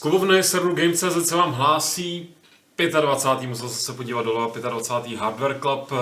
klubovny 0.00 0.42
serveru 0.42 0.74
Games.cz 0.74 1.28
se 1.28 1.36
vám 1.36 1.52
hlásí 1.52 2.28
25. 3.00 3.48
musel 3.48 3.68
jsem 3.68 3.78
se 3.80 3.92
podívat 3.92 4.22
dole, 4.24 4.48
25. 4.70 5.18
Hardware 5.20 5.58
Club, 5.60 5.92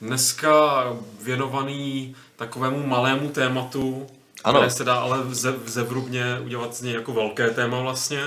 dneska 0.00 0.84
věnovaný 1.22 2.16
takovému 2.36 2.86
malému 2.86 3.28
tématu, 3.28 4.06
Ano. 4.44 4.58
které 4.58 4.70
se 4.70 4.84
dá 4.84 4.94
ale 4.94 5.18
ze, 5.30 5.54
zevrubně 5.66 6.24
udělat 6.44 6.74
z 6.74 6.82
něj 6.82 6.94
jako 6.94 7.12
velké 7.12 7.50
téma 7.50 7.80
vlastně. 7.80 8.20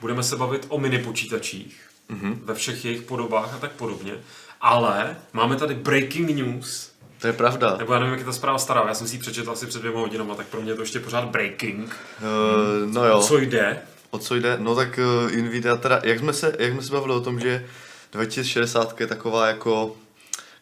Budeme 0.00 0.22
se 0.22 0.36
bavit 0.36 0.66
o 0.68 0.78
mini 0.78 0.98
počítačích 0.98 1.80
Mhm. 2.08 2.40
ve 2.44 2.54
všech 2.54 2.84
jejich 2.84 3.02
podobách 3.02 3.54
a 3.54 3.58
tak 3.58 3.72
podobně. 3.72 4.12
Ale 4.60 5.16
máme 5.32 5.56
tady 5.56 5.74
breaking 5.74 6.30
news, 6.30 6.90
To 7.20 7.26
je 7.26 7.32
pravda. 7.32 7.76
nebo 7.76 7.92
já 7.92 7.98
nevím, 7.98 8.12
jak 8.12 8.20
je 8.20 8.26
ta 8.26 8.32
zpráva 8.32 8.58
stará, 8.58 8.84
já 8.88 8.94
jsem 8.94 9.06
si 9.08 9.16
ji 9.16 9.20
přečetl 9.20 9.50
asi 9.50 9.66
před 9.66 9.78
dvěma 9.78 10.00
hodinama, 10.00 10.34
tak 10.34 10.46
pro 10.46 10.60
mě 10.60 10.70
je 10.70 10.74
to 10.76 10.82
ještě 10.82 11.00
pořád 11.00 11.24
breaking. 11.24 11.96
Uh, 12.20 12.92
no 12.92 13.04
jo. 13.06 13.22
Co 13.22 13.38
jde? 13.38 13.82
O 14.10 14.18
co 14.18 14.34
jde? 14.34 14.56
No 14.60 14.74
tak 14.74 14.98
uh, 14.98 15.32
Nvidia 15.32 15.76
teda, 15.76 16.00
jak 16.04 16.18
jsme, 16.18 16.32
se, 16.32 16.56
jak 16.58 16.72
jsme 16.72 16.82
se 16.82 16.92
bavili 16.92 17.14
o 17.14 17.20
tom, 17.20 17.40
že 17.40 17.66
2060 18.12 19.00
je 19.00 19.06
taková 19.06 19.46
jako 19.46 19.96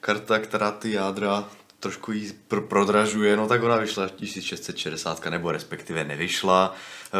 karta, 0.01 0.39
která 0.39 0.71
ty 0.71 0.93
jádra 0.93 1.45
trošku 1.85 2.13
jí 2.13 2.33
pro, 2.49 2.63
prodražuje, 2.63 3.37
no 3.37 3.49
tak 3.49 3.63
ona 3.63 3.77
vyšla 3.77 4.09
1660, 4.09 5.27
nebo 5.27 5.53
respektive 5.53 6.05
nevyšla. 6.05 6.75
Eh, 6.75 7.17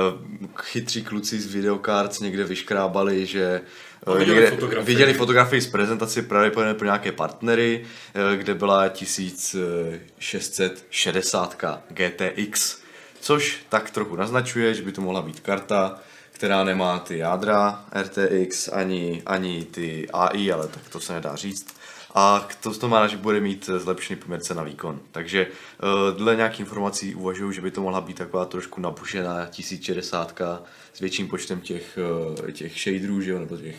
Chytří 0.63 1.05
kluci 1.05 1.41
z 1.41 1.55
videocards 1.55 2.21
někde 2.21 2.45
vyškrábali, 2.45 3.27
že 3.27 3.61
eh, 4.07 4.19
viděli 4.19 4.41
někde, 4.41 4.51
fotografii. 4.51 4.95
viděli 4.95 5.15
fotografii 5.15 5.63
z 5.63 5.67
prezentaci 5.67 6.23
pravděpodobně 6.23 6.75
pro 6.75 6.85
nějaké 6.85 7.13
partnery, 7.13 7.85
eh, 8.33 8.37
kde 8.37 8.55
byla 8.55 8.89
1660 8.89 11.57
GTX, 11.89 12.79
což 13.21 13.59
tak 13.69 13.91
trochu 13.91 14.17
naznačuje, 14.17 14.75
že 14.75 14.83
by 14.83 14.93
to 14.93 15.01
mohla 15.01 15.23
být 15.23 15.41
karta, 15.41 16.01
která 16.45 16.65
nemá 16.65 16.99
ty 16.99 17.19
jádra 17.19 17.85
RTX 18.03 18.69
ani, 18.69 19.23
ani 19.27 19.65
ty 19.65 20.09
AI, 20.11 20.53
ale 20.53 20.69
tak 20.69 20.89
to 20.89 21.01
se 21.01 21.13
nedá 21.13 21.37
říct. 21.37 21.77
A 22.15 22.49
to 22.63 22.73
znamená, 22.73 23.07
že 23.07 23.17
bude 23.17 23.41
mít 23.41 23.71
zlepšený 23.77 24.21
poměr 24.21 24.41
cena 24.41 24.63
výkon. 24.63 25.01
Takže 25.13 25.47
eh, 25.47 26.19
dle 26.19 26.37
nějakých 26.37 26.61
informací 26.61 27.15
uvažuji, 27.15 27.53
že 27.53 27.61
by 27.61 27.71
to 27.71 27.81
mohla 27.81 28.01
být 28.01 28.17
taková 28.17 28.45
trošku 28.45 28.81
napušená 28.81 29.47
1060 29.47 30.41
s 30.93 31.01
větším 31.01 31.29
počtem 31.29 31.61
těch, 31.61 31.99
eh, 32.49 32.53
těch 32.53 32.79
shaderů, 32.81 33.21
že 33.21 33.31
jo, 33.31 33.39
nebo 33.39 33.57
těch 33.57 33.77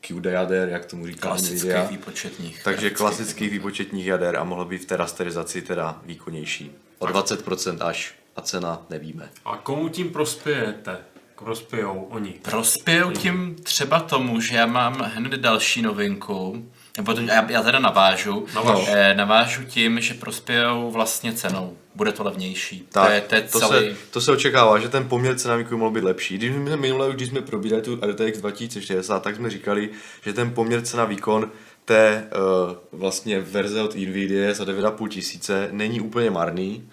QD 0.00 0.26
jader, 0.26 0.68
jak 0.68 0.86
tomu 0.86 1.06
říká 1.06 1.28
Klasických 1.28 1.62
Nvidia. 1.62 1.84
výpočetních. 1.84 2.64
Takže 2.64 2.90
klasických 2.90 3.50
výpočetních 3.50 4.06
jader 4.06 4.36
a 4.36 4.44
mohlo 4.44 4.64
být 4.64 4.82
v 4.82 4.86
té 4.86 4.96
rasterizaci 4.96 5.62
teda 5.62 6.00
výkonnější. 6.04 6.72
O 6.98 7.06
20% 7.06 7.86
až 7.86 8.14
a 8.36 8.40
cena 8.40 8.86
nevíme. 8.90 9.30
A 9.44 9.56
komu 9.56 9.88
tím 9.88 10.10
prospějete? 10.10 10.98
Prospějou 11.44 12.06
oni. 12.10 12.34
Prospějou 12.42 13.10
tím 13.10 13.56
třeba 13.62 14.00
tomu, 14.00 14.40
že 14.40 14.56
já 14.56 14.66
mám 14.66 14.94
hned 15.14 15.32
další 15.32 15.82
novinku, 15.82 16.66
nebo 16.96 17.14
to, 17.14 17.20
já, 17.20 17.50
já 17.50 17.62
teda 17.62 17.78
navážu, 17.78 18.46
Navaž. 18.54 18.88
eh, 18.88 19.14
navážu 19.14 19.64
tím, 19.64 20.00
že 20.00 20.14
prospějou 20.14 20.90
vlastně 20.90 21.32
cenou. 21.32 21.76
Bude 21.94 22.12
to 22.12 22.24
levnější. 22.24 22.86
Tak, 22.92 23.06
to 23.06 23.12
je, 23.12 23.20
to 23.20 23.34
je 23.34 23.42
to, 23.42 23.58
celý... 23.60 23.90
se, 23.90 23.96
to 24.10 24.20
se 24.20 24.32
očekává, 24.32 24.78
že 24.78 24.88
ten 24.88 25.08
poměr 25.08 25.38
cena 25.38 25.56
výkonu 25.56 25.78
mohl 25.78 25.90
být 25.90 26.04
lepší. 26.04 26.38
Když 26.38 26.52
jsme 26.54 26.76
minule, 26.76 27.12
když 27.12 27.28
jsme 27.28 27.40
probírali 27.40 27.82
tu 27.82 27.96
RTX 27.96 28.38
2060, 28.38 29.22
tak 29.22 29.36
jsme 29.36 29.50
říkali, 29.50 29.90
že 30.22 30.32
ten 30.32 30.50
poměr 30.50 30.82
cena 30.82 31.04
výkon 31.04 31.50
té 31.84 32.28
uh, 32.36 32.98
vlastně 33.00 33.40
verze 33.40 33.82
od 33.82 33.94
Nvidia 33.94 34.54
za 34.54 34.64
9,5 34.64 35.08
tisíce 35.08 35.68
není 35.72 36.00
úplně 36.00 36.30
marný. 36.30 36.88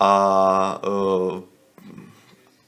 A 0.00 0.80
uh, 0.86 1.40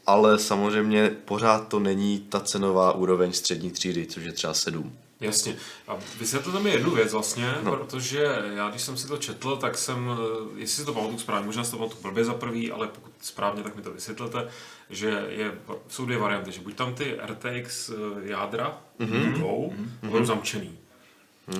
ale 0.06 0.38
samozřejmě 0.38 1.10
pořád 1.25 1.69
to 1.69 1.81
není 1.81 2.20
ta 2.20 2.41
cenová 2.41 2.92
úroveň 2.92 3.32
střední 3.32 3.70
třídy, 3.70 4.06
což 4.06 4.25
je 4.25 4.32
třeba 4.32 4.54
7. 4.54 4.92
Jasně. 5.20 5.56
A 5.88 5.97
vysvětlete 6.19 6.60
mi 6.60 6.70
jednu 6.70 6.91
věc 6.91 7.12
vlastně, 7.12 7.54
no. 7.62 7.76
protože 7.76 8.26
já 8.54 8.70
když 8.70 8.82
jsem 8.82 8.97
si 8.97 9.09
to 9.09 9.16
četl, 9.16 9.56
tak 9.56 9.78
jsem, 9.78 10.10
eh, 10.10 10.60
jestli 10.60 10.76
si 10.76 10.84
to 10.84 10.92
pamatuju 10.92 11.19
správně, 11.19 11.47
možná 11.47 11.65
si 11.65 11.70
to 11.70 11.76
pamatuju 11.76 12.03
blbě 12.03 12.25
za 12.25 12.34
prvý, 12.34 12.72
ale 12.72 12.88
pokud 12.88 13.12
správně, 13.20 13.62
tak 13.62 13.76
mi 13.76 13.82
to 13.82 13.92
vysvětlete, 13.92 14.48
že 14.91 15.26
je, 15.28 15.53
jsou 15.88 16.04
dvě 16.04 16.19
varianty, 16.19 16.53
že 16.53 16.60
buď 16.60 16.75
tam 16.75 16.94
ty 16.94 17.19
RTX 17.26 17.91
eh, 17.91 17.94
jádra 18.22 18.78
mm-hmm. 19.00 19.32
budou, 19.32 19.72
mm-hmm. 19.76 20.10
budou 20.10 20.25
zamčený. 20.25 20.78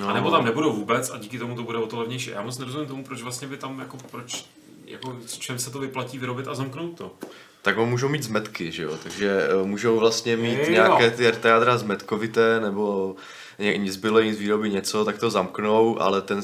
No. 0.01 0.09
A 0.09 0.13
nebo 0.13 0.31
tam 0.31 0.45
nebudou 0.45 0.73
vůbec 0.73 1.11
a 1.11 1.19
díky 1.19 1.39
tomu 1.39 1.57
to 1.57 1.63
bude 1.63 1.79
o 1.79 1.87
to 1.87 1.99
levnější. 1.99 2.31
Já 2.31 2.43
moc 2.43 2.59
nerozumím 2.59 2.89
tomu, 2.89 3.05
proč 3.05 3.23
vlastně 3.23 3.49
by 3.49 3.57
tam, 3.57 3.79
jako 3.79 3.97
proč, 4.11 4.45
jako 4.85 5.17
s 5.27 5.39
čem 5.39 5.59
se 5.59 5.71
to 5.71 5.79
vyplatí 5.79 6.19
vyrobit 6.19 6.49
a 6.49 6.55
zamknout 6.55 6.99
to. 6.99 7.13
Tak 7.65 7.79
oni 7.79 7.91
můžou 7.91 8.09
mít 8.09 8.23
zmetky, 8.23 8.73
že 8.73 8.83
jo? 8.83 8.99
Takže 9.03 9.49
eh, 9.51 9.67
můžou 9.67 9.99
vlastně 9.99 10.37
mít 10.37 10.59
Jo. 10.59 10.71
nějaké 10.71 11.11
ty 11.11 11.31
RT 11.31 11.45
jádra 11.45 11.79
zmetkovité, 11.79 12.61
nebo 12.61 13.17
zbylé 13.87 14.25
jim 14.25 14.35
z 14.35 14.39
výroby 14.39 14.71
něco, 14.71 15.05
tak 15.05 15.19
to 15.19 15.31
zamknou, 15.31 16.03
ale 16.03 16.23
ten, 16.23 16.41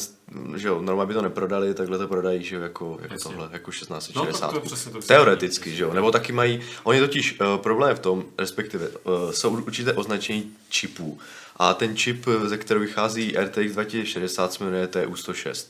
že 0.56 0.69
jo, 0.69 0.82
normálně 0.82 1.08
by 1.08 1.14
to 1.14 1.22
neprodali, 1.22 1.75
takhle 1.75 1.98
to 1.98 2.08
prodají, 2.08 2.42
že 2.44 2.56
jo, 2.56 2.62
jako, 2.62 2.98
jako 3.03 3.14
Jasně. 3.14 3.31
tohle, 3.31 3.48
jako 3.53 3.70
No, 3.70 4.26
tak 4.26 4.31
1660. 4.32 4.50
to 4.50 4.56
je 4.56 4.60
přesně 4.60 4.92
to, 4.92 5.00
co 5.00 5.08
Teoreticky, 5.08 5.70
že 5.76 5.82
jo, 5.82 5.94
nebo 5.94 6.10
taky 6.10 6.32
mají, 6.32 6.60
oni 6.84 7.00
totiž, 7.00 7.41
uh, 7.41 7.56
problém 7.62 7.88
je 7.88 7.94
v 7.94 8.00
tom, 8.00 8.25
respektive, 8.38 8.88
uh, 8.88 9.31
jsou 9.31 9.50
určité 9.50 9.92
označení 9.92 10.52
čipů 10.69 11.19
a 11.56 11.75
ten 11.75 11.97
čip, 11.97 12.26
ze 12.44 12.58
kterého 12.58 12.87
vychází 12.87 13.34
RTX 13.38 13.72
2060, 13.72 14.52
se 14.52 14.64
jmenuje 14.64 14.87
TU106. 14.87 15.66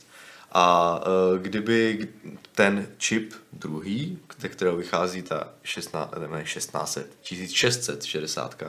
A 0.53 0.95
uh, 1.33 1.39
kdyby 1.39 2.07
ten 2.55 2.87
čip 2.97 3.33
druhý, 3.53 4.17
ze 4.41 4.49
kterého 4.49 4.77
vychází 4.77 5.21
ta 5.21 5.49
16, 5.63 6.15
ne, 6.31 6.43
1600, 6.43 7.15
1660, 7.19 8.63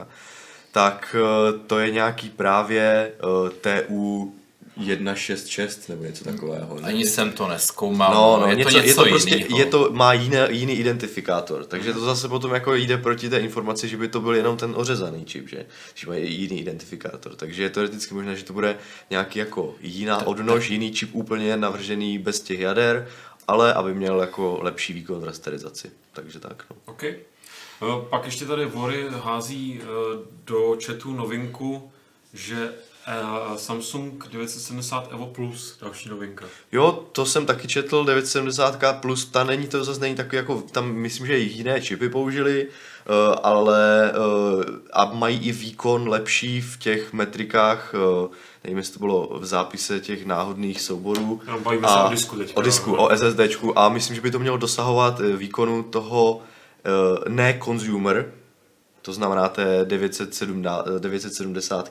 tak 0.71 1.15
uh, 1.19 1.59
to 1.67 1.79
je 1.79 1.91
nějaký 1.91 2.29
právě 2.29 3.11
uh, 3.23 3.49
TU 3.49 4.33
166 4.81 5.89
nebo 5.89 6.03
něco 6.03 6.23
takového. 6.23 6.79
ne? 6.79 6.87
Ani 6.87 7.05
jsem 7.05 7.31
to 7.31 7.47
neskoumal. 7.47 8.13
No, 8.13 8.39
no, 8.41 8.47
je 8.47 8.55
něco, 8.55 8.69
to 8.69 8.75
něco 8.75 8.89
je 8.89 8.95
to 8.95 9.09
prostě, 9.09 9.35
jinýho. 9.35 9.59
je 9.59 9.65
to, 9.65 9.89
má 9.91 10.13
jiné, 10.13 10.47
jiný 10.49 10.73
identifikátor, 10.73 11.65
takže 11.65 11.93
to 11.93 11.99
zase 11.99 12.27
potom 12.27 12.53
jako 12.53 12.75
jde 12.75 12.97
proti 12.97 13.29
té 13.29 13.39
informaci, 13.39 13.87
že 13.87 13.97
by 13.97 14.07
to 14.07 14.21
byl 14.21 14.35
jenom 14.35 14.57
ten 14.57 14.73
ořezaný 14.75 15.25
čip, 15.25 15.49
že, 15.49 15.65
že 15.95 16.07
má 16.07 16.15
jiný 16.15 16.59
identifikátor, 16.59 17.35
takže 17.35 17.63
je 17.63 17.69
teoreticky 17.69 18.13
možné, 18.13 18.35
že 18.35 18.43
to 18.43 18.53
bude 18.53 18.77
nějaký 19.09 19.39
jako 19.39 19.75
jiná 19.81 20.27
odnož, 20.27 20.69
jiný 20.69 20.91
čip 20.91 21.09
úplně 21.13 21.57
navržený 21.57 22.17
bez 22.17 22.41
těch 22.41 22.59
jader, 22.59 23.07
ale 23.47 23.73
aby 23.73 23.93
měl 23.93 24.21
jako 24.21 24.59
lepší 24.61 24.93
výkon 24.93 25.19
v 25.19 25.23
rasterizaci, 25.23 25.91
takže 26.13 26.39
tak, 26.39 26.65
no. 26.69 26.75
OK. 26.85 27.03
Eh, 27.03 27.25
Pak 28.09 28.25
ještě 28.25 28.45
tady 28.45 28.65
Vory 28.65 29.07
hází 29.09 29.81
eh, 29.81 29.85
do 30.45 30.77
chatu 30.85 31.13
novinku, 31.13 31.91
že 32.33 32.73
eh, 33.07 33.57
Samsung 33.57 34.27
970 34.31 35.11
Evo 35.11 35.25
Plus, 35.25 35.77
další 35.81 36.09
novinka. 36.09 36.45
Jo, 36.71 37.05
to 37.11 37.25
jsem 37.25 37.45
taky 37.45 37.67
četl, 37.67 38.03
970 38.03 39.01
plus, 39.01 39.25
ta 39.25 39.43
není 39.43 39.67
to 39.67 39.83
zase 39.83 39.99
není 39.99 40.15
takový 40.15 40.37
jako, 40.37 40.63
tam 40.71 40.93
myslím, 40.93 41.27
že 41.27 41.37
jiné 41.37 41.81
čipy 41.81 42.09
použili, 42.09 42.67
eh, 42.67 43.35
ale 43.43 44.11
eh, 44.11 44.15
a 44.93 45.05
mají 45.05 45.39
i 45.39 45.51
výkon 45.51 46.09
lepší 46.09 46.61
v 46.61 46.77
těch 46.77 47.13
metrikách, 47.13 47.93
nevím, 48.63 48.77
jestli 48.77 48.93
to 48.93 48.99
bylo 48.99 49.39
v 49.39 49.45
zápise 49.45 49.99
těch 49.99 50.25
náhodných 50.25 50.81
souborů. 50.81 51.41
Jenom 51.45 51.63
bavíme 51.63 51.87
se 51.87 51.93
o 51.93 52.09
disku 52.09 52.35
teďka, 52.35 52.57
O 52.57 52.61
disku, 52.61 52.95
no. 52.95 53.03
o 53.03 53.15
SSDčku 53.15 53.79
a 53.79 53.89
myslím, 53.89 54.15
že 54.15 54.21
by 54.21 54.31
to 54.31 54.39
mělo 54.39 54.57
dosahovat 54.57 55.21
výkonu 55.37 55.83
toho 55.83 56.41
ne 57.27 57.59
consumer, 57.65 58.31
to 59.03 59.13
znamená 59.13 59.49
té 59.49 59.85
970, 59.85 60.87
970 60.99 61.89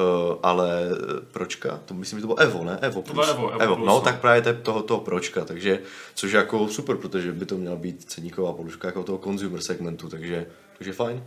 Uh, 0.00 0.38
ale 0.42 0.68
eh, 0.92 1.20
pročka, 1.32 1.80
to 1.86 1.94
myslím, 1.94 2.18
že 2.18 2.20
to 2.20 2.26
bylo 2.26 2.38
Evo, 2.38 2.64
ne? 2.64 2.78
Evo 2.82 3.02
To 3.02 3.12
bylo 3.12 3.24
plus. 3.26 3.36
Evo, 3.36 3.48
Evo 3.50 3.60
Evo 3.60 3.76
plus, 3.76 3.86
no, 3.86 3.92
no. 3.94 4.00
tak 4.00 4.20
právě 4.20 4.42
te- 4.42 4.54
toho, 4.54 4.82
toho 4.82 5.00
pročka, 5.00 5.44
takže, 5.44 5.78
což 6.14 6.32
je 6.32 6.36
jako 6.38 6.68
super, 6.68 6.96
protože 6.96 7.32
by 7.32 7.46
to 7.46 7.56
měla 7.56 7.76
být 7.76 8.04
ceníková 8.04 8.52
poduška 8.52 8.88
jako 8.88 9.02
toho 9.02 9.18
consumer 9.18 9.60
segmentu, 9.60 10.08
takže, 10.08 10.46
takže 10.78 10.92
fajn. 10.92 11.24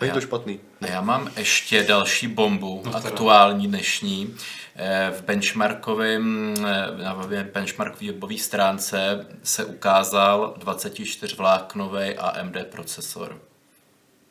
Není 0.00 0.08
já- 0.08 0.14
to 0.14 0.20
špatný. 0.20 0.60
A 0.80 0.86
já 0.86 1.00
mám 1.00 1.30
ještě 1.36 1.82
další 1.82 2.26
bombu, 2.26 2.82
No 2.84 2.96
aktuální 2.96 3.66
dnešní. 3.66 4.34
Eh, 4.76 5.12
V 5.18 5.22
benchmarkovém, 5.24 6.54
eh, 6.66 7.02
na 7.04 7.14
webě 7.14 7.50
benchmark 7.54 8.00
webové 8.02 8.38
stránce 8.38 9.26
se 9.42 9.64
ukázal 9.64 10.54
24 10.58 11.36
vláknový 11.36 12.14
AMD 12.18 12.64
procesor. 12.64 13.38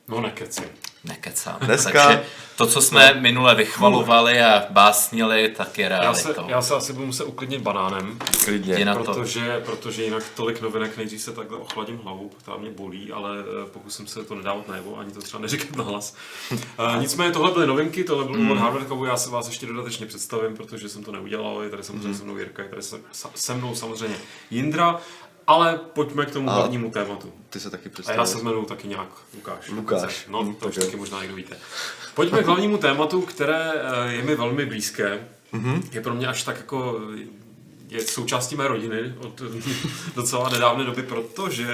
No 0.08 0.22
nekeci. 0.22 0.62
Nekecám. 1.04 1.58
Dneska- 1.62 1.92
Takže 2.08 2.24
to, 2.56 2.68
co 2.68 2.82
jsme 2.82 3.14
minule 3.14 3.56
vychvalovali 3.56 4.42
a 4.42 4.64
básnili, 4.70 5.50
tak 5.58 5.78
je 5.78 5.86
Já 6.02 6.14
se, 6.14 6.24
realitou. 6.34 6.50
já 6.50 6.62
se 6.62 6.76
asi 6.76 6.94
budu 6.94 7.06
muset 7.06 7.24
uklidnit 7.24 7.62
banánem, 7.62 8.20
Klidně. 8.46 8.86
Na 8.86 8.96
protože, 8.96 9.62
protože 9.66 10.04
jinak 10.04 10.24
tolik 10.36 10.62
novinek 10.62 10.98
nejdřív 10.98 11.22
se 11.22 11.32
takhle 11.32 11.58
ochladím 11.58 11.98
hlavu, 12.04 12.30
která 12.30 12.58
mě 12.58 12.70
bolí, 12.72 13.12
ale 13.12 13.32
eh, 13.40 13.70
pokusím 13.70 14.08
se 14.08 14.24
to 14.24 14.36
nedávat 14.36 14.68
najevo, 14.68 14.98
ani 15.00 15.12
to 15.12 15.22
třeba 15.22 15.42
neříkat 15.42 15.76
nahlas. 15.76 16.16
Uh, 16.52 16.58
nicméně 17.00 17.32
tohle 17.32 17.52
byly 17.52 17.68
novinky, 17.68 18.04
tohle 18.04 18.26
byl 18.26 18.34
Hmm. 18.36 18.46
úvod 18.46 18.58
Hardware 18.58 18.86
Clubu, 18.86 19.06
já 19.06 19.18
se 19.18 19.30
vás 19.30 19.48
ještě 19.48 19.66
dodatečně 19.66 20.06
představím, 20.06 20.56
protože 20.58 20.90
jsem 20.90 21.04
to 21.04 21.12
neudělal, 21.12 21.62
je 21.64 21.70
tady 21.70 21.84
samozřejmě 21.84 22.14
se 22.14 22.24
mnou 22.24 22.38
Jirka, 22.38 22.64
je 22.64 22.70
tady 22.70 22.82
se, 22.82 22.98
se 23.36 23.54
mnou 23.54 23.76
samozřejmě 23.76 24.16
Jindra. 24.52 25.00
Ale 25.48 25.78
pojďme 25.94 26.26
k 26.26 26.32
tomu 26.32 26.50
A- 26.50 26.54
hlavnímu 26.54 26.92
tématu. 26.92 27.34
Ty 27.50 27.60
se 27.60 27.70
taky 27.70 27.90
A 27.90 27.92
představíš. 27.92 28.18
já 28.18 28.26
se 28.26 28.40
jmenuji 28.42 28.66
taky 28.66 28.88
nějak 28.88 29.08
Lukáš. 29.36 29.70
Lukáš. 29.70 30.26
No, 30.30 30.56
to 30.60 30.68
už 30.68 30.76
taky 30.76 30.96
možná 30.96 31.20
někdo 31.22 31.36
víte. 31.36 31.58
Pojďme 32.16 32.44
k 32.44 32.46
hlavnímu 32.46 32.78
tématu, 32.78 33.22
které 33.22 33.72
eh, 33.74 34.12
je 34.14 34.24
mi 34.24 34.36
velmi 34.36 34.66
blízké. 34.66 35.28
Mhm. 35.52 35.84
Je 35.92 36.02
pro 36.02 36.14
mě 36.14 36.28
až 36.28 36.44
tak 36.44 36.58
jako 36.58 37.00
je 37.90 38.02
součástí 38.02 38.56
mé 38.56 38.68
rodiny 38.68 39.14
od 39.20 39.42
docela 40.16 40.50
nedávné 40.50 40.84
doby, 40.84 41.04
protože 41.04 41.68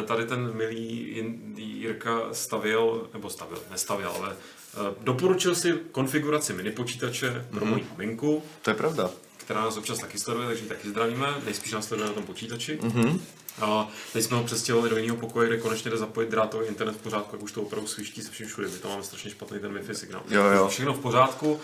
eh, 0.00 0.02
tady 0.06 0.26
ten 0.26 0.54
milý 0.56 1.16
Jirka 1.56 2.20
stavil, 2.32 3.08
nebo 3.14 3.30
stavil, 3.30 3.58
nestavil, 3.70 4.10
ale 4.10 4.32
eh, 4.32 4.94
doporučil 5.00 5.54
si 5.54 5.72
konfiguraci 5.92 6.52
mini 6.52 6.70
počítače 6.70 7.46
pro 7.50 7.66
moji 7.66 7.86
maminku, 7.90 8.42
To 8.62 8.70
je 8.70 8.74
pravda. 8.74 9.10
Která 9.44 9.60
nás 9.60 9.76
občas 9.76 9.98
taky 9.98 10.18
sleduje, 10.18 10.46
takže 10.46 10.64
ji 10.64 10.68
taky 10.68 10.88
zdravíme. 10.88 11.26
Nejspíš 11.44 11.72
nás 11.72 11.86
sleduje 11.86 12.08
na 12.08 12.14
tom 12.14 12.24
počítači. 12.24 12.78
Mhm. 12.82 13.20
A 13.60 13.88
teď 14.12 14.24
jsme 14.24 14.36
ho 14.36 14.44
přestěhovali 14.44 14.90
do 14.90 14.96
jiného 14.96 15.16
pokoje, 15.16 15.48
kde 15.48 15.56
konečně 15.56 15.90
jde 15.90 15.96
zapojit 15.96 16.30
drátový 16.30 16.66
internet 16.66 16.96
v 16.96 17.02
pořádku, 17.02 17.36
jak 17.36 17.42
už 17.42 17.52
to 17.52 17.62
opravdu 17.62 17.88
sviští 17.88 18.22
se 18.22 18.30
vším 18.30 18.46
všude. 18.46 18.68
My 18.68 18.78
tam 18.78 18.90
máme 18.90 19.02
strašně 19.02 19.30
špatný 19.30 19.58
ten 19.58 19.74
Wi-Fi 19.74 19.92
signál. 19.92 20.22
Jo, 20.28 20.44
jo. 20.44 20.68
Všechno 20.68 20.94
v 20.94 21.00
pořádku. 21.00 21.60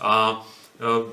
A 0.00 0.42
e, 0.80 1.12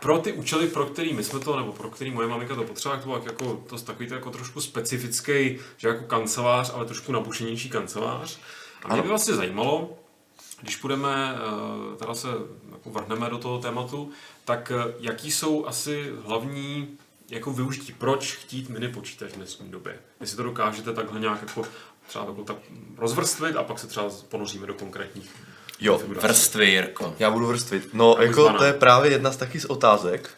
pro 0.00 0.18
ty 0.18 0.32
účely, 0.32 0.66
pro 0.66 0.86
který 0.86 1.12
my 1.12 1.24
jsme 1.24 1.40
to, 1.40 1.56
nebo 1.56 1.72
pro 1.72 1.90
který 1.90 2.10
moje 2.10 2.28
maminka 2.28 2.54
to 2.54 2.64
potřeba, 2.64 2.96
to 2.96 3.02
bylo 3.02 3.22
jako, 3.26 3.64
to 3.66 3.78
takový 3.78 4.08
to 4.08 4.14
jako 4.14 4.30
trošku 4.30 4.60
specifický, 4.60 5.58
že 5.76 5.88
jako 5.88 6.04
kancelář, 6.04 6.70
ale 6.74 6.84
trošku 6.84 7.12
nabušenější 7.12 7.70
kancelář. 7.70 8.38
A 8.84 8.92
mě 8.92 9.02
by 9.02 9.08
vlastně 9.08 9.34
zajímalo, 9.34 9.98
když 10.60 10.76
půjdeme, 10.76 11.34
eh, 11.34 11.96
teda 11.96 12.14
se 12.14 12.28
jako 12.72 12.90
vrhneme 12.90 13.30
do 13.30 13.38
toho 13.38 13.58
tématu, 13.58 14.10
tak 14.44 14.72
eh, 14.74 14.94
jaký 15.00 15.30
jsou 15.30 15.66
asi 15.66 16.12
hlavní 16.24 16.98
jako 17.30 17.52
využití, 17.52 17.92
proč 17.92 18.36
chtít 18.36 18.68
mini 18.68 18.88
počítač 18.88 19.30
v 19.30 19.36
dnešní 19.36 19.70
době? 19.70 19.98
Jestli 20.20 20.36
to 20.36 20.42
dokážete 20.42 20.92
takhle 20.92 21.20
nějak 21.20 21.42
jako 21.42 21.64
třeba 22.08 22.24
jako 22.24 22.44
tak 22.44 22.56
rozvrstvit 22.98 23.56
a 23.56 23.62
pak 23.62 23.78
se 23.78 23.86
třeba 23.86 24.10
ponoříme 24.28 24.66
do 24.66 24.74
konkrétních 24.74 25.30
Jo. 25.80 26.02
Vrstvy, 26.06 26.66
Jirko. 26.66 27.14
Já 27.18 27.30
budu 27.30 27.46
vrstvit. 27.46 27.88
No, 27.94 28.16
Jak 28.18 28.28
jako 28.28 28.52
to 28.52 28.64
je 28.64 28.72
právě 28.72 29.10
jedna 29.10 29.30
z 29.32 29.36
taky 29.36 29.60
z 29.60 29.64
otázek, 29.64 30.30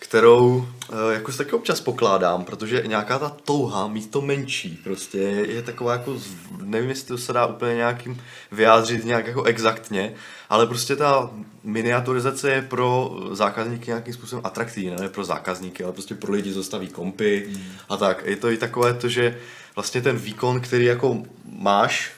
kterou 0.00 0.68
eh, 0.92 1.14
jako 1.14 1.32
si 1.32 1.38
taky 1.38 1.52
občas 1.52 1.80
pokládám, 1.80 2.44
protože 2.44 2.82
nějaká 2.86 3.18
ta 3.18 3.36
touha 3.44 3.86
mít 3.86 4.10
to 4.10 4.20
menší. 4.20 4.80
Prostě 4.84 5.18
je, 5.18 5.52
je 5.52 5.62
taková 5.62 5.92
jako, 5.92 6.18
nevím 6.62 6.88
jestli 6.88 7.08
to 7.08 7.18
se 7.18 7.32
dá 7.32 7.46
úplně 7.46 7.74
nějakým 7.74 8.20
vyjádřit 8.52 9.04
nějak 9.04 9.26
jako 9.26 9.42
exaktně, 9.42 10.14
ale 10.48 10.66
prostě 10.66 10.96
ta 10.96 11.30
miniaturizace 11.64 12.50
je 12.50 12.62
pro 12.62 13.18
zákazníky 13.32 13.90
nějakým 13.90 14.14
způsobem 14.14 14.46
atraktivní, 14.46 14.90
ne 14.90 15.08
pro 15.08 15.24
zákazníky, 15.24 15.84
ale 15.84 15.92
prostě 15.92 16.14
pro 16.14 16.32
lidi, 16.32 16.54
co 16.54 16.64
staví 16.64 16.88
kompy 16.88 17.48
a 17.88 17.96
tak. 17.96 18.22
Je 18.26 18.36
to 18.36 18.50
i 18.50 18.56
takové 18.56 18.94
to, 18.94 19.08
že 19.08 19.38
vlastně 19.74 20.02
ten 20.02 20.16
výkon, 20.16 20.60
který 20.60 20.84
jako 20.84 21.22
máš, 21.58 22.12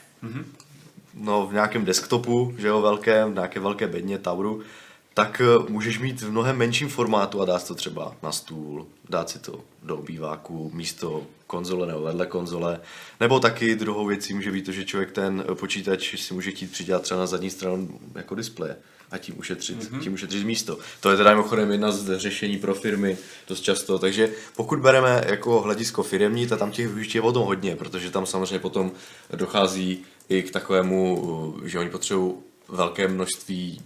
no, 1.13 1.47
v 1.47 1.53
nějakém 1.53 1.85
desktopu, 1.85 2.55
že 2.57 2.67
jo, 2.67 2.81
velkém, 2.81 3.31
v 3.31 3.35
nějaké 3.35 3.59
velké 3.59 3.87
bedně, 3.87 4.17
tauru, 4.17 4.61
tak 5.13 5.41
eh, 5.41 5.71
můžeš 5.71 5.99
mít 5.99 6.21
v 6.21 6.31
mnohem 6.31 6.57
menším 6.57 6.89
formátu 6.89 7.41
a 7.41 7.45
dát 7.45 7.67
to 7.67 7.75
třeba 7.75 8.15
na 8.23 8.31
stůl, 8.31 8.87
dát 9.09 9.29
si 9.29 9.39
to 9.39 9.59
do 9.83 9.97
obýváku 9.97 10.71
místo 10.73 11.23
konzole 11.47 11.87
nebo 11.87 12.01
vedle 12.01 12.25
konzole. 12.25 12.79
Nebo 13.19 13.39
taky 13.39 13.75
druhou 13.75 14.05
věcí 14.05 14.33
může 14.33 14.51
být 14.51 14.65
to, 14.65 14.71
že 14.71 14.85
člověk 14.85 15.11
ten 15.11 15.43
eh, 15.51 15.55
počítač 15.55 16.15
si 16.21 16.33
může 16.33 16.51
chtít 16.51 16.71
přidělat 16.71 17.01
třeba 17.01 17.19
na 17.19 17.27
zadní 17.27 17.49
stranu 17.49 17.99
jako 18.15 18.35
displeje 18.35 18.75
a 19.11 19.17
tím 19.17 19.39
ušetřit, 19.39 19.79
mm-hmm. 19.79 19.99
tím 19.99 20.13
ušetřit 20.13 20.45
místo. 20.45 20.77
To 20.99 21.11
je 21.11 21.17
teda 21.17 21.29
mimochodem 21.29 21.71
jedna 21.71 21.91
z 21.91 22.17
řešení 22.17 22.57
pro 22.57 22.75
firmy 22.75 23.17
dost 23.47 23.61
často, 23.61 23.99
takže 23.99 24.29
pokud 24.55 24.79
bereme 24.79 25.23
jako 25.27 25.61
hledisko 25.61 26.03
firemní, 26.03 26.47
tak 26.47 26.59
tam 26.59 26.71
těch 26.71 26.87
využití 26.87 27.17
je 27.17 27.21
o 27.21 27.31
tom 27.31 27.45
hodně, 27.45 27.75
protože 27.75 28.11
tam 28.11 28.25
samozřejmě 28.25 28.59
potom 28.59 28.91
dochází 29.35 30.03
i 30.29 30.43
k 30.43 30.51
takovému, 30.51 31.21
uh, 31.21 31.65
že 31.65 31.79
oni 31.79 31.89
potřebují 31.89 32.33
velké 32.69 33.07
množství 33.07 33.81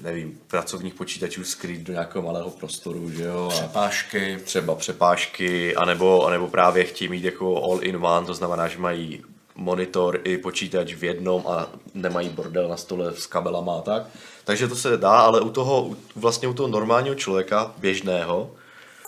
nevím, 0.00 0.40
pracovních 0.46 0.94
počítačů 0.94 1.44
skrýt 1.44 1.80
do 1.80 1.92
nějakého 1.92 2.22
malého 2.24 2.50
prostoru, 2.50 3.10
že 3.10 3.24
jo, 3.24 3.52
a 3.64 3.68
Pášky. 3.68 4.38
třeba 4.44 4.74
přepážky, 4.74 5.76
anebo, 5.76 6.26
anebo 6.26 6.48
právě 6.48 6.84
chtějí 6.84 7.08
mít 7.08 7.24
jako 7.24 7.64
all 7.64 7.78
in 7.82 7.96
one, 7.96 8.26
to 8.26 8.34
znamená, 8.34 8.68
že 8.68 8.78
mají 8.78 9.22
monitor 9.54 10.20
i 10.24 10.38
počítač 10.38 10.94
v 10.94 11.04
jednom 11.04 11.46
a 11.46 11.66
nemají 11.94 12.28
bordel 12.28 12.68
na 12.68 12.76
stole 12.76 13.12
s 13.16 13.26
kabelama 13.26 13.78
a 13.78 13.80
tak. 13.80 14.06
Takže 14.44 14.68
to 14.68 14.76
se 14.76 14.96
dá, 14.96 15.18
ale 15.18 15.40
u 15.40 15.50
toho, 15.50 15.96
vlastně 16.16 16.48
u 16.48 16.54
toho 16.54 16.68
normálního 16.68 17.14
člověka, 17.14 17.74
běžného, 17.78 18.50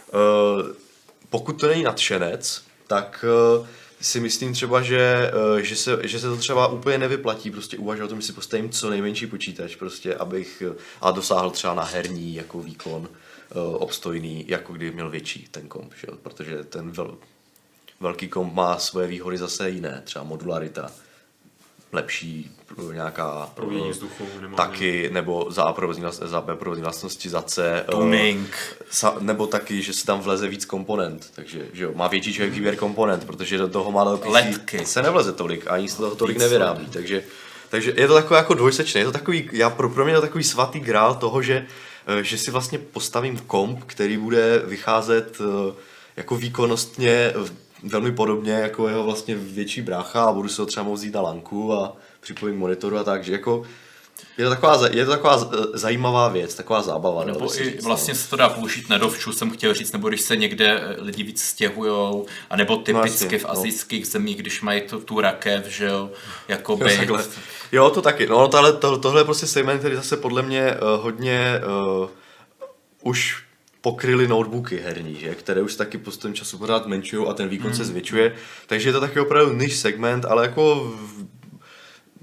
eh, 0.09 0.75
pokud 1.31 1.61
to 1.61 1.69
není 1.69 1.83
nadšenec, 1.83 2.63
tak 2.87 3.25
eh, 3.29 3.67
si 4.01 4.21
myslím 4.21 4.53
třeba, 4.53 4.83
že, 4.83 5.33
eh, 5.59 5.63
že, 5.63 5.77
se, 5.77 6.09
že 6.09 6.21
se 6.21 6.29
to 6.29 6.37
třeba 6.37 6.67
úplně 6.67 6.99
nevyplatí 6.99 7.51
prostě 7.51 7.79
uvažovat 7.79 8.07
o 8.07 8.09
tom, 8.09 8.23
si 8.23 8.33
postavím 8.33 8.71
co 8.71 8.91
nejmenší 8.91 9.27
počítač, 9.27 9.77
prostě, 9.77 10.15
abych 10.15 10.63
eh, 10.67 10.77
a 11.01 11.11
dosáhl 11.11 11.51
třeba 11.51 11.75
na 11.75 11.85
herní 11.85 12.35
jako 12.35 12.61
výkon 12.61 13.09
eh, 13.11 13.55
obstojný, 13.59 14.45
jako 14.49 14.73
kdyby 14.73 14.95
měl 14.95 15.11
větší 15.11 15.49
ten 15.51 15.69
komp, 15.69 15.93
že? 16.01 16.07
protože 16.23 16.65
ten 16.65 16.91
vel, 16.91 17.19
velký 18.01 18.29
komp 18.29 18.55
má 18.55 18.79
svoje 18.79 19.07
výhody 19.07 19.39
zase 19.39 19.71
jiné, 19.71 20.03
třeba 20.05 20.25
modularita, 20.25 20.91
lepší 21.93 22.51
nějaká 22.93 23.51
Proudění 23.55 23.89
eh, 23.89 23.93
vzduchu 23.93 24.25
minimálně. 24.35 24.57
taky, 24.57 25.11
nebo 25.13 25.47
za 25.51 25.73
provozní, 25.73 26.05
vlast- 26.05 26.27
za 26.27 26.41
provozní 26.41 26.83
vlastnosti, 26.83 27.29
za 27.29 27.43
C. 27.43 27.85
eh, 27.89 27.91
Tuning. 27.91 28.57
Sa, 28.91 29.15
nebo 29.21 29.47
taky, 29.47 29.83
že 29.83 29.93
se 29.93 30.07
tam 30.07 30.21
vleze 30.21 30.49
víc 30.49 30.65
komponent, 30.65 31.31
takže 31.35 31.67
že 31.73 31.85
jo, 31.85 31.93
má 31.95 32.09
větší 32.09 32.33
člověk 32.35 32.55
výběr 32.55 32.77
komponent, 32.77 33.25
protože 33.25 33.59
do 33.59 33.69
toho 33.69 33.93
malého 33.93 34.19
PC 34.19 34.27
Ledky. 34.29 34.87
se 34.87 35.03
nevleze 35.03 35.33
tolik, 35.33 35.65
ani 35.71 35.89
se 35.89 35.97
toho 35.97 36.15
tolik 36.17 36.39
nevyrábí, 36.39 36.87
takže, 36.87 37.23
takže 37.69 37.93
je 37.97 38.07
to 38.09 38.15
takové 38.15 38.39
jako 38.39 38.55
dvojsečné, 38.55 39.01
je 39.01 39.05
to 39.05 39.13
takový, 39.13 39.49
já 39.53 39.71
pro, 39.71 39.89
pro 39.91 40.05
mě 40.05 40.13
je 40.13 40.17
to 40.17 40.23
takový 40.27 40.45
svatý 40.45 40.81
grál 40.81 41.15
toho, 41.15 41.43
že, 41.43 41.67
eh, 42.07 42.25
že 42.25 42.39
si 42.39 42.51
vlastně 42.51 42.79
postavím 42.79 43.39
komp, 43.39 43.85
který 43.85 44.17
bude 44.17 44.59
vycházet 44.65 45.39
jako 46.17 46.37
výkonnostně 46.37 47.33
velmi 47.83 48.13
podobně 48.13 48.53
jako 48.53 48.89
jeho 48.89 49.05
vlastně 49.05 49.35
větší 49.35 49.83
brácha 49.83 50.25
a 50.25 50.33
budu 50.33 50.49
se 50.49 50.63
ho 50.63 50.67
třeba 50.67 50.93
vzít 50.93 51.15
na 51.15 51.21
lanku 51.21 51.73
a 51.73 51.97
připojím 52.21 52.57
k 52.57 52.61
monitoru 52.61 52.99
a 52.99 53.05
tak, 53.05 53.25
že 53.25 53.33
jako 53.33 53.65
je 54.39 54.45
to 54.45 54.51
taková, 54.51 54.89
je 54.91 55.05
to 55.05 55.11
taková 55.11 55.51
eh, 55.53 55.79
zajímavá 55.79 56.29
věc, 56.29 56.55
taková 56.55 56.83
zábava. 56.83 57.25
Nebo 57.25 57.55
i 57.55 57.65
říct, 57.65 57.85
vlastně 57.85 58.15
no. 58.15 58.19
se 58.19 58.31
to 58.31 58.37
dá 58.37 58.49
použít 58.49 58.89
na 58.89 58.99
dovču, 58.99 59.33
jsem 59.33 59.51
chtěl 59.51 59.75
říct, 59.75 59.93
nebo 59.93 60.09
když 60.09 60.21
se 60.21 60.37
někde 60.37 60.81
eh, 60.81 60.97
lidi 60.99 61.23
víc 61.23 61.43
stěhujou, 61.43 62.27
anebo 62.51 62.77
typicky 62.77 63.25
jasně, 63.25 63.39
v 63.39 63.45
no. 63.45 63.51
azijských 63.51 64.07
zemích, 64.07 64.37
když 64.37 64.63
mají 64.63 64.81
tu, 64.81 65.01
tu 65.01 65.21
rakev, 65.21 65.67
že 65.67 65.87
jo, 65.87 66.11
jako 66.49 66.73
Jo, 66.73 66.89
takhle. 66.97 67.25
Jo, 67.73 67.91
to 67.91 68.03
taky. 68.03 68.27
No, 68.27 68.49
tohle, 68.49 68.73
to, 68.73 68.99
tohle 68.99 69.21
je 69.21 69.25
prostě 69.25 69.47
segment, 69.47 69.79
který 69.79 69.97
zase 69.97 70.17
podle 70.17 70.43
mě 70.43 70.75
uh, 70.75 71.05
hodně 71.05 71.61
uh, 72.01 72.09
už 73.03 73.45
pokryly 73.81 74.29
notebooky 74.29 74.77
herní, 74.77 75.15
že? 75.15 75.35
které 75.35 75.63
už 75.63 75.75
taky 75.75 75.99
postupem 75.99 76.35
času 76.35 76.59
pořád 76.59 76.87
menšují 76.87 77.27
a 77.29 77.33
ten 77.33 77.49
výkon 77.49 77.75
se 77.75 77.85
zvětšuje. 77.85 78.35
Takže 78.67 78.89
je 78.89 78.93
to 78.93 79.01
taky 79.01 79.21
opravdu 79.21 79.53
niž 79.57 79.77
segment, 79.77 80.25
ale 80.25 80.43
jako 80.43 80.95
v, 80.97 81.27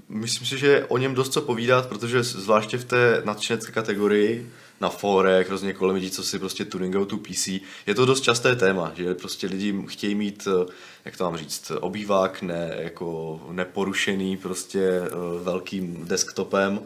myslím 0.08 0.46
si, 0.46 0.58
že 0.58 0.84
o 0.88 0.98
něm 0.98 1.14
dost 1.14 1.32
co 1.32 1.42
povídat, 1.42 1.86
protože 1.88 2.22
zvláště 2.22 2.78
v 2.78 2.84
té 2.84 3.22
nadšenecké 3.24 3.72
kategorii 3.72 4.50
na 4.80 4.88
fórech, 4.88 5.50
různě 5.50 5.72
kolem 5.72 5.94
lidí, 5.94 6.10
co 6.10 6.22
si 6.22 6.38
prostě 6.38 6.64
tuningují 6.64 7.06
tu 7.06 7.16
PC, 7.16 7.48
je 7.86 7.94
to 7.94 8.06
dost 8.06 8.20
časté 8.20 8.56
téma, 8.56 8.92
že 8.96 9.14
prostě 9.14 9.46
lidi 9.46 9.74
chtějí 9.86 10.14
mít, 10.14 10.48
eh, 10.48 10.72
jak 11.04 11.16
to 11.16 11.24
mám 11.24 11.36
říct, 11.36 11.72
obývák 11.80 12.42
ne, 12.42 12.76
jako 12.78 13.40
neporušený 13.50 14.36
prostě 14.36 14.80
eh, 14.80 15.10
velkým 15.42 16.06
desktopem 16.06 16.80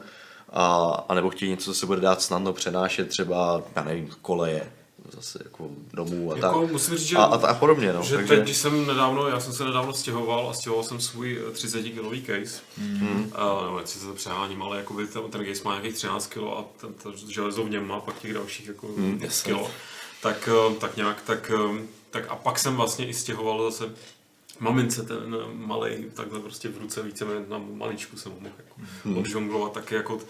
a, 0.52 0.84
a 1.08 1.14
nebo 1.14 1.30
chtějí 1.30 1.50
něco, 1.50 1.64
co 1.64 1.74
se 1.80 1.86
bude 1.86 2.00
dát 2.00 2.22
snadno 2.22 2.52
přenášet, 2.52 3.08
třeba, 3.08 3.62
já 3.76 3.82
nevím, 3.84 4.08
koleje, 4.22 4.72
zase 5.10 5.38
jako 5.44 5.68
domů 5.92 6.32
a 6.32 6.36
Jako 6.36 6.60
tak. 6.62 6.72
musím 6.72 6.96
říct, 6.96 7.06
že- 7.06 7.16
a, 7.16 7.22
a, 7.24 7.46
a 7.48 7.54
podobně, 7.54 7.92
no. 7.92 8.02
Že 8.02 8.16
takže, 8.16 8.34
teď, 8.34 8.42
když 8.44 8.56
jsem 8.56 8.86
nedávno, 8.86 9.28
já 9.28 9.40
jsem 9.40 9.52
se 9.52 9.64
nedávno 9.64 9.92
stěhoval 9.92 10.50
a 10.50 10.54
stěhoval 10.54 10.84
jsem 10.84 11.00
svůj 11.00 11.40
eh, 11.48 11.52
30 11.52 11.82
kilový 11.82 12.22
case. 12.22 12.60
Mm. 12.78 13.32
Uh, 13.56 13.64
nebo 13.64 13.78
nechci 13.78 13.98
se 13.98 14.06
to 14.06 14.14
přeháním, 14.14 14.62
ale 14.62 14.76
jakoby 14.76 15.06
ten, 15.06 15.22
ten 15.30 15.46
case 15.46 15.64
má 15.64 15.70
nějakých 15.70 15.94
13 15.94 16.26
kg 16.26 16.38
a 16.38 16.64
ten, 16.80 16.94
to 16.94 17.12
železo 17.28 17.64
v 17.64 17.70
něm 17.70 17.88
má 17.88 18.00
pak 18.00 18.18
těch 18.18 18.34
dalších 18.34 18.66
jako 18.68 18.86
mm, 18.96 19.18
10 19.18 19.52
kg. 19.52 19.70
Tak, 20.22 20.48
eh, 20.52 20.74
tak 20.74 20.96
nějak, 20.96 21.22
tak, 21.22 21.52
eh, 21.54 21.82
tak 22.10 22.24
a 22.28 22.36
pak 22.36 22.58
jsem 22.58 22.76
vlastně 22.76 23.06
i 23.08 23.14
stěhoval 23.14 23.70
zase 23.70 23.84
mamince 24.60 25.02
ten 25.02 25.36
malý 25.52 25.90
takhle 26.14 26.40
prostě 26.40 26.68
v 26.68 26.78
ruce 26.78 27.02
víceméně 27.02 27.46
na 27.48 27.58
maličku 27.58 28.16
jsem 28.16 28.32
ho 28.32 28.40
mohl 28.40 28.54
jako 28.58 28.74
hmm. 29.04 29.18
odžonglovat, 29.18 29.72
taky 29.72 29.94
jako 29.94 30.14
uh, 30.14 30.22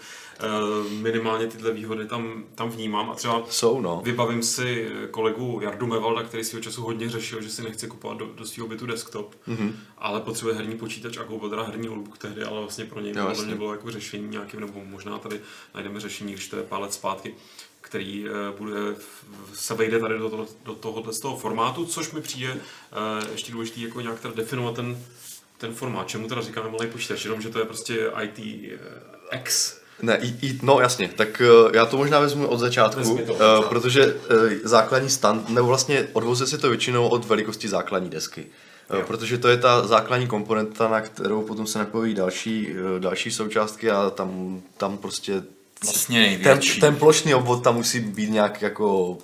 minimálně 0.91 1.47
tyhle 1.47 1.71
výhody 1.71 2.07
tam, 2.07 2.43
tam 2.55 2.69
vnímám 2.69 3.09
a 3.09 3.15
třeba 3.15 3.43
Jsou, 3.49 3.81
no. 3.81 4.01
Vybavím 4.05 4.43
si 4.43 4.89
kolegu 5.11 5.59
Jardu 5.63 5.87
Mevalda, 5.87 6.23
který 6.23 6.43
svého 6.43 6.63
času 6.63 6.81
hodně 6.81 7.09
řešil, 7.09 7.41
že 7.41 7.49
si 7.49 7.63
nechce 7.63 7.87
kupovat 7.87 8.17
do, 8.17 8.25
do 8.25 8.45
svého 8.45 8.67
bytu 8.67 8.85
desktop, 8.85 9.35
mm-hmm. 9.47 9.71
ale 9.97 10.21
potřebuje 10.21 10.55
herní 10.55 10.77
počítač 10.77 11.17
a 11.17 11.23
koupil 11.23 11.49
teda 11.49 11.63
herní 11.63 11.87
notebook 11.87 12.17
tehdy, 12.17 12.43
ale 12.43 12.59
vlastně 12.59 12.85
pro 12.85 12.99
něj 12.99 13.09
Jo, 13.09 13.15
podle 13.15 13.31
jasně. 13.31 13.45
mě 13.45 13.55
bylo 13.55 13.71
jako 13.71 13.91
řešení 13.91 14.27
nějakým, 14.27 14.59
nebo 14.59 14.85
možná 14.85 15.17
tady 15.17 15.39
najdeme 15.73 15.99
řešení, 15.99 16.33
když 16.33 16.47
to 16.47 16.57
je 16.57 16.63
pár 16.63 16.81
let 16.81 16.93
zpátky, 16.93 17.35
který 17.91 18.25
eh, 18.27 18.57
bude, 18.57 18.75
se 19.53 19.73
vejde 19.73 19.99
tady 19.99 20.17
do, 20.17 20.29
toho, 20.29 20.47
do 20.65 20.75
tohohle 20.75 21.13
z 21.13 21.19
toho 21.19 21.37
formátu, 21.37 21.85
což 21.85 22.11
mi 22.11 22.21
přijde 22.21 22.53
eh, 22.53 23.27
ještě 23.31 23.51
důležitý 23.51 23.81
jako 23.81 24.01
nějak 24.01 24.19
teda 24.19 24.33
definovat 24.33 24.75
ten, 24.75 24.97
ten 25.57 25.73
formát. 25.73 26.07
Čemu 26.07 26.27
teda 26.27 26.41
říkáme 26.41 26.69
malý 26.69 26.87
počítač? 26.87 27.25
Jenom, 27.25 27.41
že 27.41 27.49
to 27.49 27.59
je 27.59 27.65
prostě 27.65 28.11
ITX. 28.23 29.77
Ne, 30.01 30.17
i, 30.21 30.47
i, 30.47 30.59
no 30.61 30.79
jasně, 30.79 31.09
tak 31.15 31.41
uh, 31.65 31.71
já 31.75 31.85
to 31.85 31.97
možná 31.97 32.19
vezmu 32.19 32.47
od 32.47 32.57
začátku, 32.57 33.19
to 33.27 33.33
uh, 33.33 33.65
protože 33.69 34.13
uh, 34.13 34.19
základní 34.63 35.09
stand, 35.09 35.49
nebo 35.49 35.67
vlastně 35.67 36.07
odvozuje 36.13 36.47
se 36.47 36.57
to 36.57 36.69
většinou 36.69 37.07
od 37.07 37.25
velikosti 37.25 37.69
základní 37.69 38.09
desky. 38.09 38.45
Jo. 38.93 39.03
protože 39.07 39.37
to 39.37 39.47
je 39.47 39.57
ta 39.57 39.87
základní 39.87 40.27
komponenta, 40.27 40.87
na 40.87 41.01
kterou 41.01 41.41
potom 41.41 41.67
se 41.67 41.79
napojí 41.79 42.13
další, 42.13 42.67
další 42.99 43.31
součástky 43.31 43.91
a 43.91 44.09
tam, 44.09 44.61
tam 44.77 44.97
prostě 44.97 45.43
Vlastně 45.83 46.19
ten, 46.19 46.29
největší. 46.29 46.79
ten 46.79 46.95
plošný 46.95 47.33
obvod 47.33 47.63
tam 47.63 47.75
musí 47.75 47.99
být 47.99 48.29
nějak 48.29 48.61
jako 48.61 49.17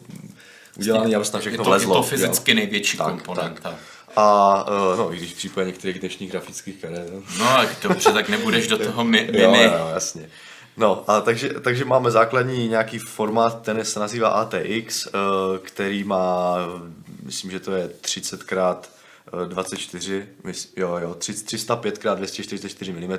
udělaný, 0.80 1.16
aby 1.16 1.26
se 1.26 1.32
tam 1.32 1.40
je 1.40 1.42
všechno 1.42 1.64
to, 1.64 1.70
vlezlo. 1.70 1.96
je 1.96 2.02
to 2.02 2.08
fyzicky 2.08 2.52
jo. 2.52 2.56
největší 2.56 2.98
Tak, 2.98 3.08
komponenta. 3.08 3.76
A 4.16 4.66
uh, 4.92 4.98
no, 4.98 5.14
i 5.14 5.18
když 5.18 5.34
v 5.34 5.36
případě 5.36 5.68
některých 5.68 6.00
dnešních 6.00 6.32
grafických 6.32 6.76
karet. 6.82 7.14
No. 7.14 7.22
No, 7.40 7.46
tak 7.46 7.70
dobře, 7.84 8.12
tak 8.14 8.30
nebudeš 8.30 8.68
do 8.68 8.78
toho 8.78 9.04
mi, 9.04 9.30
Jo, 9.34 9.52
mini. 9.52 9.64
jo, 9.64 9.90
jasně. 9.94 10.30
No, 10.78 11.04
a 11.08 11.22
takže, 11.22 11.50
takže 11.50 11.86
máme 11.86 12.12
základní 12.12 12.68
nějaký 12.68 13.00
formát, 13.00 13.62
ten 13.62 13.86
se 13.86 14.00
nazývá 14.00 14.30
ATX, 14.30 15.08
eh, 15.08 15.10
který 15.62 16.04
má, 16.04 16.56
myslím, 17.24 17.52
že 17.52 17.60
to 17.60 17.72
je 17.72 17.88
30 17.88 18.44
krát 18.44 18.90
24, 19.48 20.28
mys- 20.44 20.70
jo, 20.76 20.98
jo, 20.98 21.16
3- 21.20 21.46
305 21.46 21.96
x 21.96 22.06
244 22.16 22.92
mm. 22.94 23.18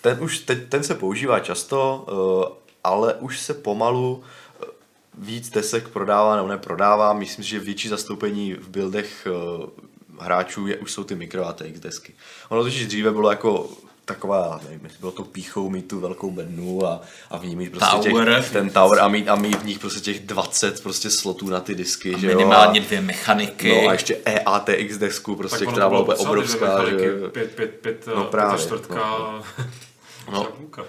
Ten 0.00 0.18
už 0.20 0.38
teď, 0.38 0.68
ten 0.68 0.82
se 0.82 0.94
používá 0.94 1.40
často, 1.40 2.06
eh, 2.08 2.68
ale 2.84 3.14
už 3.14 3.40
se 3.40 3.54
pomalu 3.54 4.24
eh, 4.62 4.64
víc 5.18 5.50
desek 5.50 5.88
prodává 5.88 6.36
nebo 6.36 6.48
neprodává. 6.48 7.12
Myslím, 7.12 7.44
že 7.44 7.58
větší 7.58 7.88
zastoupení 7.88 8.54
v 8.54 8.68
buildech 8.68 9.26
eh, 9.26 9.66
hráčů 10.20 10.66
je, 10.66 10.76
už 10.76 10.92
jsou 10.92 11.04
ty 11.04 11.14
micro 11.14 11.46
ATX 11.46 11.80
desky. 11.80 12.14
Ono 12.48 12.62
totiž 12.62 12.86
dříve 12.86 13.10
bylo 13.10 13.30
jako 13.30 13.70
taková, 14.06 14.60
nevím, 14.64 14.80
jestli 14.84 14.98
bylo 14.98 15.12
to 15.12 15.24
píchou 15.24 15.70
mít 15.70 15.88
tu 15.88 16.00
velkou 16.00 16.30
bednu 16.30 16.86
a, 16.86 17.00
a 17.30 17.38
v 17.38 17.44
ní 17.46 17.56
mít 17.56 17.70
prostě 17.70 18.10
Tower. 18.10 18.42
těch, 18.42 18.50
ten 18.52 18.70
tower 18.70 19.00
a 19.00 19.08
mít, 19.08 19.28
a 19.28 19.34
mít 19.34 19.56
v 19.62 19.64
nich 19.64 19.78
prostě 19.78 20.00
těch 20.00 20.20
20 20.26 20.82
prostě 20.82 21.10
slotů 21.10 21.48
na 21.48 21.60
ty 21.60 21.74
disky, 21.74 22.14
A 22.14 22.18
že 22.18 22.26
jo. 22.30 22.36
minimálně 22.36 22.80
a, 22.80 22.84
dvě 22.84 23.00
mechaniky. 23.00 23.68
No 23.82 23.88
a 23.88 23.92
ještě 23.92 24.16
EATX 24.24 24.96
desku, 24.98 25.36
prostě, 25.36 25.64
ono 25.64 25.72
která 25.72 25.88
byla 25.88 26.00
úplně 26.00 26.16
obrovská, 26.18 26.90
že 26.90 26.96
Pět, 27.32 27.54
pět, 27.54 27.70
pět, 27.70 28.06
No 28.06 28.14
no 28.16 28.24
právě, 28.24 28.58
čtvrtka. 28.64 28.94
no, 28.94 29.42
No. 30.32 30.48
No. 30.76 30.84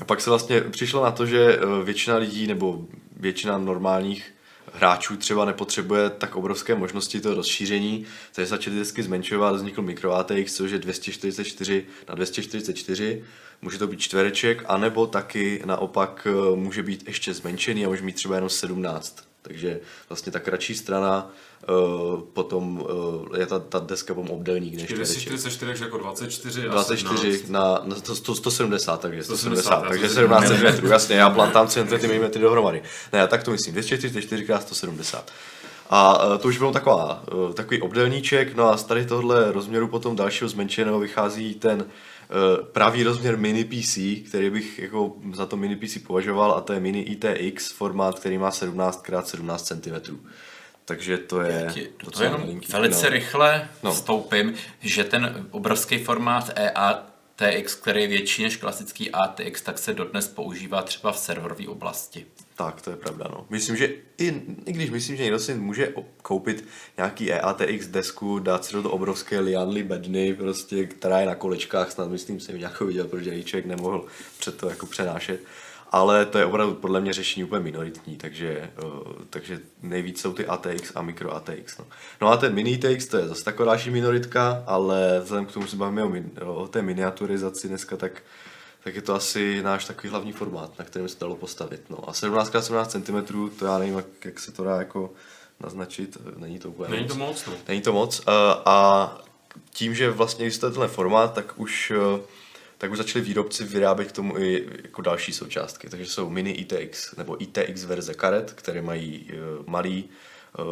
A 0.00 0.04
pak 0.04 0.20
se 0.20 0.30
vlastně 0.30 0.60
přišlo 0.60 1.04
na 1.04 1.10
to, 1.10 1.26
že 1.26 1.58
eh, 1.62 1.84
většina 1.84 2.16
lidí 2.16 2.46
nebo 2.46 2.78
většina 3.16 3.58
normálních 3.58 4.34
hráčů 4.78 5.16
třeba 5.16 5.44
nepotřebuje 5.44 6.10
tak 6.10 6.36
obrovské 6.36 6.74
možnosti 6.74 7.20
toho 7.20 7.34
rozšíření, 7.34 8.06
takže 8.32 8.46
začaly 8.46 8.76
desky 8.76 9.02
zmenšovat, 9.02 9.56
vznikl 9.56 9.82
micro 9.82 10.14
ATX, 10.14 10.54
což 10.54 10.70
je 10.70 10.78
244 10.78 11.86
na 12.08 12.14
244, 12.14 13.24
může 13.62 13.78
to 13.78 13.86
být 13.86 14.00
čtvereček, 14.00 14.64
anebo 14.66 15.06
taky 15.06 15.62
naopak 15.64 16.26
eh, 16.30 16.56
může 16.56 16.82
být 16.82 17.08
ještě 17.08 17.34
zmenšený 17.34 17.84
a 17.84 17.88
může 17.88 18.02
mít 18.02 18.16
třeba 18.16 18.34
jenom 18.34 18.50
17. 18.50 19.24
Takže 19.42 19.80
vlastně 20.08 20.32
ta 20.32 20.40
kratší 20.40 20.74
strana, 20.74 21.30
eh, 21.62 22.22
potom 22.32 22.86
eh, 23.34 23.40
je 23.40 23.46
ta, 23.46 23.58
ta 23.58 23.78
deska 23.78 24.14
potom 24.14 24.30
obdelník 24.30 24.74
než 24.74 24.84
čtvereček. 24.84 25.28
244 25.28 25.84
jako 25.84 25.98
24 25.98 26.68
a 26.68 26.70
24 26.70 27.32
17. 27.38 27.50
na, 27.50 27.80
na 27.84 27.94
to, 27.94 28.14
to, 28.14 28.34
170, 28.34 29.00
takže 29.00 29.24
170, 29.24 29.60
170, 29.60 29.82
já 29.82 29.88
takže 29.88 30.08
jsem 30.08 30.08
si 30.08 30.14
17 30.14 30.42
říkal. 30.42 30.72
cm, 30.72 30.86
jasně, 30.86 31.16
já 31.16 31.30
plantám 31.30 31.68
cm 31.68 32.40
dohromady. 32.40 32.82
Ne, 33.12 33.18
já 33.18 33.26
tak 33.26 33.42
to 33.42 33.50
myslím, 33.50 33.72
244 33.72 34.42
x 34.42 34.60
170. 34.60 35.32
A 35.90 36.18
eh, 36.34 36.38
to 36.38 36.48
už 36.48 36.58
byl 36.58 36.72
taková, 36.72 37.22
takový 37.54 37.80
obdelníček, 37.80 38.54
no 38.54 38.72
a 38.72 38.76
z 38.76 38.84
tady 38.84 39.06
tohle 39.06 39.52
rozměru 39.52 39.88
potom 39.88 40.16
dalšího 40.16 40.48
zmenšeného 40.48 41.00
vychází 41.00 41.54
ten 41.54 41.86
pravý 42.72 43.02
rozměr 43.02 43.38
mini 43.38 43.64
PC, 43.64 43.98
který 44.28 44.50
bych 44.50 44.78
jako 44.78 45.12
za 45.34 45.46
to 45.46 45.56
mini 45.56 45.76
PC 45.76 45.98
považoval 46.06 46.52
a 46.52 46.60
to 46.60 46.72
je 46.72 46.80
mini 46.80 47.00
ITX 47.00 47.72
formát, 47.72 48.18
který 48.18 48.38
má 48.38 48.50
17 48.50 49.04
x 49.08 49.30
17 49.30 49.66
cm. 49.66 50.18
Takže 50.88 51.18
to 51.18 51.40
je 51.40 51.70
Ti- 51.74 51.88
To 51.96 52.04
docela 52.06 52.24
jenom 52.24 52.60
velice 52.72 53.02
no. 53.06 53.10
rychle 53.10 53.68
No. 53.82 53.92
vstoupím, 53.92 54.54
že 54.80 55.04
ten 55.04 55.46
obrovský 55.50 55.98
formát 55.98 56.50
EATX, 56.54 57.74
který 57.74 58.02
je 58.02 58.08
větší 58.08 58.42
než 58.42 58.56
klasický 58.56 59.10
ATX, 59.10 59.62
tak 59.62 59.78
se 59.78 59.94
dodnes 59.94 60.28
používá 60.28 60.82
třeba 60.82 61.12
v 61.12 61.18
serverové 61.18 61.68
oblasti. 61.68 62.26
Tak, 62.56 62.82
to 62.82 62.90
je 62.90 62.96
pravda, 62.96 63.26
no. 63.30 63.46
Myslím, 63.50 63.76
že 63.76 63.86
i, 64.18 64.42
i 64.66 64.72
když 64.72 64.90
myslím, 64.90 65.16
že 65.16 65.22
někdo 65.22 65.38
si 65.38 65.54
může 65.54 65.92
koupit 66.22 66.64
nějaký 66.96 67.32
EATX 67.32 67.86
desku, 67.86 68.38
dát 68.38 68.64
si 68.64 68.72
do 68.72 68.82
toho 68.82 68.94
obrovské 68.94 69.40
lianly 69.40 69.82
bedny, 69.82 70.34
prostě, 70.34 70.86
která 70.86 71.20
je 71.20 71.26
na 71.26 71.34
kolečkách, 71.34 71.92
snad 71.92 72.10
myslím 72.10 72.40
si 72.40 72.58
nějakou 72.58 72.86
viděl, 72.86 73.04
protože 73.08 73.42
člověk 73.42 73.66
nemohl 73.66 74.06
před 74.38 74.56
to 74.56 74.68
jako 74.70 74.86
přenášet. 74.86 75.40
Ale 75.90 76.26
to 76.26 76.38
je 76.38 76.44
opravdu 76.44 76.74
podle 76.74 77.00
mě 77.00 77.12
řešení 77.12 77.44
úplně 77.44 77.62
minoritní, 77.62 78.16
takže, 78.16 78.70
uh, 78.84 79.12
takže 79.30 79.60
nejvíc 79.82 80.20
jsou 80.20 80.32
ty 80.32 80.46
ATX 80.46 80.92
a 80.94 81.02
micro 81.02 81.34
ATX. 81.34 81.78
No. 81.78 81.84
no 82.20 82.28
a 82.28 82.36
ten 82.36 82.54
mini 82.54 82.74
ATX 82.74 83.06
to 83.06 83.16
je 83.16 83.28
zase 83.28 83.44
taková 83.44 83.66
další 83.66 83.90
minoritka, 83.90 84.64
ale 84.66 85.20
vzhledem 85.22 85.46
k 85.46 85.52
tomu, 85.52 85.66
že 85.66 85.70
se 85.70 85.76
bavíme 85.76 86.04
o, 86.04 86.08
min, 86.08 86.30
o 86.44 86.68
té 86.68 86.82
miniaturizaci 86.82 87.68
dneska, 87.68 87.96
tak 87.96 88.22
tak 88.84 88.94
je 88.94 89.02
to 89.02 89.14
asi 89.14 89.62
náš 89.62 89.84
takový 89.84 90.08
hlavní 90.08 90.32
formát, 90.32 90.78
na 90.78 90.84
kterém 90.84 91.08
se 91.08 91.16
dalo 91.20 91.36
postavit. 91.36 91.90
No 91.90 92.08
a 92.08 92.12
17x17 92.12 92.86
cm, 92.86 93.48
to 93.58 93.64
já 93.64 93.78
nevím, 93.78 93.96
jak, 93.96 94.24
jak 94.24 94.38
se 94.40 94.52
to 94.52 94.64
dá 94.64 94.76
jako 94.76 95.12
naznačit, 95.60 96.16
není 96.36 96.58
to 96.58 96.68
úplně 96.68 96.88
Není 96.88 97.02
moc. 97.02 97.12
to 97.12 97.18
moc, 97.18 97.46
no. 97.46 97.52
Není 97.68 97.82
to 97.82 97.92
moc. 97.92 98.22
A, 98.26 98.62
a 98.66 99.18
tím, 99.70 99.94
že 99.94 100.10
vlastně 100.10 100.44
existuje 100.44 100.70
tenhle 100.70 100.88
formát, 100.88 101.34
tak 101.34 101.60
už, 101.60 101.92
eh, 101.96 102.20
tak 102.78 102.90
už 102.90 102.98
začali 102.98 103.24
výrobci 103.24 103.64
vyrábět 103.64 104.08
k 104.08 104.12
tomu 104.12 104.38
i 104.38 104.68
jako 104.82 105.02
další 105.02 105.32
součástky. 105.32 105.88
Takže 105.88 106.06
jsou 106.06 106.30
mini 106.30 106.50
ITX 106.50 107.16
nebo 107.16 107.42
ITX 107.42 107.84
verze 107.84 108.14
karet, 108.14 108.52
které 108.52 108.82
mají 108.82 109.30
eh, 109.30 109.34
malý 109.66 110.04
eh, 110.58 110.62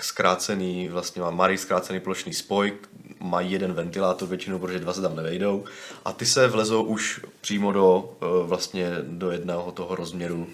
zkrácený, 0.00 0.88
vlastně 0.88 1.22
má 1.22 1.30
malý 1.30 1.58
zkrácený 1.58 2.00
plošný 2.00 2.34
spoj, 2.34 2.72
mají 3.20 3.52
jeden 3.52 3.72
ventilátor 3.72 4.28
většinou, 4.28 4.58
protože 4.58 4.78
dva 4.78 4.92
se 4.92 5.00
tam 5.00 5.16
nevejdou 5.16 5.64
a 6.04 6.12
ty 6.12 6.26
se 6.26 6.48
vlezou 6.48 6.82
už 6.82 7.20
přímo 7.40 7.72
do, 7.72 8.16
eh, 8.22 8.46
vlastně 8.46 8.90
do 9.02 9.30
jedného 9.30 9.72
toho 9.72 9.94
rozměru 9.94 10.46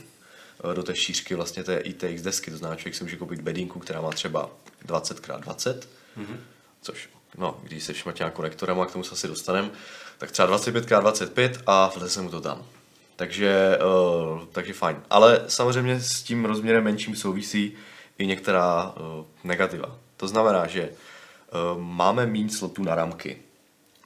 do 0.75 0.83
té 0.83 0.97
šířky 0.97 1.35
vlastně 1.35 1.64
té 1.64 1.78
ITX 1.78 2.23
desky, 2.23 2.50
to 2.50 2.57
znamená, 2.57 2.76
člověk 2.76 2.95
si 2.95 3.05
může 3.05 3.16
koupit 3.16 3.40
bedínku, 3.40 3.78
která 3.78 4.00
má 4.00 4.11
třeba 4.11 4.50
20x20, 4.87 5.78
mm-hmm. 6.19 6.37
což, 6.83 7.09
no, 7.38 7.61
když 7.62 7.85
se 7.85 7.95
šmatěná 7.95 8.31
konektorem, 8.31 8.81
a 8.81 8.87
k 8.87 8.93
tomu 8.93 9.05
se 9.05 9.12
asi 9.12 9.28
dostaneme, 9.28 9.71
tak 10.18 10.30
třeba 10.30 10.58
25x25 10.58 11.62
a 11.66 11.92
vleze 11.96 12.23
mu 12.23 12.30
to 12.30 12.40
tam. 12.40 12.64
Takže, 13.16 13.78
uh, 14.35 14.44
takže 14.52 14.73
fajn. 14.73 15.02
Ale 15.11 15.44
samozřejmě 15.49 16.00
s 16.00 16.23
tím 16.23 16.44
rozměrem 16.44 16.85
menším 16.85 17.16
souvisí 17.16 17.73
i 18.18 18.26
některá 18.26 18.94
uh, 18.96 19.25
negativa. 19.44 19.99
To 20.16 20.28
znamená, 20.28 20.66
že 20.66 20.90
uh, 20.90 21.82
máme 21.82 22.26
méně 22.26 22.50
slotů 22.50 22.82
na 22.85 22.94
ramky. 22.94 23.38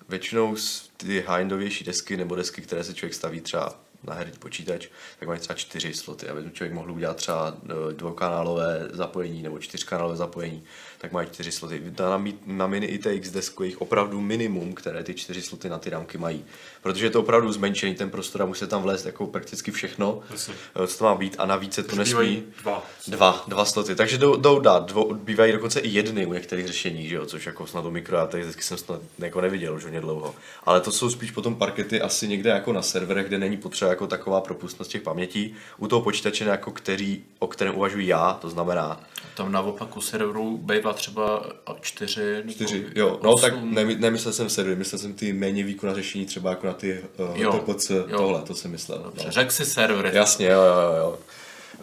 Většinou 0.09 0.57
ty 0.97 1.21
high-endovější 1.21 1.85
desky 1.85 2.17
nebo 2.17 2.37
desky, 2.37 2.63
které 2.63 2.85
se 2.85 2.95
člověk 2.95 3.15
staví 3.15 3.41
třeba 3.41 3.75
na 4.05 4.15
herní 4.15 4.39
počítač, 4.39 4.89
tak 5.19 5.29
mají 5.29 5.41
třeba 5.41 5.57
čtyři 5.57 5.95
sloty, 5.95 6.29
aby 6.29 6.51
člověk 6.51 6.75
mohl 6.75 6.93
udělat 6.93 7.17
třeba 7.17 7.57
dvoukanálové 7.93 8.89
zapojení 8.93 9.43
nebo 9.43 9.59
čtyřkanálové 9.59 10.17
zapojení, 10.17 10.65
tak 11.01 11.13
mají 11.13 11.29
čtyři 11.33 11.53
sloty. 11.53 11.83
Na, 11.99 12.25
na 12.47 12.67
mini 12.67 12.87
ITX 12.87 13.31
desku 13.31 13.63
je 13.63 13.69
jich 13.69 13.81
opravdu 13.81 14.21
minimum, 14.21 14.75
které 14.75 15.05
ty 15.05 15.15
čtyři 15.15 15.43
sloty 15.43 15.69
na 15.69 15.79
ty 15.79 15.91
ramky 15.91 16.19
mají. 16.19 16.45
Protože 16.83 17.07
je 17.07 17.11
to 17.11 17.21
opravdu 17.21 17.53
zmenšený 17.53 17.95
ten 17.95 18.11
prostor 18.11 18.43
a 18.43 18.47
musí 18.47 18.67
tam 18.67 18.83
vlézt 18.83 19.07
jako 19.07 19.27
prakticky 19.27 19.71
všechno, 19.71 20.21
Jasně. 20.31 20.55
eh, 20.85 20.87
co 20.87 20.99
to 20.99 21.05
má 21.05 21.15
být 21.15 21.37
a 21.39 21.47
navíc 21.47 21.75
se 21.75 21.83
to 21.83 21.97
nesmí. 21.97 22.43
Dva. 22.63 22.83
Dva, 23.09 23.45
dva 23.49 23.65
sloty. 23.65 23.95
Takže 23.95 24.19
jdou, 24.19 24.37
jdou 24.37 24.61
dát, 24.61 24.87
dvo, 24.87 25.15
bývají 25.15 25.53
dokonce 25.53 25.81
i 25.81 25.89
jedny 25.89 26.27
u 26.27 26.33
některých 26.33 26.67
řešení, 26.67 27.09
že 27.09 27.15
jo? 27.15 27.27
což 27.27 27.47
jako 27.47 27.67
snad 27.67 27.85
u 27.85 27.91
mikro, 27.91 28.17
já 28.17 28.27
tady 28.27 28.43
vždycky 28.43 28.63
jsem 28.63 28.79
snad 28.79 29.01
jako 29.19 29.41
neviděl 29.41 29.75
už 29.75 29.85
hodně 29.85 30.01
dlouho. 30.01 30.35
Ale 30.65 30.81
to 30.81 30.93
jsou 30.93 31.11
spíš 31.11 31.31
potom 31.31 31.55
parkety 31.55 32.01
asi 32.01 32.29
někde 32.29 32.51
jako 32.51 32.73
na 32.73 32.83
serverech, 32.83 33.27
kde 33.27 33.39
není 33.39 33.57
potřeba 33.57 33.91
jako 33.91 34.07
taková 34.07 34.41
propustnost 34.41 34.91
těch 34.91 35.03
pamětí. 35.03 35.55
U 35.79 35.89
toho 35.89 36.03
počítače, 36.03 36.45
jako 36.45 36.71
který, 36.71 37.23
o 37.39 37.47
kterém 37.47 37.77
uvažuji 37.77 38.07
já, 38.07 38.39
to 38.41 38.51
znamená 38.51 39.01
Tam 39.35 39.53
naopak 39.53 39.97
u 39.97 40.01
serverů 40.01 40.59
bývá 40.59 40.90
třeba 40.93 41.47
čtyři 41.81 42.43
čtyři, 42.51 42.87
jo, 42.95 43.21
no 43.23 43.37
tak 43.37 43.53
osm. 43.55 43.75
ne, 43.75 43.85
nemyslel 43.85 44.33
jsem 44.35 44.49
servery, 44.51 44.77
myslel 44.77 44.99
jsem 44.99 45.13
ty 45.15 45.33
méně 45.33 45.65
výkonná 45.65 45.95
řešení, 45.95 46.27
třeba 46.27 46.51
jako 46.51 46.67
na 46.67 46.73
ty 46.73 47.01
uh, 47.17 47.37
Jo, 47.41 47.53
HTPC, 47.53 47.91
jo. 47.91 48.05
tohle, 48.17 48.43
to 48.43 48.55
jsem 48.55 48.71
myslel. 48.71 48.99
Dobře, 48.99 49.25
no. 49.27 49.33
Řekl 49.33 49.51
si 49.51 49.65
servery. 49.65 50.11
Jasně, 50.13 50.47
jo, 50.47 50.61
jo, 50.63 50.97
jo. 50.99 51.19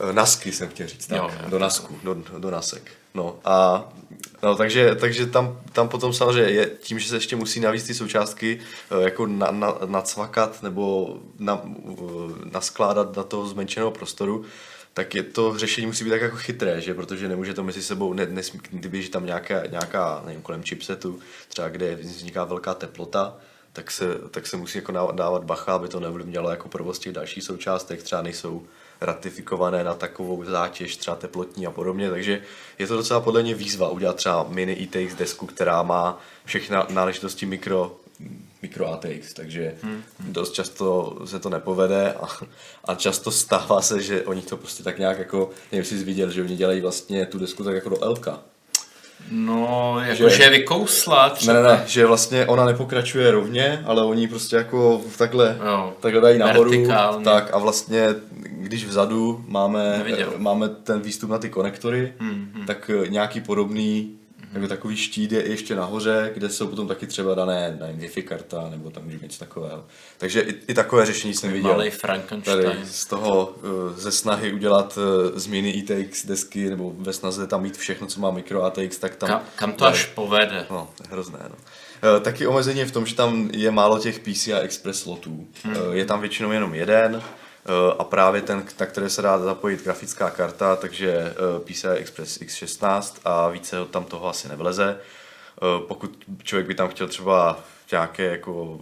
Eh, 0.09 0.13
Nasky 0.13 0.51
jsem 0.51 0.69
chtěl 0.69 0.87
říct, 0.87 1.07
tak, 1.07 1.17
Jo, 1.17 1.29
jo. 1.43 1.49
do 1.49 1.59
nasku, 1.59 1.99
do, 2.03 2.23
do 2.39 2.51
nasek. 2.51 2.91
No 3.13 3.39
a 3.45 3.89
no, 4.43 4.55
takže, 4.55 4.95
takže 4.95 5.25
tam, 5.25 5.59
tam 5.73 5.89
potom 5.89 6.13
samozřejmě 6.13 6.51
je, 6.51 6.65
tím, 6.79 6.99
že 6.99 7.09
se 7.09 7.15
ještě 7.15 7.35
musí 7.35 7.59
navíc 7.59 7.83
ty 7.83 7.93
součástky 7.93 8.59
eh, 8.91 9.03
jako 9.03 9.25
na, 9.27 9.51
na, 9.51 9.73
nacvakat 9.85 10.63
nebo 10.63 11.17
na, 11.39 11.61
naskládat 12.53 13.15
na 13.17 13.23
toho 13.23 13.47
zmenšeného 13.47 13.91
prostoru, 13.91 14.45
tak 14.97 15.15
je 15.15 15.23
to 15.23 15.57
řešení 15.57 15.87
musí 15.87 16.03
být 16.03 16.09
tak 16.09 16.21
jako 16.21 16.35
chytré, 16.35 16.81
že? 16.81 16.93
protože 16.93 17.27
nemůže 17.27 17.53
to 17.53 17.63
mezi 17.63 17.83
sebou, 17.83 18.13
ne, 18.13 18.25
nesmí, 18.25 18.59
kdyby 18.69 19.07
tam 19.07 19.25
nějaká, 19.25 19.65
nějaká 19.65 20.21
nevím, 20.25 20.41
kolem 20.41 20.63
chipsetu, 20.63 21.19
třeba 21.47 21.69
kde 21.69 21.95
vzniká 21.95 22.43
velká 22.43 22.73
teplota, 22.73 23.37
tak 23.73 23.91
se, 23.91 24.05
tak 24.31 24.47
se 24.47 24.57
musí 24.57 24.77
jako 24.77 25.11
dávat 25.11 25.43
bacha, 25.43 25.73
aby 25.73 25.87
to 25.87 25.99
neovlivňalo 25.99 26.49
jako 26.49 26.69
provoz 26.69 26.99
těch 26.99 27.13
dalších 27.13 27.43
součástek, 27.43 28.03
třeba 28.03 28.21
nejsou 28.21 28.67
ratifikované 29.01 29.83
na 29.83 29.93
takovou 29.93 30.45
zátěž, 30.45 30.97
třeba 30.97 31.17
teplotní 31.17 31.67
a 31.67 31.71
podobně, 31.71 32.09
takže 32.09 32.41
je 32.79 32.87
to 32.87 32.97
docela 32.97 33.21
podle 33.21 33.43
mě 33.43 33.55
výzva 33.55 33.89
udělat 33.89 34.15
třeba 34.15 34.45
mini 34.49 34.83
ETX 34.83 35.15
desku, 35.15 35.45
která 35.45 35.83
má 35.83 36.21
všechny 36.45 36.77
náležitosti 36.89 37.45
mikro, 37.45 37.97
mikro 38.61 38.93
ATX, 38.93 39.33
takže 39.33 39.73
hmm. 39.83 40.03
dost 40.19 40.51
často 40.51 41.17
se 41.25 41.39
to 41.39 41.49
nepovede 41.49 42.13
a, 42.13 42.27
a 42.85 42.95
často 42.95 43.31
stává 43.31 43.81
se, 43.81 44.03
že 44.03 44.23
oni 44.23 44.41
to 44.41 44.57
prostě 44.57 44.83
tak 44.83 44.99
nějak 44.99 45.19
jako, 45.19 45.49
nevím, 45.71 45.85
jsi 45.85 46.03
viděl, 46.03 46.31
že 46.31 46.41
oni 46.41 46.55
dělají 46.55 46.81
vlastně 46.81 47.25
tu 47.25 47.39
desku 47.39 47.63
tak 47.63 47.75
jako 47.75 47.89
do 47.89 48.09
LK. 48.09 48.27
No, 49.31 49.97
jakože 49.99 50.37
že 50.37 50.43
je 50.43 50.49
vykousla 50.49 51.29
třeba. 51.29 51.53
Ne, 51.53 51.63
ne, 51.63 51.69
ne, 51.69 51.83
že 51.87 52.05
vlastně 52.05 52.45
ona 52.45 52.65
nepokračuje 52.65 53.31
rovně, 53.31 53.83
ale 53.85 54.03
oni 54.03 54.27
prostě 54.27 54.55
jako 54.55 55.01
takhle, 55.17 55.57
jo, 55.65 55.93
takhle 55.99 56.21
dají 56.21 56.37
nahoru. 56.39 56.69
Vertikálně. 56.71 57.25
Tak 57.25 57.53
a 57.53 57.57
vlastně, 57.57 58.07
když 58.49 58.85
vzadu 58.85 59.45
máme, 59.47 60.05
máme 60.37 60.69
ten 60.69 61.01
výstup 61.01 61.29
na 61.29 61.37
ty 61.37 61.49
konektory, 61.49 62.13
hmm, 62.19 62.51
hmm. 62.55 62.65
tak 62.65 62.91
nějaký 63.09 63.41
podobný 63.41 64.17
jako 64.57 64.67
takový 64.67 64.97
štít 64.97 65.31
je 65.31 65.49
ještě 65.49 65.75
nahoře, 65.75 66.31
kde 66.33 66.49
jsou 66.49 66.67
potom 66.67 66.87
taky 66.87 67.07
třeba 67.07 67.35
dané, 67.35 67.77
nevím, 67.79 68.01
Wi-Fi 68.01 68.23
karta, 68.23 68.67
nebo 68.69 68.89
tam 68.89 69.03
může 69.03 69.17
něco 69.21 69.39
takového. 69.39 69.85
Takže 70.17 70.41
i, 70.41 70.55
i 70.67 70.73
takové 70.73 71.05
řešení 71.05 71.33
jsem 71.33 71.51
viděl. 71.51 71.71
Malý 71.71 71.89
Frankenstein. 71.89 72.63
Tady 72.63 72.85
z 72.85 73.05
toho, 73.05 73.55
eh, 73.63 73.99
ze 73.99 74.11
snahy 74.11 74.53
udělat 74.53 74.99
eh, 75.01 75.39
změny 75.39 75.69
ITX 75.69 76.25
desky, 76.25 76.69
nebo 76.69 76.93
ve 76.97 77.13
snaze 77.13 77.47
tam 77.47 77.61
mít 77.61 77.77
všechno, 77.77 78.07
co 78.07 78.21
má 78.21 78.31
mikro 78.31 78.63
ATX, 78.63 78.97
tak 78.97 79.15
tam... 79.15 79.29
Kam, 79.29 79.41
kam 79.55 79.71
to 79.71 79.85
až 79.85 80.05
povede? 80.05 80.65
No, 80.69 80.89
hrozné, 81.09 81.39
no. 81.49 81.55
Eh, 82.03 82.19
taky 82.19 82.47
omezení 82.47 82.79
je 82.79 82.85
v 82.85 82.91
tom, 82.91 83.05
že 83.05 83.15
tam 83.15 83.49
je 83.53 83.71
málo 83.71 83.99
těch 83.99 84.19
PCI 84.19 84.53
Express 84.53 84.99
slotů. 84.99 85.47
Hmm. 85.63 85.75
Je 85.91 86.05
tam 86.05 86.21
většinou 86.21 86.51
jenom 86.51 86.73
jeden, 86.73 87.21
a 87.99 88.03
právě 88.03 88.41
ten, 88.41 88.63
na 88.79 88.85
které 88.85 89.09
se 89.09 89.21
dá 89.21 89.39
zapojit 89.39 89.83
grafická 89.83 90.29
karta, 90.29 90.75
takže 90.75 91.11
eh, 91.11 91.59
PCI 91.59 91.87
Express 91.87 92.39
X16 92.39 93.15
a 93.25 93.49
více 93.49 93.77
tam 93.91 94.05
toho 94.05 94.27
asi 94.27 94.47
nevleze. 94.47 94.97
Eh, 94.97 95.81
pokud 95.87 96.23
člověk 96.43 96.67
by 96.67 96.75
tam 96.75 96.89
chtěl 96.89 97.07
třeba 97.07 97.59
nějaké 97.91 98.23
jako 98.23 98.79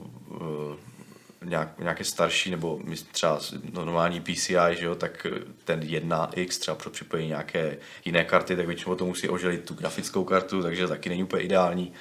nějak, 1.45 1.79
nějaké 1.79 2.03
starší 2.03 2.51
nebo 2.51 2.79
třeba 3.11 3.39
normální 3.73 4.21
PCI, 4.21 4.55
že 4.71 4.85
jo, 4.85 4.95
tak 4.95 5.27
ten 5.63 5.79
1X 5.79 6.59
třeba 6.59 6.75
pro 6.75 6.89
připojení 6.89 7.27
nějaké 7.27 7.77
jiné 8.05 8.25
karty, 8.25 8.55
tak 8.55 8.67
většinou 8.67 8.95
to 8.95 9.05
musí 9.05 9.29
oželit 9.29 9.65
tu 9.65 9.73
grafickou 9.73 10.23
kartu, 10.23 10.63
takže 10.63 10.87
taky 10.87 11.09
není 11.09 11.23
úplně 11.23 11.43
ideální. 11.43 11.93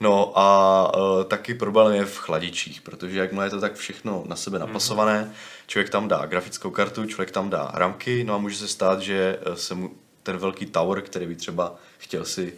No 0.00 0.38
a 0.38 0.92
uh, 0.96 1.24
taky 1.24 1.54
problém 1.54 1.94
je 1.94 2.04
v 2.04 2.18
chladičích, 2.18 2.80
protože 2.80 3.18
jakmile 3.18 3.46
je 3.46 3.50
to 3.50 3.60
tak 3.60 3.74
všechno 3.74 4.24
na 4.26 4.36
sebe 4.36 4.58
mhm. 4.58 4.68
napasované, 4.68 5.22
mm. 5.22 5.32
člověk 5.66 5.90
tam 5.90 6.08
dá 6.08 6.26
grafickou 6.26 6.70
kartu, 6.70 7.06
člověk 7.06 7.30
tam 7.30 7.50
dá 7.50 7.70
ramky, 7.74 8.24
no 8.24 8.34
a 8.34 8.38
může 8.38 8.56
se 8.56 8.68
stát, 8.68 9.00
že 9.00 9.38
e, 9.42 9.56
se 9.56 9.74
mu 9.74 9.90
ten 10.22 10.38
velký 10.38 10.66
tower, 10.66 11.02
který 11.02 11.26
by 11.26 11.34
třeba 11.34 11.74
chtěl 11.98 12.24
si 12.24 12.54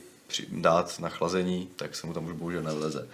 dát 0.48 1.00
na 1.00 1.08
chlazení, 1.08 1.68
tak 1.76 1.96
se 1.96 2.06
mu 2.06 2.12
tam 2.12 2.26
už 2.26 2.32
bohužel 2.32 2.62
nevleze 2.62 3.08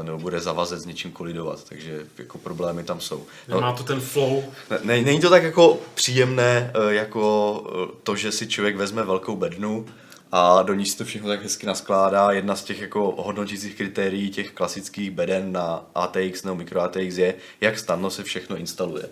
e, 0.00 0.04
nebo 0.04 0.18
bude 0.18 0.40
zavazet 0.40 0.80
s 0.80 0.86
něčím 0.86 1.12
kolidovat, 1.12 1.64
takže 1.68 2.06
jako 2.18 2.38
problémy 2.38 2.84
tam 2.84 3.00
jsou. 3.00 3.26
No, 3.48 3.60
Nemá 3.60 3.72
to 3.72 3.82
ten 3.82 4.00
flow? 4.00 4.44
Ne, 4.82 5.02
není 5.02 5.20
to 5.20 5.30
tak 5.30 5.42
jako 5.42 5.78
příjemné, 5.94 6.72
jako 6.88 7.62
to, 8.02 8.16
že 8.16 8.32
si 8.32 8.46
člověk 8.46 8.76
vezme 8.76 9.02
velkou 9.02 9.36
bednu, 9.36 9.86
a 10.32 10.62
do 10.62 10.74
ní 10.74 10.86
se 10.86 10.98
to 10.98 11.04
všechno 11.04 11.28
tak 11.28 11.42
hezky 11.42 11.66
naskládá. 11.66 12.30
Jedna 12.30 12.56
z 12.56 12.64
těch 12.64 12.80
jako 12.80 13.14
hodnotících 13.18 13.76
kritérií 13.76 14.30
těch 14.30 14.50
klasických 14.50 15.10
beden 15.10 15.52
na 15.52 15.86
ATX 15.94 16.42
nebo 16.42 16.56
micro 16.56 16.80
ATX 16.80 17.16
je, 17.16 17.34
jak 17.60 17.78
snadno 17.78 18.10
se 18.10 18.22
všechno 18.22 18.56
instaluje. 18.56 19.08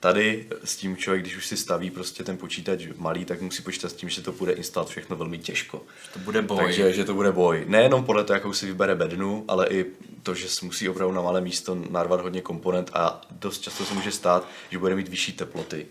Tady 0.00 0.46
s 0.64 0.76
tím 0.76 0.96
člověk, 0.96 1.22
když 1.22 1.36
už 1.36 1.46
si 1.46 1.56
staví 1.56 1.90
prostě 1.90 2.24
ten 2.24 2.36
počítač 2.36 2.86
malý, 2.96 3.24
tak 3.24 3.40
musí 3.40 3.62
počítat 3.62 3.88
s 3.88 3.92
tím, 3.92 4.08
že 4.08 4.22
to 4.22 4.32
bude 4.32 4.52
instalovat 4.52 4.90
všechno 4.90 5.16
velmi 5.16 5.38
těžko. 5.38 5.82
Že 6.04 6.10
to 6.12 6.18
bude 6.18 6.42
boj. 6.42 6.64
Takže, 6.64 6.92
že 6.92 7.04
to 7.04 7.14
bude 7.14 7.32
boj. 7.32 7.64
Nejenom 7.68 8.04
podle 8.04 8.24
toho, 8.24 8.34
jakou 8.34 8.52
si 8.52 8.66
vybere 8.66 8.94
bednu, 8.94 9.44
ale 9.48 9.66
i 9.70 9.86
to, 10.22 10.34
že 10.34 10.48
se 10.48 10.64
musí 10.64 10.88
opravdu 10.88 11.14
na 11.14 11.22
malé 11.22 11.40
místo 11.40 11.74
narvat 11.90 12.20
hodně 12.20 12.40
komponent 12.40 12.90
a 12.94 13.20
dost 13.30 13.60
často 13.60 13.84
se 13.84 13.94
může 13.94 14.12
stát, 14.12 14.48
že 14.70 14.78
bude 14.78 14.94
mít 14.94 15.08
vyšší 15.08 15.32
teploty 15.32 15.86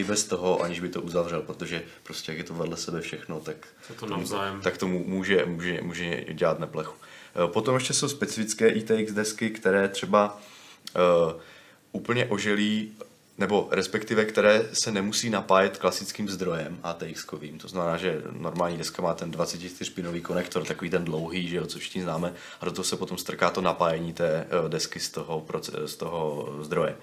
i 0.00 0.04
bez 0.04 0.24
toho, 0.24 0.62
aniž 0.62 0.80
by 0.80 0.88
to 0.88 1.02
uzavřel, 1.02 1.42
protože 1.42 1.82
prostě 2.02 2.32
jak 2.32 2.38
je 2.38 2.44
to 2.44 2.54
vedle 2.54 2.76
sebe 2.76 3.00
všechno, 3.00 3.40
tak 3.40 3.56
to, 4.00 4.06
navzájem. 4.06 4.60
tak 4.60 4.78
to 4.78 4.88
může, 4.88 5.44
může, 5.46 5.78
může 5.82 6.24
dělat 6.32 6.58
neplechu. 6.58 6.94
Eh, 7.34 7.52
potom 7.52 7.74
ještě 7.74 7.92
jsou 7.92 8.08
specifické 8.08 8.68
ITX 8.68 9.12
desky, 9.12 9.50
které 9.50 9.88
třeba 9.88 10.40
uh, 10.96 11.40
úplně 11.92 12.26
oželí, 12.26 12.92
nebo 13.38 13.68
respektive 13.70 14.24
které 14.24 14.68
se 14.72 14.92
nemusí 14.92 15.30
napájet 15.30 15.78
klasickým 15.78 16.28
zdrojem 16.28 16.78
ATX 16.82 17.24
kovým. 17.24 17.58
To 17.58 17.68
znamená, 17.68 17.96
že 17.96 18.22
normální 18.30 18.78
deska 18.78 19.02
má 19.02 19.14
ten 19.14 19.30
24-pinový 19.30 20.20
konektor, 20.20 20.64
takový 20.64 20.90
ten 20.90 21.04
dlouhý, 21.04 21.48
že 21.48 21.56
jo, 21.56 21.66
co 21.66 21.78
všichni 21.78 22.02
známe, 22.02 22.32
a 22.60 22.64
do 22.64 22.72
toho 22.72 22.84
se 22.84 22.96
potom 22.96 23.18
strká 23.18 23.50
to 23.50 23.60
napájení 23.60 24.12
té 24.12 24.46
eh, 24.46 24.68
desky 24.68 25.00
z 25.00 25.10
toho, 25.10 25.46
z 25.84 25.96
toho 25.96 26.48
zdroje. 26.62 26.96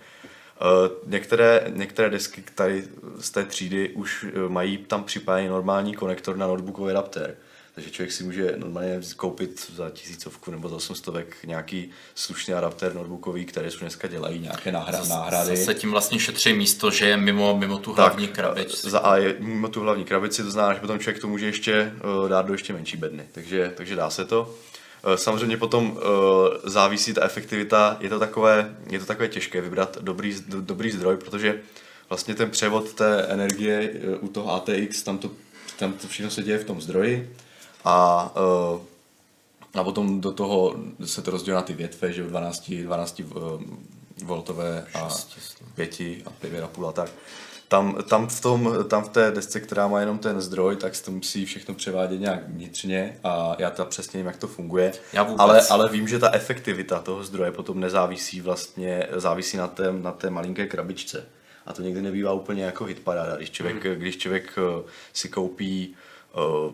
Uh, 0.62 1.12
některé, 1.12 1.64
některé 1.74 2.10
desky 2.10 2.44
tady 2.56 2.84
z 3.20 3.30
té 3.30 3.46
třídy 3.46 3.90
už 3.90 4.24
uh, 4.24 4.52
mají 4.52 4.78
tam 4.78 5.04
připájený 5.04 5.50
normální 5.50 5.96
konektor 5.96 6.38
na 6.38 6.48
notebookový 6.48 6.92
adaptér. 6.92 7.36
Takže 7.78 7.92
člověk 7.92 8.12
si 8.12 8.24
může 8.24 8.54
normálně 8.58 9.02
koupit 9.16 9.72
za 9.76 9.90
tisícovku 9.90 10.52
nebo 10.52 10.70
za 10.70 10.76
800 10.76 11.16
nějaký 11.46 11.92
slušný 12.16 12.54
adaptér 12.54 12.96
notebookový, 12.96 13.46
které 13.46 13.68
už 13.68 13.76
dneska 13.76 14.08
dělají 14.08 14.40
nějaké 14.40 14.72
náhra, 14.72 15.04
náhrady. 15.10 15.58
Zase 15.58 15.74
tím 15.74 15.92
vlastně 15.92 16.20
šetří 16.20 16.54
místo, 16.54 16.92
že 16.92 17.06
je 17.06 17.18
mimo, 17.18 17.58
mimo 17.58 17.78
tu 17.78 17.94
hlavní 17.94 18.28
tak, 18.28 18.36
krabici. 18.36 18.90
Za 18.90 19.00
A 19.00 19.18
je 19.18 19.36
mimo 19.40 19.68
tu 19.68 19.82
hlavní 19.82 20.06
krabici, 20.06 20.44
to 20.44 20.52
znamená, 20.52 20.74
že 20.74 20.80
potom 20.80 21.00
člověk 21.00 21.22
to 21.22 21.28
může 21.28 21.46
ještě 21.46 21.94
dát 22.28 22.46
do 22.46 22.54
ještě 22.54 22.74
menší 22.74 22.98
bedny. 22.98 23.24
Takže, 23.32 23.74
takže 23.76 23.96
dá 23.96 24.10
se 24.10 24.26
to. 24.26 24.56
Eh, 25.08 25.18
samozřejmě 25.18 25.58
potom 25.58 26.00
eh, 26.00 26.70
závisí 26.70 27.14
ta 27.14 27.24
efektivita, 27.24 27.98
je 28.00 28.10
to 28.10 28.20
takové, 28.20 28.76
je 28.90 29.00
to 29.00 29.06
takové 29.06 29.28
těžké 29.28 29.62
vybrat 29.62 29.98
dobrý, 30.02 30.36
dobrý 30.48 30.92
zdroj, 30.92 31.18
protože 31.18 31.62
vlastně 32.10 32.36
ten 32.36 32.52
převod 32.52 32.94
té 32.94 33.22
energie 33.22 33.94
eh, 33.94 34.18
u 34.18 34.28
toho 34.28 34.54
ATX, 34.54 35.04
tam 35.04 35.18
to, 35.18 35.32
tam 35.80 35.94
to 35.94 36.08
všechno 36.08 36.32
se 36.32 36.44
děje 36.44 36.58
v 36.58 36.66
tom 36.66 36.82
zdroji. 36.82 37.36
A, 37.86 38.32
a 39.74 39.84
potom 39.84 40.22
do 40.22 40.32
toho 40.32 40.76
se 41.06 41.22
to 41.22 41.32
rozdělí 41.32 41.56
na 41.56 41.62
ty 41.62 41.74
větve, 41.74 42.14
že 42.14 42.24
12, 42.24 42.72
12 42.72 43.22
voltové 44.24 44.88
a 44.94 45.10
5 45.76 46.00
a 46.26 46.32
5,5 46.44 46.88
a 46.88 46.92
tak 46.92 47.10
tam, 47.68 47.98
tam, 48.10 48.28
v 48.28 48.42
tom, 48.42 48.76
tam 48.88 49.04
v 49.04 49.10
té 49.10 49.32
desce, 49.32 49.60
která 49.60 49.88
má 49.88 50.00
jenom 50.00 50.18
ten 50.18 50.42
zdroj, 50.42 50.76
tak 50.76 50.96
se 50.96 51.04
to 51.04 51.12
musí 51.12 51.46
všechno 51.46 51.74
převádět 51.74 52.22
nějak 52.22 52.50
vnitřně 52.50 53.20
a 53.24 53.56
já 53.60 53.70
to 53.70 53.86
přesně 53.86 54.18
vím, 54.18 54.28
jak 54.28 54.38
to 54.38 54.48
funguje. 54.48 54.94
Já 55.14 55.24
vůbec. 55.24 55.40
ale, 55.40 55.62
ale 55.70 55.90
vím, 55.90 56.08
že 56.08 56.20
ta 56.20 56.32
efektivita 56.32 57.00
toho 57.00 57.24
zdroje 57.24 57.52
potom 57.52 57.80
nezávisí 57.80 58.42
vlastně, 58.42 59.08
závisí 59.16 59.58
na 59.58 59.68
té, 59.68 59.92
na 59.92 60.12
té 60.12 60.30
malinké 60.30 60.68
krabičce. 60.68 61.26
A 61.66 61.74
to 61.74 61.82
někdy 61.82 62.02
nebývá 62.02 62.34
úplně 62.34 62.64
jako 62.64 62.86
hitparáda, 62.86 63.36
když 63.36 63.52
člověk, 63.52 63.86
mm. 63.86 63.92
když 63.92 64.18
člověk 64.18 64.54
eh, 64.58 64.84
si 65.14 65.30
koupí 65.30 65.96
uh, 66.36 66.74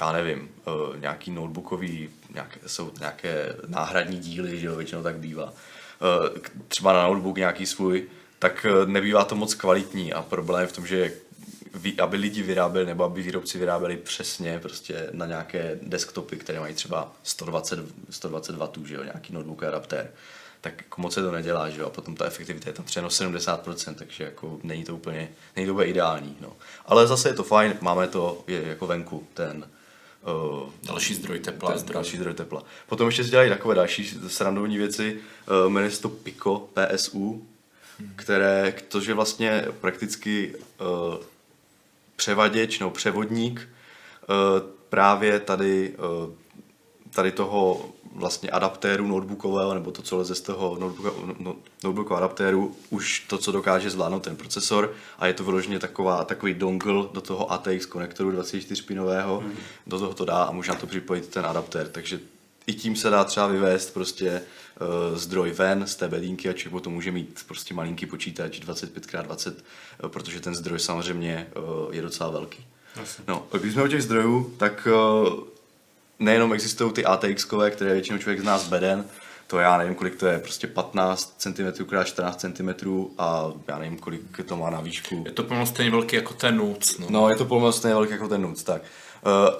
já 0.00 0.12
nevím, 0.12 0.48
uh, 0.66 0.96
nějaký 1.00 1.30
notebookový, 1.30 2.10
nějaké, 2.34 2.60
jsou 2.66 2.90
nějaké 2.98 3.56
náhradní 3.66 4.18
díly, 4.18 4.60
že 4.60 4.66
jo, 4.66 4.76
většinou 4.76 5.02
tak 5.02 5.16
bývá. 5.16 5.44
Uh, 5.44 6.38
třeba 6.68 6.92
na 6.92 7.02
notebook 7.02 7.38
nějaký 7.38 7.66
svůj, 7.66 8.06
tak 8.42 8.66
eh, 8.66 8.86
nebývá 8.86 9.24
to 9.24 9.34
moc 9.34 9.54
kvalitní 9.54 10.12
a 10.12 10.22
problém 10.22 10.60
je 10.60 10.66
v 10.66 10.72
tom, 10.72 10.86
že 10.86 11.12
aby 11.98 12.16
lidi 12.16 12.42
vyráběli 12.42 12.86
nebo 12.86 13.04
aby 13.04 13.22
výrobci 13.22 13.58
vyráběli 13.58 13.96
přesně 13.96 14.58
prostě 14.58 15.08
na 15.12 15.26
nějaké 15.26 15.78
desktopy, 15.82 16.36
které 16.36 16.60
mají 16.60 16.74
třeba 16.74 17.12
120, 17.22 17.78
120 18.10 18.56
W, 18.56 18.86
že 18.86 18.94
jo, 18.94 19.02
nějaký 19.02 19.32
notebook 19.32 19.62
adaptér, 19.62 20.10
tak 20.60 20.74
jako 20.76 21.00
moc 21.00 21.14
se 21.14 21.22
to 21.22 21.30
nedělá, 21.30 21.70
že 21.70 21.80
jo, 21.80 21.86
a 21.86 21.90
potom 21.90 22.14
ta 22.14 22.24
efektivita 22.24 22.70
je 22.70 22.74
tam 22.74 22.84
třeba 22.84 23.08
70%, 23.08 23.94
takže 23.94 24.24
jako 24.24 24.60
není 24.62 24.84
to 24.84 24.94
úplně, 24.94 25.28
není 25.56 25.66
to 25.66 25.72
úplně 25.72 25.88
ideální, 25.88 26.36
no. 26.40 26.52
Ale 26.86 27.06
zase 27.06 27.28
je 27.28 27.34
to 27.34 27.42
fajn, 27.42 27.74
máme 27.80 28.08
to 28.08 28.44
je 28.46 28.66
jako 28.66 28.86
venku, 28.86 29.26
ten, 29.34 29.64
Uh, 30.62 30.70
další 30.82 31.14
zdroj 31.14 31.38
tepla. 31.38 31.72
Ten, 31.72 31.86
další 31.92 32.16
zdroj 32.16 32.34
tepla. 32.34 32.62
Potom 32.86 33.06
ještě 33.06 33.24
se 33.24 33.30
dělají 33.30 33.50
takové 33.50 33.74
další 33.74 34.18
srandovní 34.26 34.78
věci, 34.78 35.18
uh, 35.64 35.72
jmenuje 35.72 35.90
se 35.90 36.02
to 36.02 36.08
PICO, 36.08 36.68
PSU, 36.74 37.46
které, 38.16 38.74
to, 38.88 39.00
je 39.00 39.14
vlastně 39.14 39.64
prakticky 39.80 40.54
uh, 40.54 41.24
převaděč 42.16 42.78
nebo 42.78 42.90
převodník 42.90 43.60
uh, 43.60 44.36
právě 44.88 45.40
tady, 45.40 45.94
uh, 45.98 46.34
tady 47.10 47.32
toho 47.32 47.92
vlastně 48.14 48.50
adaptéru 48.50 49.06
notebookového, 49.06 49.74
nebo 49.74 49.90
to, 49.90 50.02
co 50.02 50.16
leze 50.16 50.34
z 50.34 50.40
toho 50.40 50.76
no, 50.80 51.56
notebookového 51.82 52.24
adaptéru, 52.24 52.76
už 52.90 53.20
to, 53.20 53.38
co 53.38 53.52
dokáže 53.52 53.90
zvládnout 53.90 54.22
ten 54.22 54.36
procesor. 54.36 54.92
A 55.18 55.26
je 55.26 55.34
to 55.34 55.44
vyloženě 55.44 55.78
taková, 55.78 56.24
takový 56.24 56.54
dongle 56.54 57.08
do 57.12 57.20
toho 57.20 57.52
ATX 57.52 57.86
konektoru 57.86 58.30
24-pinového, 58.30 59.40
mm. 59.40 59.52
do 59.86 59.98
toho 59.98 60.14
to 60.14 60.24
dá 60.24 60.42
a 60.42 60.52
může 60.52 60.72
na 60.72 60.78
to 60.78 60.86
připojit 60.86 61.28
ten 61.28 61.46
adaptér, 61.46 61.88
takže 61.88 62.20
i 62.66 62.74
tím 62.74 62.96
se 62.96 63.10
dá 63.10 63.24
třeba 63.24 63.46
vyvést 63.46 63.94
prostě 63.94 64.42
uh, 64.80 65.18
zdroj 65.18 65.50
ven 65.50 65.86
z 65.86 65.94
té 65.94 66.08
bedínky 66.08 66.48
a 66.48 66.52
člověk 66.52 66.72
potom 66.72 66.92
může 66.92 67.12
mít 67.12 67.44
prostě 67.48 67.74
malinký 67.74 68.06
počítač 68.06 68.60
25x20, 68.60 69.52
uh, 70.02 70.10
protože 70.10 70.40
ten 70.40 70.54
zdroj 70.54 70.78
samozřejmě 70.78 71.46
uh, 71.56 71.94
je 71.94 72.02
docela 72.02 72.30
velký. 72.30 72.66
Jasně. 72.96 73.24
No, 73.28 73.46
když 73.60 73.72
jsme 73.72 73.82
u 73.82 73.88
těch 73.88 74.02
zdrojů, 74.02 74.54
tak 74.58 74.88
uh, 74.92 75.44
nejenom 76.18 76.52
existují 76.52 76.92
ty 76.92 77.04
ATX, 77.04 77.44
které 77.70 77.92
většinou 77.92 78.18
člověk 78.18 78.40
zná 78.40 78.58
z 78.58 78.68
beden, 78.68 79.04
to 79.52 79.58
já 79.58 79.78
nevím, 79.78 79.94
kolik 79.94 80.16
to 80.16 80.26
je, 80.26 80.38
prostě 80.38 80.66
15 80.66 81.34
cm 81.38 81.66
x 81.66 82.04
14 82.04 82.40
cm 82.40 82.68
a 83.18 83.52
já 83.68 83.78
nevím, 83.78 83.98
kolik 83.98 84.22
to 84.44 84.56
má 84.56 84.70
na 84.70 84.80
výšku. 84.80 85.22
Je 85.26 85.32
to 85.32 85.42
plno 85.42 85.66
stejně 85.66 85.90
velký 85.90 86.16
jako 86.16 86.34
ten 86.34 86.56
NUC. 86.56 86.98
No, 86.98 87.06
no 87.10 87.28
je 87.28 87.36
to 87.36 87.44
plno 87.44 87.72
stejně 87.72 87.94
velký 87.94 88.12
jako 88.12 88.28
ten 88.28 88.42
NUC, 88.42 88.62
tak. 88.62 88.82
Uh, 88.82 88.88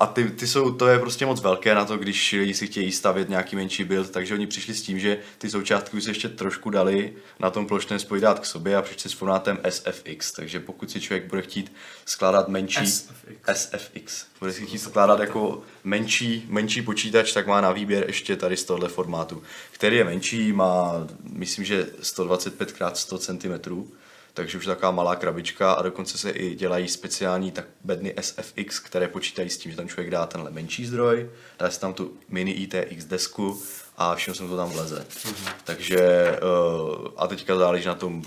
a 0.01 0.07
ty, 0.07 0.25
ty 0.25 0.46
jsou, 0.46 0.72
to 0.72 0.87
je 0.87 0.98
prostě 0.98 1.27
moc 1.27 1.40
velké 1.40 1.75
na 1.75 1.85
to, 1.85 1.96
když 1.96 2.33
lidi 2.33 2.55
si 2.55 2.66
chtějí 2.66 2.92
stavět 2.92 3.29
nějaký 3.29 3.57
menší 3.57 3.85
build, 3.85 4.11
takže 4.11 4.35
oni 4.35 4.46
přišli 4.46 4.75
s 4.75 4.83
tím, 4.83 4.98
že 4.98 5.18
ty 5.38 5.51
součástky 5.51 5.96
už 5.96 6.05
se 6.05 6.11
ještě 6.11 6.29
trošku 6.29 6.70
dali 6.70 7.12
na 7.40 7.51
tom 7.51 7.66
plošném 7.66 7.98
spoji 7.98 8.20
dát 8.20 8.40
k 8.40 8.46
sobě 8.46 8.77
a 8.77 8.83
přišli 8.83 9.11
s 9.11 9.12
formátem 9.12 9.59
SFX, 9.70 10.33
takže 10.33 10.61
pokud 10.61 10.90
si 10.90 11.01
člověk 11.01 11.27
bude 11.27 11.42
chtít 11.42 11.72
skládat 12.05 12.48
menší 12.48 12.87
SFX, 12.87 13.70
SFX 13.70 14.27
bude 14.40 14.53
si 14.53 14.66
chtít 14.66 14.79
skládat 14.79 15.20
jako 15.20 15.62
menší, 15.85 16.46
menší 16.48 16.83
počítač, 16.83 17.33
tak 17.33 17.46
má 17.46 17.61
na 17.61 17.72
výběr 17.72 18.05
ještě 18.07 18.37
tady 18.37 18.57
z 18.57 18.64
tohle 18.64 18.88
formátu, 18.88 19.42
který 19.70 19.96
je 19.96 20.05
menší, 20.05 20.53
má 20.53 21.07
myslím, 21.22 21.64
že 21.64 21.87
125 22.03 22.68
x 22.70 23.01
100 23.01 23.18
cm, 23.18 23.92
takže 24.35 24.59
už 24.59 24.66
taková 24.66 24.90
malá 24.90 25.16
krabička 25.16 25.73
a 25.73 25.83
dokonce 25.83 26.18
se 26.18 26.31
i 26.31 26.55
dělají 26.55 26.88
speciální 26.88 27.51
tak 27.51 27.64
bedny 27.85 28.14
SFX, 28.21 28.79
které 28.79 29.09
počítají 29.09 29.51
s 29.51 29.59
tím, 29.59 29.71
že 29.71 29.77
tam 29.77 29.88
člověk 29.88 30.11
dá 30.11 30.27
tenhle 30.27 30.51
menší 30.51 30.87
zdroj, 30.87 31.31
dá 31.59 31.71
si 31.71 31.81
tam 31.81 31.95
tu 31.95 32.16
mini 32.29 32.53
ITX 32.53 33.05
desku 33.05 33.62
a 33.97 34.14
všechno 34.14 34.35
se 34.35 34.49
to 34.51 34.57
tam 34.57 34.71
vleze. 34.71 35.07
Mm-hmm. 35.09 35.53
Takže 35.64 36.31
uh, 36.42 37.09
a 37.16 37.27
teďka 37.27 37.57
záleží 37.57 37.87
na 37.87 37.95
tom, 37.95 38.23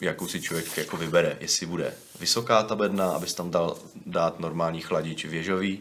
jakou 0.00 0.28
si 0.28 0.40
člověk 0.40 0.76
jako 0.76 0.96
vybere, 0.96 1.36
jestli 1.40 1.66
bude 1.66 1.94
vysoká 2.20 2.62
ta 2.62 2.74
bedna, 2.74 3.10
abys 3.10 3.34
tam 3.34 3.50
dal 3.50 3.76
dát 4.06 4.40
normální 4.40 4.80
chladič 4.80 5.24
věžový, 5.24 5.80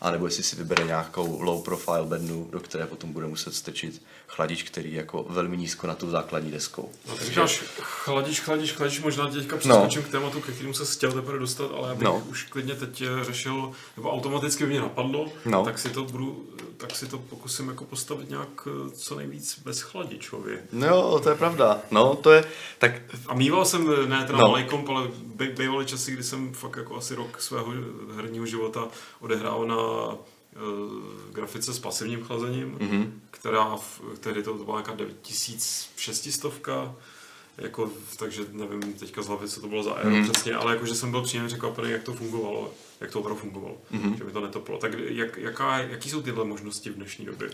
anebo 0.00 0.26
jestli 0.26 0.42
si 0.42 0.56
vybere 0.56 0.84
nějakou 0.84 1.40
low 1.40 1.64
profile 1.64 2.06
bednu, 2.06 2.48
do 2.52 2.60
které 2.60 2.86
potom 2.86 3.12
bude 3.12 3.26
muset 3.26 3.54
stečit 3.54 4.02
chladič, 4.28 4.62
který 4.62 4.92
je 4.92 4.96
jako 4.96 5.26
velmi 5.28 5.56
nízko 5.56 5.86
na 5.86 5.94
tu 5.94 6.10
základní 6.10 6.50
deskou. 6.50 6.90
No, 7.08 7.16
takže 7.16 7.40
až 7.40 7.62
chladič, 7.80 8.40
chladič, 8.40 8.72
chladič, 8.72 9.00
možná 9.00 9.26
teďka 9.26 9.56
přeskočím 9.56 10.02
no. 10.02 10.08
k 10.08 10.10
tématu, 10.10 10.40
ke 10.40 10.52
kterému 10.52 10.74
se 10.74 10.96
chtěl 10.96 11.12
teprve 11.12 11.38
dostat, 11.38 11.70
ale 11.76 11.90
abych 11.90 12.04
no. 12.04 12.22
už 12.28 12.42
klidně 12.42 12.74
teď 12.74 13.02
eh, 13.02 13.24
řešil, 13.24 13.72
nebo 13.96 14.12
automaticky 14.12 14.66
mě 14.66 14.80
napadlo, 14.80 15.28
no. 15.44 15.64
tak 15.64 15.78
si 15.78 15.88
to 15.88 16.04
budu, 16.04 16.46
tak 16.76 16.96
si 16.96 17.06
to 17.06 17.18
pokusím 17.18 17.68
jako 17.68 17.84
postavit 17.84 18.30
nějak 18.30 18.48
eh, 18.66 18.90
co 18.90 19.14
nejvíc 19.14 19.60
bez 19.64 19.80
chladičově. 19.80 20.62
No, 20.72 21.18
to 21.18 21.28
je 21.28 21.34
pravda. 21.34 21.80
No, 21.90 22.16
to 22.16 22.32
je, 22.32 22.44
tak... 22.78 22.92
A 23.26 23.34
mýval 23.34 23.64
jsem, 23.64 23.90
eh, 24.02 24.06
ne 24.06 24.24
teda 24.24 24.38
no. 24.38 24.48
malý 24.48 24.64
komp, 24.64 24.88
ale 24.88 25.08
bývaly 25.56 25.86
časy, 25.86 26.12
kdy 26.12 26.22
jsem 26.22 26.54
fakt 26.54 26.76
jako 26.76 26.96
asi 26.96 27.14
rok 27.14 27.40
svého 27.40 27.72
herního 28.16 28.46
života 28.46 28.88
odehrál 29.20 29.66
na 29.66 29.76
grafice 31.32 31.74
s 31.74 31.78
pasivním 31.78 32.24
chlazením, 32.24 32.78
mm-hmm. 32.78 33.10
která 33.30 33.76
v, 33.76 34.00
tehdy 34.20 34.42
to 34.42 34.54
byla 34.54 34.76
nějaká 34.76 34.94
9600 34.94 36.52
jako, 37.58 37.90
takže 38.16 38.42
nevím 38.52 38.92
teďka 38.92 39.22
z 39.22 39.26
hlavy, 39.26 39.48
co 39.48 39.60
to 39.60 39.68
bylo 39.68 39.82
za 39.82 39.92
aero 39.92 40.10
mm. 40.10 40.30
přesně, 40.30 40.54
ale 40.54 40.72
jakože 40.72 40.94
jsem 40.94 41.10
byl 41.10 41.22
příjemně 41.22 41.48
překvapený, 41.48 41.90
jak 41.90 42.02
to 42.02 42.12
fungovalo, 42.12 42.70
jak 43.00 43.10
to 43.10 43.20
opravdu 43.20 43.40
fungovalo, 43.40 43.76
mm. 43.90 44.16
že 44.18 44.24
mi 44.24 44.30
to 44.30 44.40
netoplo. 44.40 44.78
Tak 44.78 44.92
jak, 44.98 45.38
jaká, 45.38 45.78
jaký 45.78 46.10
jsou 46.10 46.22
tyhle 46.22 46.44
možnosti 46.44 46.90
v 46.90 46.94
dnešní 46.94 47.26
době? 47.26 47.50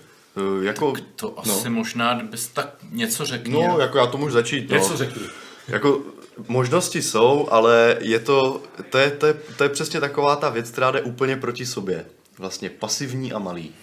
Uh, 0.56 0.64
jako, 0.64 0.92
tak 0.92 1.04
to 1.16 1.34
no. 1.46 1.56
asi 1.58 1.70
možná, 1.70 2.14
kdybys 2.14 2.48
tak 2.48 2.76
něco 2.90 3.24
řekl. 3.24 3.50
No, 3.50 3.76
jako 3.80 3.98
já 3.98 4.06
to 4.06 4.18
můžu 4.18 4.32
začít. 4.32 4.70
No. 4.70 4.76
Něco 4.76 4.96
řekni. 4.96 5.22
Jako 5.68 6.00
možnosti 6.48 7.02
jsou, 7.02 7.48
ale 7.50 7.96
je 8.00 8.18
to, 8.18 8.62
to 8.90 8.98
je, 8.98 9.10
to, 9.10 9.26
je, 9.26 9.34
to 9.56 9.64
je 9.64 9.68
přesně 9.68 10.00
taková 10.00 10.36
ta 10.36 10.48
věc, 10.48 10.70
která 10.70 10.90
jde 10.90 11.02
úplně 11.02 11.36
proti 11.36 11.66
sobě 11.66 12.06
vlastně 12.38 12.70
pasivní 12.70 13.32
a 13.32 13.38
malý. 13.38 13.74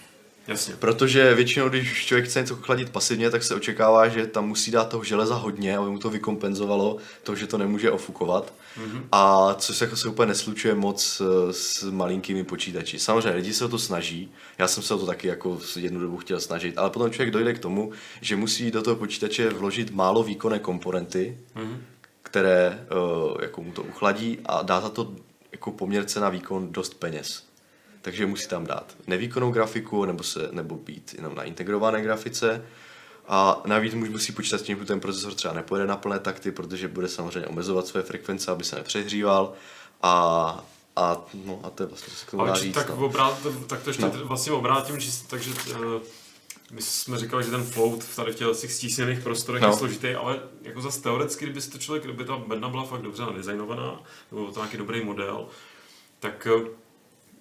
Jasně. 0.49 0.75
Protože 0.75 1.33
většinou, 1.33 1.69
když 1.69 2.05
člověk 2.05 2.25
chce 2.25 2.39
něco 2.39 2.55
chladit 2.55 2.89
pasivně, 2.89 3.29
tak 3.29 3.43
se 3.43 3.55
očekává, 3.55 4.07
že 4.07 4.27
tam 4.27 4.47
musí 4.47 4.71
dát 4.71 4.89
toho 4.89 5.03
železa 5.03 5.35
hodně, 5.35 5.77
aby 5.77 5.89
mu 5.89 5.99
to 5.99 6.09
vykompenzovalo, 6.09 6.97
to, 7.23 7.35
že 7.35 7.47
to 7.47 7.57
nemůže 7.57 7.91
ofukovat. 7.91 8.53
Mm-hmm. 8.77 9.03
A 9.11 9.53
co 9.53 9.73
se, 9.73 9.85
jako 9.85 9.95
se 9.95 10.07
úplně 10.07 10.27
neslučuje 10.27 10.75
moc 10.75 11.21
eh, 11.21 11.53
s 11.53 11.83
malinkými 11.83 12.43
počítači. 12.43 12.99
Samozřejmě 12.99 13.29
lidi 13.29 13.53
se 13.53 13.65
o 13.65 13.67
to 13.69 13.79
snaží, 13.79 14.31
já 14.57 14.67
jsem 14.67 14.83
se 14.83 14.93
o 14.93 14.97
to 14.97 15.05
taky 15.05 15.27
jako 15.27 15.59
jednu 15.75 15.99
dobu 15.99 16.17
chtěl 16.17 16.39
snažit, 16.39 16.77
ale 16.77 16.89
potom 16.89 17.11
člověk 17.11 17.33
dojde 17.33 17.53
k 17.53 17.59
tomu, 17.59 17.91
že 18.21 18.35
musí 18.35 18.71
do 18.71 18.81
toho 18.81 18.95
počítače 18.95 19.49
vložit 19.49 19.91
málo 19.91 20.23
výkonné 20.23 20.59
komponenty, 20.59 21.37
mm-hmm. 21.55 21.77
které 22.23 22.87
uh, 22.91 23.41
jako 23.41 23.61
mu 23.61 23.71
to 23.71 23.83
uchladí 23.83 24.37
a 24.45 24.61
dá 24.61 24.81
za 24.81 24.89
to 24.89 25.13
jako 25.51 25.71
poměrce 25.71 26.19
na 26.19 26.29
výkon 26.29 26.71
dost 26.71 26.93
peněz 26.93 27.48
takže 28.01 28.25
musí 28.25 28.47
tam 28.47 28.65
dát 28.65 28.95
nevýkonnou 29.07 29.51
grafiku 29.51 30.05
nebo, 30.05 30.23
se, 30.23 30.49
nebo 30.51 30.75
být 30.75 31.13
jenom 31.17 31.35
na 31.35 31.43
integrované 31.43 32.01
grafice. 32.01 32.65
A 33.27 33.61
navíc 33.65 33.93
musí 33.93 34.31
počítat 34.31 34.57
s 34.57 34.61
tím, 34.61 34.79
že 34.79 34.85
ten 34.85 34.99
procesor 34.99 35.33
třeba 35.33 35.53
nepojede 35.53 35.87
na 35.87 35.97
plné 35.97 36.19
takty, 36.19 36.51
protože 36.51 36.87
bude 36.87 37.07
samozřejmě 37.07 37.47
omezovat 37.47 37.87
své 37.87 38.01
frekvence, 38.01 38.51
aby 38.51 38.63
se 38.63 38.75
nepřehříval. 38.75 39.53
A, 40.01 40.65
a, 40.95 41.17
no, 41.45 41.59
a 41.63 41.69
to 41.69 41.83
je 41.83 41.87
vlastně, 41.87 42.13
co 42.13 42.19
se 42.19 42.25
k 42.25 42.31
tomu 42.31 42.45
dá 42.45 42.55
říct. 42.55 42.75
Tak, 42.75 42.89
no. 42.89 43.05
obrát, 43.05 43.47
tak 43.67 43.83
to 43.83 43.89
ještě 43.89 44.03
no. 44.03 44.11
vlastně 44.23 44.51
obrátím, 44.51 44.99
že, 44.99 45.11
takže 45.27 45.51
uh, 45.51 46.01
my 46.71 46.81
jsme 46.81 47.17
říkali, 47.17 47.43
že 47.43 47.51
ten 47.51 47.63
float 47.63 48.15
tady 48.15 48.31
v 48.31 48.35
těch 48.35 48.73
stísněných 48.73 49.19
prostorech 49.19 49.61
no. 49.61 49.67
je 49.67 49.73
složitý, 49.73 50.07
ale 50.07 50.39
jako 50.61 50.81
zase 50.81 51.01
teoreticky, 51.01 51.45
kdyby 51.45 51.61
to 51.61 51.77
člověk, 51.77 52.03
kdyby 52.03 52.25
ta 52.25 52.37
bedna 52.37 52.69
byla 52.69 52.83
fakt 52.83 53.01
dobře 53.01 53.21
nadizajnovaná, 53.21 54.01
nebo 54.31 54.51
to 54.51 54.59
nějaký 54.59 54.77
dobrý 54.77 55.03
model, 55.03 55.47
tak 56.19 56.47
uh, 56.55 56.67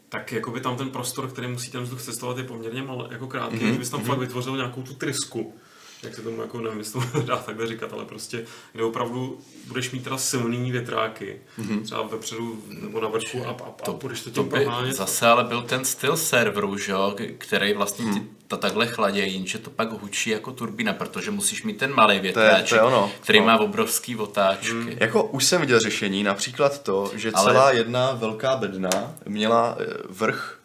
tak 0.09 0.33
jakoby 0.33 0.61
tam 0.61 0.77
ten 0.77 0.90
prostor, 0.90 1.31
který 1.31 1.49
musí 1.49 1.71
ten 1.71 1.83
vzduch 1.83 2.03
cestovat, 2.03 2.38
je 2.38 2.44
poměrně 2.44 2.83
mal, 2.83 3.09
jako 3.11 3.27
krátký, 3.27 3.57
mm-hmm. 3.57 3.68
kdybys 3.68 3.90
tam 3.90 4.01
mm-hmm. 4.01 4.07
fakt 4.07 4.18
vytvořil 4.18 4.57
nějakou 4.57 4.83
tu 4.83 4.94
trysku, 4.94 5.55
jak 6.03 6.14
se 6.14 6.23
tomu 6.23 6.42
jako 6.42 6.61
nevím, 6.61 6.79
jestli 6.79 7.01
to 7.12 7.23
dá 7.23 7.37
takhle 7.37 7.66
říkat, 7.66 7.92
ale 7.92 8.05
prostě, 8.05 8.44
kde 8.73 8.85
opravdu 8.85 9.38
budeš 9.66 9.90
mít 9.90 10.05
teda 10.05 10.18
silný 10.18 10.73
větráky, 10.73 11.40
mm-hmm. 11.59 11.83
třeba 11.83 12.03
vepředu 12.03 12.62
nebo 12.68 13.01
na 13.01 13.09
vrchu 13.09 13.47
a, 13.47 13.51
a, 13.51 13.53
a 13.53 13.71
to, 13.85 13.92
budeš 13.92 14.21
to 14.21 14.31
tím 14.31 14.49
to 14.49 14.92
Zase 14.92 15.27
ale 15.27 15.44
byl 15.44 15.62
ten 15.62 15.85
styl 15.85 16.16
serveru, 16.16 16.79
že 16.79 16.92
jo, 16.92 17.16
který 17.38 17.75
vlastně 17.75 18.05
mm 18.05 18.38
to 18.48 18.56
takhle 18.56 18.87
chladějí, 18.87 19.34
jenže 19.34 19.58
to 19.58 19.70
pak 19.70 19.92
hučí 19.92 20.30
jako 20.30 20.52
turbína, 20.52 20.92
protože 20.92 21.30
musíš 21.30 21.62
mít 21.62 21.78
ten 21.78 21.94
malý 21.94 22.20
větráček, 22.20 22.80
který 23.20 23.40
no. 23.40 23.46
má 23.46 23.58
obrovský 23.58 24.16
otáčky. 24.16 24.72
Hmm. 24.72 24.92
Jako 24.96 25.24
už 25.24 25.44
jsem 25.44 25.61
viděl 25.61 25.80
řešení, 25.80 26.22
například 26.22 26.82
to, 26.82 27.11
že 27.14 27.30
Ale... 27.34 27.52
celá 27.52 27.70
jedna 27.70 28.12
velká 28.12 28.56
bedna 28.56 28.90
měla 29.26 29.76
eh, 29.80 29.87
vrch 30.11 30.58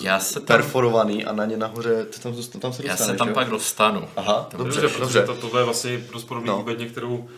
já 0.00 0.20
se 0.20 0.40
tam... 0.40 0.46
perforovaný 0.46 1.24
a 1.24 1.32
na 1.32 1.44
ně 1.44 1.56
nahoře, 1.56 2.04
ty 2.04 2.20
tam, 2.20 2.32
tam 2.32 2.72
se 2.72 2.82
dostaneš, 2.82 2.84
Já 2.84 2.96
se 2.96 3.14
tam 3.14 3.28
jo? 3.28 3.34
pak 3.34 3.48
dostanu. 3.48 4.08
Aha, 4.16 4.48
dobře, 4.58 4.80
dobře. 4.80 4.98
Protože 4.98 5.22
to, 5.22 5.34
tohle 5.34 5.60
je 5.60 5.64
vlastně 5.64 5.98
dost 6.12 6.24
podobný 6.24 6.48
no. 6.48 6.62
bedně, 6.62 6.86
kterou 6.86 7.28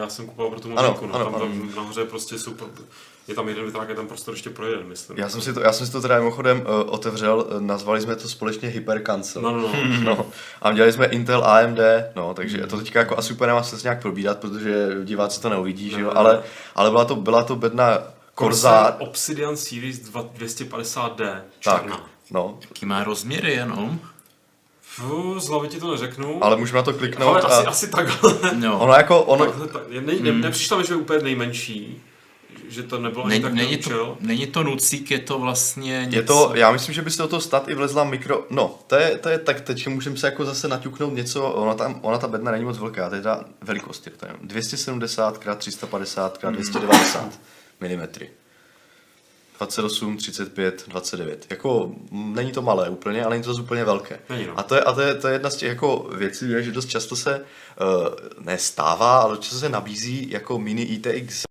já, 0.00 0.08
jsem 0.08 0.26
kupoval 0.26 0.50
pro 0.50 0.60
tu 0.60 0.68
modelku, 0.68 1.06
no, 1.06 1.14
ano, 1.14 1.24
tam, 1.24 1.34
ano. 1.34 1.44
tam 1.44 1.72
nahoře 1.76 2.04
prostě 2.04 2.38
super, 2.38 2.68
je 3.28 3.34
tam 3.34 3.48
jeden 3.48 3.64
vytrák, 3.64 3.88
je 3.88 3.94
tam 3.94 4.08
prostor 4.08 4.34
ještě 4.34 4.50
pro 4.50 4.66
jeden, 4.66 4.86
myslím. 4.86 5.18
Já 5.18 5.28
jsem 5.28 5.40
si 5.40 5.52
to, 5.52 5.60
já 5.60 5.72
jsem 5.72 5.86
si 5.86 5.92
to 5.92 6.00
teda 6.00 6.18
mimochodem 6.18 6.60
uh, 6.60 6.66
otevřel, 6.94 7.46
uh, 7.54 7.60
nazvali 7.60 8.00
jsme 8.00 8.16
to 8.16 8.28
společně 8.28 8.68
Hypercancel. 8.68 9.42
No, 9.42 9.50
no, 9.50 9.60
no. 9.60 9.74
no. 10.04 10.26
A 10.62 10.72
dělali 10.72 10.92
jsme 10.92 11.06
Intel 11.06 11.44
AMD, 11.44 11.78
no, 12.16 12.34
takže 12.34 12.58
mm. 12.58 12.68
to 12.68 12.78
teďka 12.78 12.98
jako 12.98 13.18
asi 13.18 13.32
úplně 13.32 13.46
nemá 13.46 13.62
se 13.62 13.76
nějak 13.82 14.02
probídat, 14.02 14.38
protože 14.38 14.88
diváci 15.04 15.40
to 15.40 15.48
neuvidí, 15.48 15.90
no, 15.90 15.98
že 15.98 16.04
jo, 16.04 16.10
no, 16.14 16.18
ale, 16.18 16.42
ale 16.74 16.90
byla 16.90 17.04
to, 17.04 17.16
byla 17.16 17.42
to 17.44 17.56
bedna 17.56 17.98
Corsair. 18.38 18.94
Obsidian 18.98 19.56
Series 19.56 20.00
250D, 20.00 21.40
černá. 21.60 21.96
Tak, 21.96 22.00
no. 22.30 22.58
Jaký 22.60 22.86
má 22.86 23.04
rozměry 23.04 23.52
jenom? 23.52 24.00
Fů, 24.80 25.40
z 25.40 25.48
hlavy 25.48 25.68
ti 25.68 25.80
to 25.80 25.90
neřeknu. 25.90 26.44
Ale 26.44 26.56
můžeme 26.56 26.76
na 26.76 26.82
to 26.82 26.92
kliknout. 26.92 27.28
Ale 27.28 27.40
a... 27.40 27.46
asi, 27.46 27.66
asi 27.66 27.88
takhle. 27.88 28.34
No. 28.54 28.78
Ono 28.78 28.92
jako, 28.92 29.22
ono... 29.22 29.44
Takhle, 29.44 29.68
tak, 29.68 29.82
ne, 29.88 30.00
ne, 30.00 30.12
hmm. 30.12 30.40
nepřišlo 30.40 30.78
mi, 30.78 30.84
že 30.84 30.92
je 30.92 30.96
úplně 30.96 31.18
nejmenší 31.22 32.02
že 32.72 32.82
to 32.82 32.98
nebylo 32.98 33.24
ani 33.24 33.40
tak 33.40 33.52
není 33.52 33.76
to, 33.76 34.16
není 34.20 34.46
to 34.46 34.62
nucík, 34.62 35.10
je 35.10 35.18
to 35.18 35.38
vlastně 35.38 36.04
něco... 36.04 36.16
Je 36.16 36.22
to, 36.22 36.52
já 36.54 36.72
myslím, 36.72 36.94
že 36.94 37.02
byste 37.02 37.22
do 37.22 37.28
toho 37.28 37.40
stát 37.40 37.68
i 37.68 37.74
vlezla 37.74 38.04
mikro... 38.04 38.46
No, 38.50 38.78
to 38.86 38.96
je, 38.96 39.18
to 39.18 39.28
je 39.28 39.38
tak, 39.38 39.60
teď 39.60 39.88
můžeme 39.88 40.16
se 40.16 40.26
jako 40.26 40.44
zase 40.44 40.68
naťuknout 40.68 41.14
něco, 41.14 41.44
ona, 41.44 41.74
tam, 41.74 41.98
ona 42.02 42.18
ta 42.18 42.28
bedna 42.28 42.52
není 42.52 42.64
moc 42.64 42.78
velká, 42.78 43.08
to 43.08 43.14
je 43.14 43.22
ta 43.22 43.44
velikost, 43.60 44.06
je 44.06 44.12
to 44.12 44.26
je 44.26 44.32
270 44.42 45.46
x 45.46 45.56
350 45.58 46.38
x 46.44 46.70
290 46.70 47.40
mm. 47.80 48.26
28, 49.58 50.16
35, 50.16 50.84
29. 50.88 51.46
Jako 51.50 51.92
není 52.10 52.52
to 52.52 52.62
malé 52.62 52.88
úplně, 52.88 53.24
ale 53.24 53.34
není 53.34 53.44
to 53.44 53.50
zase 53.50 53.62
úplně 53.62 53.84
velké. 53.84 54.20
Není, 54.30 54.46
no. 54.46 54.58
A 54.58 54.62
to 54.62 54.74
je, 54.74 54.80
a 54.80 54.92
to 54.92 55.00
je, 55.00 55.14
to 55.14 55.28
je 55.28 55.34
jedna 55.34 55.50
z 55.50 55.56
těch 55.56 55.68
jako 55.68 56.10
věcí, 56.16 56.46
že 56.58 56.72
dost 56.72 56.86
často 56.86 57.16
se 57.16 57.40
uh, 57.40 58.44
nestává, 58.44 59.20
ale 59.20 59.38
často 59.38 59.58
se 59.58 59.68
nabízí 59.68 60.30
jako 60.30 60.58
mini 60.58 60.82
ITX 60.82 61.42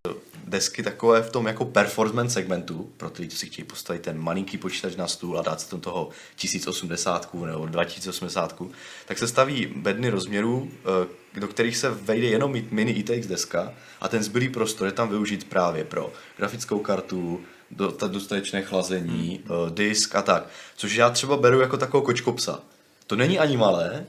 desky 0.52 0.84
takové 0.84 1.22
v 1.22 1.32
tom 1.32 1.48
jako 1.48 1.66
performance 1.66 2.34
segmentu, 2.34 2.92
pro 2.98 3.10
ty, 3.10 3.28
co 3.28 3.38
si 3.38 3.46
chtějí 3.46 3.66
postavit 3.66 4.02
ten 4.02 4.20
malinký 4.20 4.58
počítač 4.58 4.96
na 4.96 5.08
stůl 5.08 5.40
a 5.40 5.42
dát 5.42 5.62
si 5.62 5.70
tam 5.70 5.80
toho 5.80 6.10
1080 6.36 7.34
nebo 7.34 7.66
2080, 7.66 8.62
tak 9.06 9.18
se 9.18 9.28
staví 9.28 9.66
bedny 9.76 10.10
rozměrů, 10.10 10.72
eh, 11.34 11.40
do 11.40 11.48
kterých 11.48 11.78
se 11.78 11.90
vejde 11.90 12.28
jenom 12.28 12.56
mini 12.72 12.92
ITX 12.92 13.28
deska 13.28 13.74
a 14.02 14.08
ten 14.08 14.24
zbylý 14.24 14.50
prostor 14.50 14.88
je 14.88 14.92
tam 14.92 15.10
využít 15.10 15.44
právě 15.44 15.84
pro 15.84 16.14
grafickou 16.38 16.80
kartu, 16.80 17.42
do, 17.72 17.92
ta 17.92 18.08
dostatečné 18.08 18.62
chlazení, 18.62 19.44
hmm. 19.46 19.76
disk 19.76 20.16
a 20.16 20.22
tak. 20.22 20.48
Což 20.76 20.96
já 20.96 21.10
třeba 21.10 21.38
beru 21.38 21.60
jako 21.60 21.78
takovou 21.78 22.04
kočkopsa. 22.04 22.60
To 23.08 23.16
není 23.16 23.40
ani 23.40 23.58
malé, 23.58 24.06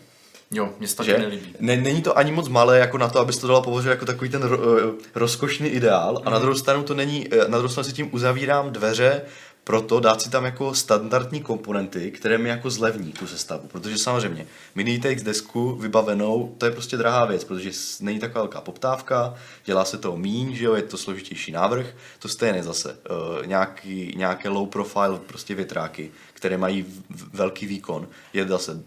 Jo, 0.52 0.72
mě 0.78 0.88
se 0.88 0.96
taky 0.96 1.18
nelíbí. 1.18 1.54
Ne, 1.60 1.76
není 1.76 2.02
to 2.02 2.18
ani 2.18 2.32
moc 2.32 2.48
malé 2.48 2.78
jako 2.78 2.98
na 2.98 3.08
to, 3.08 3.18
abys 3.18 3.38
to 3.38 3.46
dala 3.46 3.60
považovat 3.60 3.92
jako 3.92 4.06
takový 4.06 4.30
ten 4.30 4.42
ro, 4.42 4.58
eh, 4.78 4.92
rozkošný 5.14 5.68
ideál 5.68 6.22
a 6.24 6.30
na 6.30 6.38
druhou 6.38 6.54
stranu 6.54 6.82
to 6.82 6.94
není, 6.94 7.28
eh, 7.32 7.36
na 7.48 7.58
druhou 7.58 7.68
stranu 7.68 7.88
si 7.88 7.92
tím 7.92 8.08
uzavírám 8.12 8.72
dveře 8.72 9.22
proto 9.64 10.00
dát 10.00 10.22
si 10.22 10.30
tam 10.30 10.44
jako 10.44 10.74
standardní 10.74 11.40
komponenty, 11.40 12.10
které 12.10 12.38
mi 12.38 12.48
jako 12.48 12.70
zlevní 12.70 13.12
tu 13.12 13.26
sestavu, 13.26 13.68
protože 13.68 13.98
samozřejmě 13.98 14.46
mini 14.74 14.98
TX 14.98 15.22
desku 15.22 15.74
vybavenou, 15.74 16.54
to 16.58 16.66
je 16.66 16.72
prostě 16.72 16.96
drahá 16.96 17.24
věc, 17.24 17.44
protože 17.44 17.70
není 18.00 18.18
taková 18.18 18.40
velká 18.40 18.60
poptávka, 18.60 19.34
dělá 19.64 19.84
se 19.84 19.98
to 19.98 20.16
míň, 20.16 20.54
že 20.54 20.64
jo, 20.64 20.74
je 20.74 20.82
to 20.82 20.96
složitější 20.96 21.52
návrh, 21.52 21.86
to 22.18 22.28
stejné 22.28 22.62
zase, 22.62 22.96
uh, 23.10 23.46
nějaký, 23.46 24.14
nějaké 24.16 24.48
low 24.48 24.68
profile 24.68 25.18
prostě 25.26 25.54
větráky, 25.54 26.10
které 26.32 26.58
mají 26.58 26.86
velký 27.32 27.66
výkon, 27.66 28.08
je 28.32 28.48
zase 28.48 28.82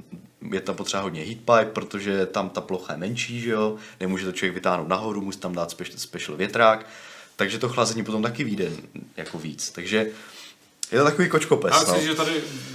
je 0.51 0.61
tam 0.61 0.75
potřeba 0.75 1.03
hodně 1.03 1.21
heat 1.23 1.37
pipe, 1.37 1.71
protože 1.73 2.25
tam 2.25 2.49
ta 2.49 2.61
plocha 2.61 2.93
je 2.93 2.99
menší, 2.99 3.41
že 3.41 3.49
jo, 3.49 3.75
nemůže 3.99 4.25
to 4.25 4.31
člověk 4.31 4.53
vytáhnout 4.53 4.87
nahoru, 4.87 5.21
musí 5.21 5.39
tam 5.39 5.53
dát 5.55 5.71
special, 5.71 5.97
special 5.97 6.37
větrák, 6.37 6.85
takže 7.35 7.59
to 7.59 7.69
chlazení 7.69 8.03
potom 8.03 8.23
taky 8.23 8.43
vyjde 8.43 8.71
jako 9.17 9.37
víc, 9.39 9.71
takže 9.71 10.07
je 10.91 10.99
to 10.99 11.05
takový 11.05 11.29
kočkopes, 11.29 11.71
Já 11.73 11.83
no. 11.83 11.93
myslím, 11.93 12.07
že 12.11 12.15
tady 12.15 12.31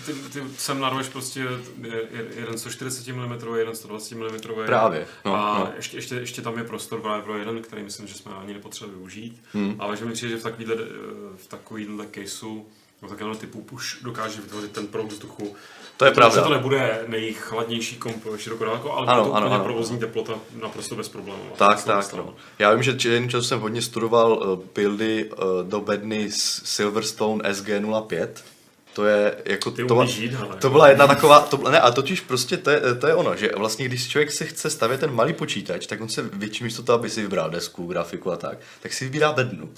ty, 0.07 0.13
ty 0.13 0.43
sem 0.59 0.81
narveš 0.81 1.09
prostě 1.09 1.41
je- 1.41 2.03
je- 2.13 2.27
jeden 2.37 2.59
140 2.59 3.13
mm, 3.13 3.57
jeden 3.57 3.75
120 3.77 4.15
mm. 4.15 4.67
Právě, 4.67 5.07
no, 5.25 5.35
a 5.35 5.59
no. 5.59 5.73
Ještě, 5.77 5.97
ještě, 5.97 6.15
ještě, 6.15 6.43
tam 6.43 6.59
je 6.59 6.65
prostor 6.65 7.01
právě 7.01 7.23
pro 7.23 7.39
jeden, 7.39 7.63
který 7.63 7.83
myslím, 7.83 8.07
že 8.07 8.15
jsme 8.15 8.33
ani 8.33 8.53
nepotřebovali 8.55 8.97
využít. 8.99 9.43
Hmm. 9.53 9.77
Ale 9.79 9.97
že 9.97 10.05
mi 10.05 10.13
přijde, 10.13 10.31
že 10.35 10.41
v 10.41 10.43
takovýhle, 10.43 10.75
eh, 10.75 11.37
v 11.37 11.47
takovýhle 11.49 12.07
caseu 12.15 12.67
nebo 13.03 13.15
takového 13.15 13.39
typu 13.39 13.67
už 13.71 13.99
dokáže 14.03 14.41
vytvořit 14.41 14.73
ten 14.73 14.87
proud 14.87 15.13
vzduchu. 15.13 15.57
To 16.01 16.05
je 16.07 16.13
pravda. 16.13 16.43
to 16.43 16.49
nebude 16.51 17.05
nejchladnější 17.07 17.97
komp 17.97 18.25
širokodálko, 18.37 18.93
ale 18.93 19.07
Ano, 19.07 19.25
to 19.25 19.35
ano, 19.35 19.53
ano. 19.53 19.65
provozní 19.65 19.99
teplota 19.99 20.33
naprosto 20.63 20.97
bez 20.97 21.09
problémů. 21.09 21.43
Tak, 21.57 21.85
tak, 21.85 22.13
no. 22.13 22.35
Já 22.59 22.73
vím, 22.73 22.83
že 22.83 22.95
č- 22.99 23.09
jednou 23.09 23.29
času 23.29 23.43
jsem 23.47 23.61
hodně 23.61 23.83
studoval 23.83 24.33
uh, 24.33 24.65
buildy 24.75 25.25
uh, 25.31 25.39
do 25.69 25.81
bedny 25.81 26.29
Silverstone 26.65 27.51
SG05. 27.51 28.29
To 28.93 29.05
je 29.05 29.37
jako... 29.45 29.71
Ty 29.71 29.85
to, 29.85 30.07
žít, 30.07 30.33
hele. 30.33 30.57
to 30.57 30.71
byla 30.71 30.89
jedna 30.89 31.07
taková... 31.07 31.41
To, 31.41 31.57
ne, 31.71 31.81
a 31.81 31.91
totiž 31.91 32.21
prostě 32.21 32.57
to 32.57 32.71
je, 32.71 32.81
to 33.01 33.07
je 33.07 33.15
ono, 33.15 33.37
že 33.37 33.51
vlastně 33.57 33.85
když 33.85 34.09
člověk 34.09 34.33
si 34.33 34.47
chce 34.47 34.71
stavět 34.71 35.01
ten 35.01 35.15
malý 35.15 35.33
počítač, 35.33 35.87
tak 35.87 36.01
on 36.01 36.09
se 36.09 36.23
většinou 36.23 36.65
místo 36.65 36.83
toho, 36.83 36.99
aby 36.99 37.11
si 37.11 37.23
vybral 37.23 37.51
desku, 37.51 37.87
grafiku 37.87 38.33
a 38.33 38.37
tak, 38.37 38.59
tak 38.83 38.93
si 38.93 39.05
vybírá 39.05 39.33
bednu. 39.33 39.69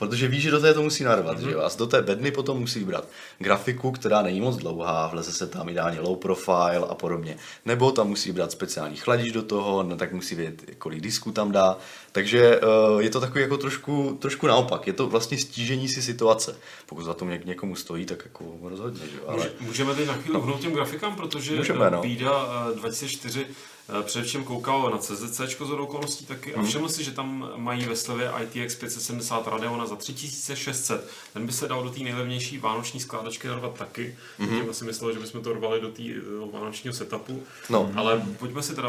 Protože 0.00 0.28
ví, 0.28 0.40
že 0.40 0.50
do 0.50 0.60
té 0.60 0.74
to 0.74 0.82
musí 0.82 1.04
narvat, 1.04 1.38
mm-hmm. 1.38 1.44
že 1.44 1.50
jo? 1.50 1.60
A 1.60 1.70
do 1.78 1.86
té 1.86 2.02
bedny 2.02 2.30
potom 2.30 2.58
musí 2.60 2.78
vybrat 2.78 3.08
grafiku, 3.38 3.90
která 3.92 4.22
není 4.22 4.40
moc 4.40 4.56
dlouhá, 4.56 5.06
vleze 5.06 5.32
se 5.32 5.46
tam 5.46 5.68
ideálně 5.68 6.00
low 6.00 6.16
profile 6.16 6.86
a 6.88 6.94
podobně. 6.94 7.36
Nebo 7.64 7.92
tam 7.92 8.08
musí 8.08 8.28
vybrat 8.28 8.52
speciální 8.52 8.96
chladič 8.96 9.32
do 9.32 9.42
toho, 9.42 9.82
no, 9.82 9.96
tak 9.96 10.12
musí 10.12 10.34
vědět, 10.34 10.62
kolik 10.78 11.00
disku 11.00 11.32
tam 11.32 11.52
dá. 11.52 11.76
Takže 12.12 12.60
uh, 12.60 13.00
je 13.00 13.10
to 13.10 13.20
takový 13.20 13.40
jako 13.42 13.56
trošku, 13.56 14.18
trošku 14.20 14.46
naopak. 14.46 14.86
Je 14.86 14.92
to 14.92 15.06
vlastně 15.06 15.38
stížení 15.38 15.88
si 15.88 16.02
situace. 16.02 16.56
Pokud 16.86 17.02
za 17.02 17.14
to 17.14 17.24
něk- 17.24 17.44
někomu 17.44 17.76
stojí, 17.76 18.06
tak 18.06 18.22
jako 18.24 18.44
rozhodně, 18.62 19.00
že 19.10 19.16
jo? 19.16 19.22
Ale... 19.26 19.36
Může- 19.36 19.50
Můžeme 19.60 19.94
teď 19.94 20.06
na 20.06 20.14
chvíli 20.14 20.38
uhnout 20.38 20.60
těm 20.60 20.72
grafikám, 20.72 21.16
protože 21.16 21.56
Můžeme, 21.56 21.86
eh, 21.86 21.90
no. 21.90 22.02
Bída 22.02 22.32
eh, 22.72 22.74
2004 22.74 23.46
eh, 23.50 23.54
především 24.02 24.44
koukal 24.44 24.90
na 24.90 24.98
CZC 24.98 25.40
z 25.58 25.60
okolností 25.60 26.26
taky 26.26 26.50
Mhm. 26.50 26.60
a 26.60 26.68
všiml 26.68 26.88
si, 26.88 27.04
že 27.04 27.10
tam 27.10 27.52
mají 27.56 27.84
ve 27.84 27.96
slevě 27.96 28.30
ITX 28.42 28.74
570 28.74 29.46
Radeona 29.48 29.86
za 29.86 29.96
3600. 29.96 31.08
Ten 31.32 31.46
by 31.46 31.52
se 31.52 31.68
dal 31.68 31.82
do 31.82 31.90
té 31.90 32.00
nejlevnější 32.00 32.58
vánoční 32.58 33.00
skládačky 33.00 33.48
narvat 33.48 33.74
taky. 33.78 34.16
Mm-hmm. 34.40 34.62
Tím 34.64 34.74
si 34.74 34.84
myslel, 34.84 35.12
že 35.12 35.18
bychom 35.18 35.42
to 35.42 35.52
rvali 35.52 35.80
do 35.80 35.88
té 35.88 36.02
eh, 36.02 36.20
vánočního 36.52 36.94
setupu. 36.94 37.42
No. 37.70 37.92
Ale 37.96 38.22
pojďme 38.38 38.62
si 38.62 38.74
teda 38.74 38.88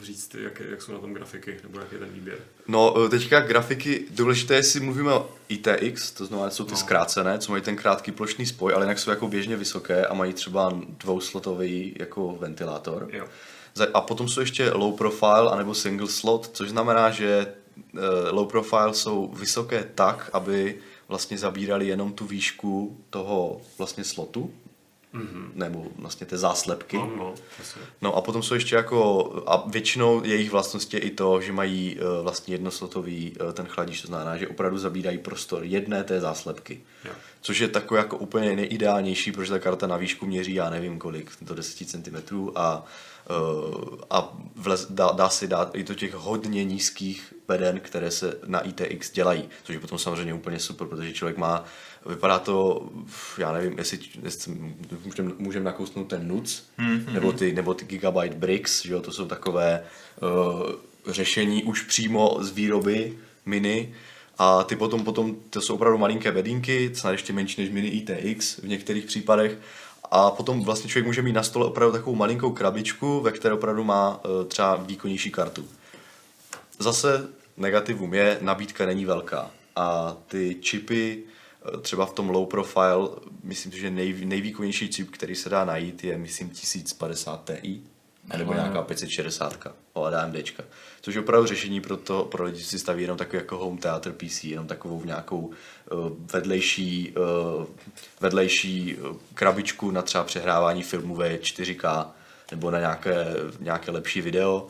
eh, 0.00 0.04
říct, 0.04 0.34
jak, 0.34 0.62
jak 0.70 0.82
jsou 0.82 0.92
na 0.92 0.98
tom 0.98 1.14
grafiky, 1.14 1.56
nebo 1.62 1.78
jak 1.80 1.92
je 1.92 1.98
ten 1.98 2.08
výběr. 2.12 2.38
No, 2.68 2.94
eh, 3.04 3.08
teďka 3.08 3.40
grafiky, 3.40 4.04
důležité 4.10 4.54
je, 4.54 4.58
jestli 4.58 4.80
mluvíme 4.80 5.12
o 5.12 5.30
ITX, 5.48 6.10
to 6.12 6.26
znamená, 6.26 6.48
že 6.48 6.54
jsou 6.54 6.64
ty 6.64 6.70
no. 6.70 6.76
zkrácené, 6.76 7.38
co 7.38 7.52
mají 7.52 7.62
ten 7.62 7.76
krátký 7.76 8.12
plošný 8.12 8.46
spoj, 8.46 8.72
ale 8.74 8.84
jinak 8.84 8.98
jsou 8.98 9.10
jako 9.10 9.28
běžně 9.28 9.56
vysoké 9.56 10.06
a 10.06 10.14
mají 10.14 10.32
třeba 10.32 10.72
dvouslotový 10.86 11.96
jako 11.98 12.36
ventilátor. 12.40 13.08
Jo. 13.12 13.24
A 13.94 14.00
potom 14.00 14.28
jsou 14.28 14.40
ještě 14.40 14.70
low 14.70 14.96
profile 14.96 15.50
anebo 15.50 15.74
single 15.74 16.08
slot, 16.08 16.50
což 16.52 16.70
znamená, 16.70 17.10
že 17.10 17.46
eh, 17.96 18.00
low 18.30 18.48
profile 18.48 18.94
jsou 18.94 19.26
vysoké 19.26 19.90
tak, 19.94 20.30
aby 20.32 20.78
vlastně 21.08 21.38
zabírali 21.38 21.86
jenom 21.86 22.12
tu 22.12 22.26
výšku 22.26 22.96
toho 23.10 23.60
vlastně 23.78 24.04
slotu, 24.04 24.50
mm-hmm. 25.14 25.50
nebo 25.54 25.86
vlastně 25.96 26.26
té 26.26 26.38
záslepky. 26.38 26.96
No, 26.96 27.10
no. 27.16 27.34
No 28.02 28.16
a 28.16 28.20
potom 28.20 28.42
jsou 28.42 28.54
ještě 28.54 28.76
jako, 28.76 29.42
a 29.46 29.64
většinou 29.66 30.24
jejich 30.24 30.50
vlastnost 30.50 30.94
je 30.94 31.00
i 31.00 31.10
to, 31.10 31.40
že 31.40 31.52
mají 31.52 31.96
uh, 31.96 32.22
vlastně 32.22 32.54
jednoslotový 32.54 33.36
uh, 33.40 33.52
ten 33.52 33.66
chladič, 33.66 34.00
to 34.00 34.06
znamená, 34.06 34.36
že 34.36 34.48
opravdu 34.48 34.78
zabírají 34.78 35.18
prostor 35.18 35.64
jedné 35.64 36.04
té 36.04 36.20
záslepky. 36.20 36.80
Jo. 37.04 37.12
Což 37.40 37.58
je 37.58 37.68
takové 37.68 38.00
jako 38.00 38.16
úplně 38.16 38.56
nejideálnější, 38.56 39.32
protože 39.32 39.50
ta 39.50 39.58
karta 39.58 39.86
na 39.86 39.96
výšku 39.96 40.26
měří, 40.26 40.54
já 40.54 40.70
nevím 40.70 40.98
kolik, 40.98 41.30
do 41.40 41.54
10 41.54 41.88
cm 41.88 42.50
a, 42.54 42.84
uh, 43.30 44.00
a 44.10 44.38
vlez, 44.56 44.86
dá, 44.90 45.10
dá 45.10 45.28
se 45.28 45.46
dát 45.46 45.74
i 45.74 45.84
do 45.84 45.94
těch 45.94 46.14
hodně 46.14 46.64
nízkých 46.64 47.34
beden, 47.52 47.80
které 47.80 48.10
se 48.10 48.38
na 48.46 48.60
ITX 48.60 49.12
dělají, 49.12 49.48
což 49.64 49.74
je 49.74 49.80
potom 49.80 49.98
samozřejmě 49.98 50.34
úplně 50.34 50.58
super, 50.58 50.88
protože 50.88 51.12
člověk 51.12 51.36
má, 51.36 51.64
vypadá 52.06 52.38
to, 52.38 52.88
já 53.38 53.52
nevím, 53.52 53.78
jestli, 53.78 53.98
jestli 54.22 54.52
můžeme 55.04 55.32
můžem 55.38 55.64
nakousnout 55.64 56.08
ten 56.08 56.28
NUC, 56.28 56.64
mm-hmm. 56.78 57.12
nebo, 57.12 57.32
ty, 57.32 57.52
nebo 57.52 57.74
ty 57.74 57.84
Gigabyte 57.84 58.36
Bricks, 58.36 58.82
že 58.82 58.92
jo, 58.92 59.00
to 59.00 59.12
jsou 59.12 59.26
takové 59.26 59.84
uh, 60.22 61.12
řešení 61.12 61.64
už 61.64 61.82
přímo 61.82 62.36
z 62.40 62.50
výroby 62.50 63.18
mini, 63.46 63.94
a 64.38 64.64
ty 64.64 64.76
potom, 64.76 65.04
potom, 65.04 65.36
to 65.50 65.60
jsou 65.60 65.74
opravdu 65.74 65.98
malinké 65.98 66.32
bedínky, 66.32 66.90
snad 66.94 67.10
ještě 67.10 67.32
menší 67.32 67.60
než 67.60 67.70
mini 67.70 67.88
ITX 67.88 68.58
v 68.58 68.68
některých 68.68 69.04
případech. 69.04 69.58
A 70.10 70.30
potom 70.30 70.64
vlastně 70.64 70.90
člověk 70.90 71.06
může 71.06 71.22
mít 71.22 71.32
na 71.32 71.42
stole 71.42 71.66
opravdu 71.66 71.92
takovou 71.92 72.16
malinkou 72.16 72.50
krabičku, 72.50 73.20
ve 73.20 73.32
které 73.32 73.54
opravdu 73.54 73.84
má 73.84 74.24
uh, 74.24 74.44
třeba 74.48 74.76
výkonnější 74.76 75.30
kartu. 75.30 75.68
Zase 76.78 77.28
negativum 77.56 78.14
je, 78.14 78.38
nabídka 78.40 78.86
není 78.86 79.04
velká. 79.04 79.50
A 79.76 80.16
ty 80.26 80.56
čipy, 80.60 81.18
eh, 81.18 81.80
třeba 81.80 82.06
v 82.06 82.12
tom 82.12 82.30
low 82.30 82.48
profile, 82.48 83.08
myslím 83.42 83.72
si, 83.72 83.80
že 83.80 83.90
nej, 83.90 84.24
nejvýkonnější 84.24 84.88
čip, 84.88 85.10
který 85.10 85.34
se 85.34 85.48
dá 85.48 85.64
najít, 85.64 86.04
je 86.04 86.18
myslím 86.18 86.50
1050 86.50 87.50
Ti, 87.60 87.82
nebo 88.36 88.54
nějaká 88.54 88.82
560 88.82 89.74
od 89.92 90.14
AMDčka. 90.14 90.62
Což 91.00 91.14
je 91.14 91.20
opravdu 91.20 91.46
řešení 91.46 91.80
pro, 91.80 91.96
to, 91.96 92.24
pro 92.24 92.44
lidi, 92.44 92.62
si 92.62 92.78
staví 92.78 93.02
jenom 93.02 93.18
takový 93.18 93.38
jako 93.38 93.58
home 93.58 93.78
theater 93.78 94.12
PC, 94.12 94.44
jenom 94.44 94.66
takovou 94.66 95.04
nějakou 95.04 95.38
uh, 95.38 95.52
vedlejší, 96.32 97.14
uh, 97.58 97.66
vedlejší 98.20 98.96
krabičku 99.34 99.90
na 99.90 100.02
třeba 100.02 100.24
přehrávání 100.24 100.82
filmů 100.82 101.14
ve 101.14 101.36
4K 101.36 102.06
nebo 102.50 102.70
na 102.70 102.78
nějaké, 102.78 103.26
nějaké 103.60 103.90
lepší 103.90 104.20
video 104.20 104.68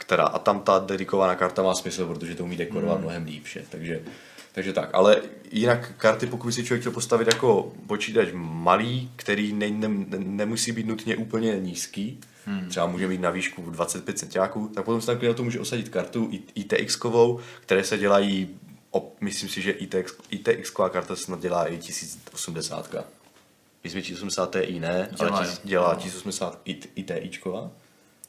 která, 0.00 0.24
a 0.24 0.38
tam 0.38 0.60
ta 0.60 0.78
dedikovaná 0.78 1.34
karta 1.34 1.62
má 1.62 1.74
smysl, 1.74 2.06
protože 2.06 2.34
to 2.34 2.44
umí 2.44 2.56
dekorovat 2.56 2.94
hmm. 2.94 3.04
mnohem 3.04 3.24
líp, 3.24 3.46
že? 3.46 3.64
Takže, 3.70 4.00
takže 4.52 4.72
tak. 4.72 4.90
Ale 4.92 5.22
jinak 5.50 5.92
karty, 5.96 6.26
pokud 6.26 6.52
si 6.52 6.64
člověk 6.64 6.80
chtěl 6.80 6.92
postavit 6.92 7.26
jako 7.26 7.72
počítač 7.86 8.28
malý, 8.34 9.10
který 9.16 9.52
ne, 9.52 9.70
ne, 9.70 9.88
ne, 9.88 10.18
nemusí 10.18 10.72
být 10.72 10.86
nutně 10.86 11.16
úplně 11.16 11.60
nízký, 11.60 12.20
hmm. 12.46 12.68
třeba 12.68 12.86
může 12.86 13.08
být 13.08 13.20
na 13.20 13.30
výšku 13.30 13.70
25 13.70 14.18
centiáků, 14.18 14.68
tak 14.74 14.84
potom 14.84 15.00
se 15.00 15.06
tam 15.06 15.34
to 15.34 15.44
může 15.44 15.60
osadit 15.60 15.88
kartu 15.88 16.30
ITX-kovou, 16.54 17.40
které 17.60 17.84
se 17.84 17.98
dělají, 17.98 18.48
myslím 19.20 19.48
si, 19.48 19.62
že 19.62 19.70
ITX, 19.70 20.12
ITX-ková 20.30 20.90
karta 20.90 21.16
snad 21.16 21.40
dělá 21.40 21.66
i 21.66 21.78
1080. 21.78 22.96
Myslím, 23.84 24.02
že 24.02 24.08
1080 24.08 24.56
Ti 24.66 24.80
ne, 24.80 25.08
Dělá, 25.18 25.30
ale 25.30 25.46
tis, 25.46 25.60
dělá 25.64 25.94
1080 25.94 26.60
IT, 26.64 26.88
ITIčková. 26.94 27.70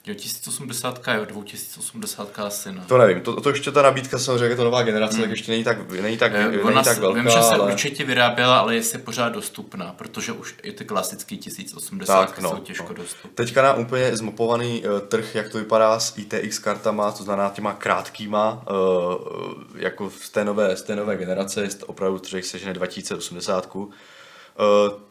Jo, 0.06 0.14
1080 0.14 1.08
jo, 1.16 1.26
2080 1.26 2.40
asi 2.40 2.72
ne. 2.72 2.84
To 2.88 2.98
nevím, 2.98 3.22
to, 3.22 3.42
to 3.42 3.50
ještě 3.50 3.72
ta 3.72 3.82
nabídka 3.82 4.20
samozřejmě, 4.20 4.46
je 4.46 4.56
to 4.56 4.64
nová 4.64 4.84
generace, 4.84 5.14
hmm. 5.14 5.24
tak 5.24 5.32
ještě 5.32 5.52
není 5.52 5.64
tak, 5.64 5.92
není 6.02 6.18
tak, 6.18 6.32
Eh, 6.36 6.48
není 6.48 6.64
Ona 6.64 6.84
tak 6.84 6.96
se, 6.96 7.02
velká, 7.02 7.22
vím, 7.22 7.30
že 7.30 7.42
se 7.42 7.56
ale... 7.56 7.72
určitě 7.72 8.04
vyráběla, 8.04 8.60
ale 8.60 8.76
jestli 8.76 9.00
je 9.00 9.04
pořád 9.04 9.30
dostupná, 9.30 9.94
protože 9.98 10.32
už 10.32 10.56
i 10.64 10.72
ty 10.72 10.86
klasický 10.86 11.38
1080 11.38 12.26
Tak, 12.26 12.40
no, 12.40 12.50
jsou 12.50 12.58
těžko 12.58 12.86
no. 12.90 12.94
dostupné. 12.94 13.32
Teďka 13.36 13.62
na 13.62 13.74
úplně 13.74 14.16
zmapovaný 14.18 14.84
uh, 14.84 15.00
trh, 15.00 15.36
jak 15.36 15.50
to 15.50 15.58
vypadá 15.58 16.00
s 16.00 16.18
ITX 16.18 16.60
kartama, 16.60 17.12
to 17.12 17.24
znamená 17.24 17.50
těma 17.50 17.74
krátkýma, 17.74 18.64
uh, 18.72 19.56
jako 19.76 20.10
z 20.10 20.30
té 20.30 20.46
nové, 20.46 20.76
z 20.76 20.82
té 20.82 20.96
nové 20.96 21.18
generace, 21.18 21.62
jest 21.62 21.84
opravdu 21.88 22.20
trh 22.20 22.46
sežene 22.46 22.74
2080. 22.74 23.76
Uh, 23.76 23.84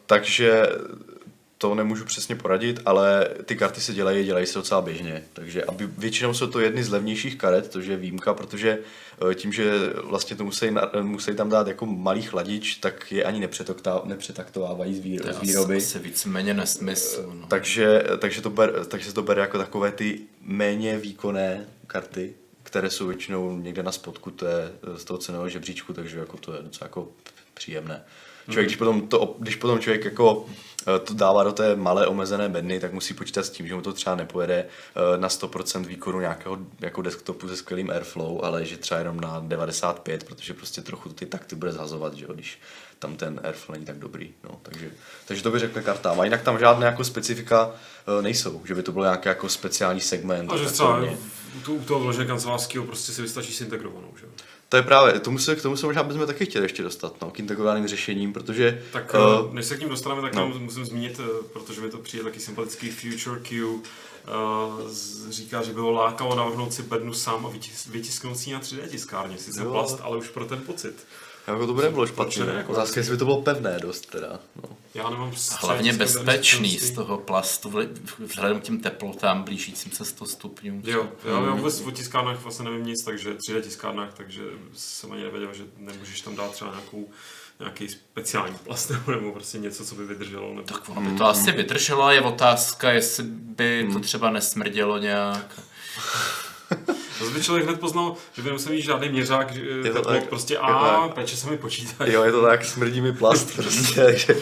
takže 0.05 0.67
to 1.61 1.75
nemůžu 1.75 2.05
přesně 2.05 2.35
poradit, 2.35 2.79
ale 2.85 3.29
ty 3.45 3.55
karty 3.55 3.81
se 3.81 3.93
dělají, 3.93 4.25
dělají 4.25 4.45
se 4.45 4.59
docela 4.59 4.81
běžně. 4.81 5.23
Takže 5.33 5.63
aby, 5.63 5.87
většinou 5.97 6.33
jsou 6.33 6.47
to 6.47 6.59
jedny 6.59 6.83
z 6.83 6.89
levnějších 6.89 7.37
karet, 7.37 7.69
to 7.69 7.79
je 7.79 7.97
výjimka, 7.97 8.33
protože 8.33 8.79
eh, 9.31 9.35
tím, 9.35 9.53
že 9.53 9.71
vlastně 10.03 10.35
to 10.35 10.45
musí, 10.45 10.67
musí 11.01 11.35
tam 11.35 11.49
dát 11.49 11.67
jako 11.67 11.85
malý 11.85 12.21
chladič, 12.21 12.75
tak 12.75 13.11
je 13.11 13.23
ani 13.23 13.39
nepřetaktovávají 14.05 14.95
z, 14.95 14.99
výro, 14.99 15.33
z 15.33 15.39
výroby. 15.39 15.77
asi 15.77 15.99
víceméně 15.99 16.53
nesmysl. 16.53 17.33
No. 17.33 17.47
Takže, 17.47 18.03
takže, 18.17 18.41
to 18.41 18.49
ber, 18.49 18.85
takže 18.85 19.05
se 19.05 19.13
to 19.13 19.21
bere 19.21 19.41
jako 19.41 19.57
takové 19.57 19.91
ty 19.91 20.19
méně 20.41 20.97
výkonné 20.97 21.65
karty, 21.87 22.33
které 22.63 22.89
jsou 22.89 23.07
většinou 23.07 23.57
někde 23.57 23.83
na 23.83 23.91
spodku 23.91 24.31
té, 24.31 24.71
z 24.95 25.03
toho 25.03 25.17
cenového 25.17 25.49
žebříčku, 25.49 25.93
takže 25.93 26.19
jako 26.19 26.37
to 26.37 26.53
je 26.53 26.61
docela 26.61 26.85
jako 26.85 27.07
příjemné. 27.53 28.03
Člověk, 28.45 28.67
když 28.67 28.75
potom, 28.75 29.07
to, 29.07 29.35
když 29.39 29.55
potom 29.55 29.79
člověk 29.79 30.05
jako 30.05 30.45
eh, 30.49 30.53
to 31.03 31.13
dává 31.13 31.43
do 31.43 31.51
té 31.51 31.75
malé 31.75 32.07
omezené 32.07 32.49
bedny, 32.49 32.79
tak 32.79 32.93
musí 32.93 33.13
počítat 33.13 33.45
s 33.45 33.49
tím, 33.49 33.67
že 33.67 33.75
mu 33.75 33.81
to 33.81 33.93
třeba 33.93 34.15
nepojede 34.15 34.65
eh, 34.65 35.17
na 35.17 35.27
100% 35.27 35.85
výkonu 35.85 36.19
nějakého 36.19 36.57
jako 36.79 37.01
desktopu 37.01 37.47
se 37.47 37.57
skvělým 37.57 37.89
airflow, 37.89 38.45
ale 38.45 38.65
že 38.65 38.77
třeba 38.77 38.99
jenom 38.99 39.19
na 39.19 39.43
95, 39.47 40.23
protože 40.23 40.53
prostě 40.53 40.81
trochu 40.81 41.09
ty 41.09 41.25
takty 41.25 41.55
bude 41.55 41.71
zhazovat, 41.71 42.13
že 42.13 42.25
jo, 42.25 42.33
když 42.33 42.59
tam 42.99 43.15
ten 43.15 43.39
airflow 43.43 43.73
není 43.73 43.85
tak 43.85 43.99
dobrý. 43.99 44.33
No, 44.43 44.59
takže, 44.61 44.91
takže 45.25 45.43
to 45.43 45.51
by 45.51 45.59
řekl 45.59 45.81
kartám. 45.81 46.19
A 46.19 46.23
jinak 46.23 46.41
tam 46.41 46.59
žádné 46.59 46.85
jako 46.85 47.03
specifika 47.03 47.71
eh, 47.71 48.21
nejsou, 48.21 48.61
že 48.65 48.75
by 48.75 48.83
to 48.83 48.91
byl 48.91 49.01
nějaký 49.01 49.27
jako 49.27 49.49
speciální 49.49 50.01
segment. 50.01 50.51
A 50.51 50.57
že 50.57 50.65
třeba 50.65 51.03
u 51.67 51.79
toho, 51.83 51.99
vložení 51.99 52.27
kancelářského 52.27 52.85
prostě 52.85 53.11
si 53.11 53.21
vystačí 53.21 53.53
s 53.53 53.61
integrovanou, 53.61 54.13
že 54.19 54.25
jo? 54.25 54.31
To 54.71 54.77
je 54.77 54.83
právě, 54.83 55.19
tomu 55.19 55.37
se, 55.37 55.55
k 55.55 55.61
tomu 55.61 55.77
se 55.77 55.85
možná 55.85 56.03
bychom 56.03 56.27
taky 56.27 56.45
chtěli 56.45 56.65
ještě 56.65 56.83
dostat, 56.83 57.15
no, 57.21 57.31
k 57.31 57.39
integrovaným 57.39 57.87
řešením, 57.87 58.33
protože 58.33 58.83
Tak 58.93 59.15
uh, 59.43 59.53
než 59.53 59.65
se 59.65 59.77
k 59.77 59.79
ním 59.79 59.89
dostaneme, 59.89 60.21
tak 60.21 60.35
no. 60.35 60.47
musím 60.59 60.85
zmínit, 60.85 61.19
eh, 61.19 61.43
protože 61.53 61.81
mi 61.81 61.89
to 61.89 61.97
přijde 61.97 62.23
taky 62.23 62.39
sympatický 62.39 62.89
Future 62.89 63.39
Q, 63.39 63.65
uh, 63.65 63.81
říká, 65.29 65.61
že 65.61 65.73
bylo 65.73 65.91
lákalo 65.91 66.35
navrhnout 66.35 66.73
si 66.73 66.83
bednu 66.83 67.13
sám 67.13 67.45
a 67.45 67.49
vytis, 67.49 67.87
vytisknout 67.87 68.37
si 68.37 68.51
na 68.51 68.59
3D 68.59 68.87
tiskárně. 68.87 69.37
Sice 69.37 69.63
Jo. 69.63 69.71
plast, 69.71 69.99
ale 70.01 70.17
už 70.17 70.29
pro 70.29 70.45
ten 70.45 70.59
pocit. 70.59 71.07
Jako 71.47 71.67
to 71.67 71.73
by 71.73 71.81
nebylo 71.81 72.05
Proč 72.05 72.33
špatné. 72.33 72.53
ne, 72.53 72.57
jako 72.57 72.71
Otázka, 72.71 72.99
jestli 72.99 73.11
by 73.11 73.17
to 73.17 73.25
bylo 73.25 73.41
pevné 73.41 73.79
dost 73.79 74.05
teda. 74.11 74.39
No. 74.63 74.77
Já 74.93 75.09
nemám 75.09 75.33
hlavně 75.59 75.93
bezpečný 75.93 76.77
z 76.79 76.91
toho 76.91 77.17
plastu, 77.17 77.73
vzhledem 78.19 78.59
k 78.59 78.63
těm 78.63 78.79
teplotám 78.79 79.43
blížícím 79.43 79.91
se 79.91 80.05
100 80.05 80.25
stupňů. 80.25 80.81
Jo, 80.85 81.07
já, 81.25 81.31
já 81.31 81.51
vůbec 81.51 81.81
o 81.81 81.91
tiskárnách 81.91 82.39
vlastně 82.41 82.65
nevím 82.65 82.85
nic, 82.85 83.03
takže 83.03 83.33
3D 83.33 83.61
tiskárnách, 83.61 84.13
takže 84.13 84.41
jsem 84.75 85.11
ani 85.11 85.23
nevěděl, 85.23 85.53
že 85.53 85.63
nemůžeš 85.77 86.21
tam 86.21 86.35
dát 86.35 86.51
třeba 86.51 86.71
nějakou, 86.71 87.09
nějaký 87.59 87.89
speciální 87.89 88.55
plast 88.55 88.89
nebo, 88.89 89.11
nebo 89.11 89.31
prostě 89.31 89.57
něco, 89.57 89.85
co 89.85 89.95
by 89.95 90.05
vydrželo. 90.05 90.49
Nebo... 90.49 90.61
Tak 90.61 90.89
ono 90.89 91.01
by 91.01 91.17
to 91.17 91.25
asi 91.25 91.51
vydrželo, 91.51 92.11
je 92.11 92.21
otázka, 92.21 92.91
jestli 92.91 93.23
by 93.27 93.89
to 93.93 93.99
třeba 93.99 94.29
nesmrdělo 94.29 94.97
nějak. 94.97 95.59
Zase 97.19 97.33
by 97.33 97.43
člověk 97.43 97.65
hned 97.65 97.79
poznal, 97.79 98.15
že 98.33 98.41
by 98.41 98.47
nemusel 98.47 98.71
mít 98.71 98.81
žádný 98.81 99.09
měřák, 99.09 99.55
že 99.55 99.61
to 99.61 99.83
teplot 99.83 100.07
tak, 100.07 100.29
prostě 100.29 100.53
je 100.53 100.59
to 100.59 100.65
a 100.65 101.09
peče 101.09 101.37
se 101.37 101.49
mi 101.49 101.57
počítají. 101.57 102.13
Jo, 102.13 102.23
je 102.23 102.31
to 102.31 102.41
tak, 102.41 102.65
smrdí 102.65 103.01
mi 103.01 103.13
plast 103.13 103.55
prostě, 103.55 104.03
takže, 104.03 104.35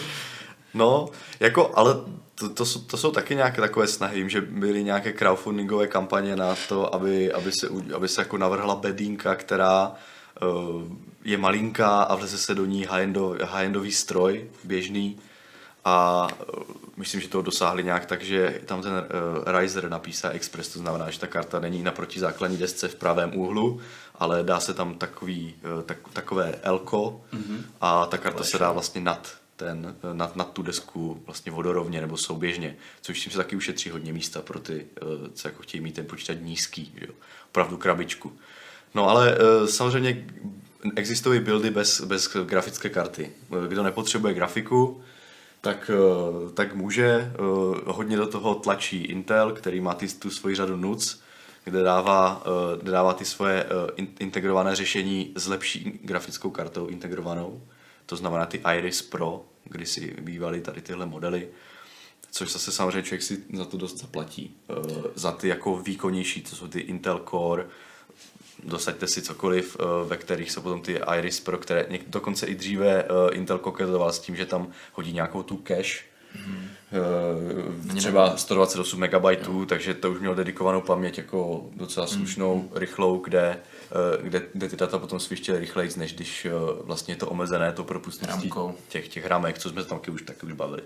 no, 0.74 1.10
jako, 1.39 1.72
ale 1.76 1.96
to, 2.36 2.50
to, 2.50 2.65
jsou, 2.65 2.80
to 2.80 2.98
jsou 2.98 3.12
taky 3.12 3.36
nějaké 3.36 3.62
takové 3.62 3.88
snahy, 3.88 4.20
vím, 4.20 4.30
že 4.30 4.42
byly 4.42 4.84
nějaké 4.84 5.13
crowdfundingové 5.13 5.88
kampaně 5.88 6.36
na 6.36 6.56
to, 6.70 6.96
aby, 6.96 7.34
aby, 7.34 7.52
se, 7.52 7.70
aby 7.96 8.08
se 8.08 8.22
jako 8.22 8.38
navrhla 8.38 8.76
bedínka, 8.76 9.36
která 9.36 9.92
uh, 10.42 10.82
je 11.24 11.38
malinká 11.38 12.02
a 12.02 12.15
vleze 12.15 12.38
se 12.38 12.56
do 12.56 12.65
ní 12.65 12.86
high-endov, 12.86 13.38
high-endový 13.42 13.92
stroj, 13.92 14.46
běžný, 14.63 15.18
a 15.86 16.28
uh, 16.58 16.63
myslím, 16.98 17.22
že 17.22 17.28
to 17.28 17.42
dosáhli 17.42 17.84
nějak 17.84 18.06
tak, 18.06 18.22
že 18.22 18.62
tam 18.65 18.82
ten 18.82 18.92
uh, 18.92 19.60
riser 19.60 19.89
na 19.89 20.00
PCI 20.00 20.28
Express, 20.28 20.70
to 20.70 20.80
znamená, 20.80 21.10
že 21.10 21.20
ta 21.20 21.28
karta 21.28 21.60
není 21.60 21.84
na 21.84 21.92
protizákladní 21.92 22.58
desce 22.58 22.88
v 22.88 22.96
pravém 22.96 23.32
úhlu, 23.36 23.80
ale 24.15 24.44
dá 24.44 24.60
se 24.60 24.74
tam 24.74 24.94
takový, 24.94 25.56
uh, 25.78 25.84
tak, 25.84 25.98
takové 26.13 26.56
elko 26.63 27.22
mm-hmm. 27.34 27.62
a 27.82 28.06
ta 28.06 28.18
karta 28.18 28.44
se 28.44 28.58
dá 28.58 28.72
vlastně 28.72 29.02
nad, 29.02 29.34
ten, 29.56 29.96
nad, 30.13 30.36
nad 30.36 30.54
tu 30.54 30.62
desku 30.62 31.24
vlastně 31.26 31.52
vodorovně 31.52 32.02
nebo 32.02 32.18
souběžně, 32.18 32.76
což 33.02 33.20
tím 33.20 33.32
se 33.32 33.38
taky 33.38 33.56
ušetří 33.56 33.89
hodně 33.89 34.13
místa 34.13 34.42
pro 34.42 34.60
ty, 34.60 34.86
uh, 35.02 35.28
co 35.34 35.48
jako 35.48 35.62
chtějí 35.62 35.82
mít 35.82 35.96
ten 35.96 36.06
počítač 36.06 36.38
nízký, 36.42 36.94
že 37.00 37.06
jo? 37.08 37.13
opravdu 37.50 37.78
krabičku. 37.78 38.34
No 38.96 39.10
ale 39.10 39.38
uh, 39.38 39.68
samozřejmě 39.68 40.26
existují 40.96 41.39
buildy 41.39 41.70
bez, 41.70 42.02
bez 42.02 42.36
grafické 42.46 42.89
karty. 42.89 43.32
Eh, 43.52 43.68
Kdo 43.68 43.84
nepotřebuje 43.84 44.34
grafiku, 44.34 45.02
tak, 45.62 45.91
eh, 45.93 46.52
tak 46.54 46.76
může. 46.76 47.06
eh, 47.06 47.32
Hodně 47.86 48.17
do 48.17 48.28
toho 48.28 48.56
tlačí 48.56 49.04
Intel, 49.04 49.52
který 49.52 49.80
má 49.82 49.93
ty, 49.93 50.08
tu 50.08 50.30
svoji 50.32 50.56
řadu 50.56 50.78
NUC, 50.78 51.19
kde 51.63 51.84
dává, 51.84 52.43
eh, 52.45 52.80
kde 52.82 52.91
dává 52.91 53.13
ty 53.13 53.26
svoje 53.26 53.65
in- 53.95 54.08
integrované 54.19 54.76
řešení 54.76 55.34
s 55.36 55.48
lepší 55.48 56.00
grafickou 56.04 56.50
kartou 56.50 56.88
integrovanou. 56.88 57.62
To 58.06 58.15
znamená 58.15 58.45
ty 58.45 58.62
Iris 58.78 59.02
Pro, 59.02 59.45
kdy 59.63 59.86
si 59.86 60.15
bývaly 60.22 60.62
tady 60.62 60.82
tyhle 60.82 61.06
modely. 61.06 61.48
Což 62.32 62.52
zase 62.52 62.72
samozřejmě 62.72 63.04
člověk 63.04 63.24
si 63.24 63.43
za 63.54 63.65
to 63.65 63.78
dost 63.78 63.98
zaplatí. 63.98 64.56
Za 65.15 65.32
ty 65.32 65.48
jako 65.48 65.78
výkonnější, 65.78 66.41
to 66.41 66.56
jsou 66.56 66.67
ty 66.67 66.80
Intel 66.80 67.22
Core, 67.30 67.65
dosaďte 68.63 69.08
si 69.08 69.22
cokoliv, 69.22 69.78
eh, 69.80 69.84
ve 70.08 70.17
kterých 70.17 70.52
jsou 70.52 70.62
potom 70.62 70.82
ty 70.82 71.00
Iris 71.17 71.39
Pro, 71.39 71.58
které 71.58 71.86
něk- 71.89 72.04
dokonce 72.08 72.45
i 72.45 72.56
dříve 72.56 73.04
eh, 73.04 73.36
Intel 73.36 73.58
koketoval 73.58 74.12
s 74.12 74.19
tím, 74.19 74.36
že 74.36 74.45
tam 74.45 74.67
hodí 74.93 75.13
nějakou 75.13 75.43
tu 75.43 75.63
cache, 75.67 76.00
mm. 76.48 76.69
třeba 77.98 78.38
128 78.38 79.00
MB, 79.00 79.65
takže 79.65 79.93
to 79.93 80.12
už 80.12 80.19
mělo 80.19 80.36
dedikovanou 80.36 80.82
paměť 80.82 81.17
jako 81.17 81.69
docela 81.76 82.08
slušnou, 82.08 82.69
rychlou, 82.76 83.17
kde, 83.17 83.60
kde, 84.22 84.41
kde 84.54 84.69
ty 84.69 84.76
data 84.76 85.00
potom 85.00 85.19
svištěly 85.19 85.60
rychleji, 85.60 85.89
než 85.98 86.13
když 86.13 86.48
vlastně 86.84 87.12
je 87.12 87.17
to 87.17 87.28
omezené 87.28 87.72
to 87.72 87.84
propustností 87.84 88.52
těch, 88.89 89.08
těch 89.08 89.26
ramek, 89.26 89.58
co 89.58 89.69
jsme 89.69 89.82
se 89.82 89.88
tam 89.88 90.00
taky 90.00 90.12
už 90.12 90.22
taky 90.22 90.45
už 90.45 90.54
bavili. 90.54 90.82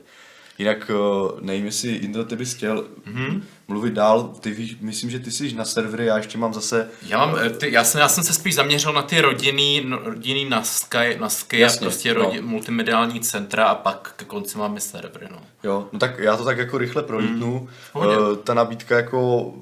Jinak 0.58 0.92
eh, 0.94 1.42
nevím, 1.42 1.66
jestli 1.66 1.90
Indra, 1.96 2.24
ty 2.24 2.36
bys 2.36 2.54
chtěl 2.54 2.88
mm-hmm. 3.08 3.42
mluvit 3.68 3.94
dál. 3.94 4.34
Ty 4.40 4.52
víš, 4.52 4.78
myslím, 4.82 5.10
že 5.10 5.20
ty 5.20 5.32
jsi 5.32 5.54
na 5.54 5.66
servery, 5.66 6.06
já 6.06 6.18
ještě 6.18 6.38
mám 6.38 6.54
zase 6.54 6.90
Já, 7.08 7.26
mám, 7.26 7.36
eh, 7.42 7.50
ty, 7.50 7.72
já, 7.72 7.84
jsem, 7.84 8.02
já 8.02 8.08
jsem 8.08 8.24
se 8.24 8.34
spíš 8.34 8.56
zaměřil 8.56 8.94
na 8.94 9.02
ty 9.02 9.22
rodinný, 9.22 9.82
no, 9.86 10.00
rodinný 10.04 10.46
na 10.46 10.64
Sky, 10.64 11.18
na 11.20 11.30
Sky 11.30 11.60
Jasně, 11.60 11.80
a 11.80 11.90
prostě 11.90 12.14
no. 12.14 12.24
rodi, 12.24 12.42
multimediální 12.42 13.20
centra 13.20 13.66
a 13.66 13.76
pak 13.76 14.14
ke 14.16 14.26
konci 14.26 14.58
máme 14.58 14.80
servery. 14.80 15.28
No. 15.32 15.38
Jo, 15.64 15.88
no 15.92 16.00
tak 16.00 16.20
já 16.20 16.38
to 16.38 16.46
tak 16.46 16.58
jako 16.58 16.78
rychle 16.78 17.04
prolítnu. 17.04 17.70
Mm. 17.96 18.02
Uh, 18.02 18.36
ta 18.36 18.54
nabídka 18.54 18.96
jako 18.96 19.54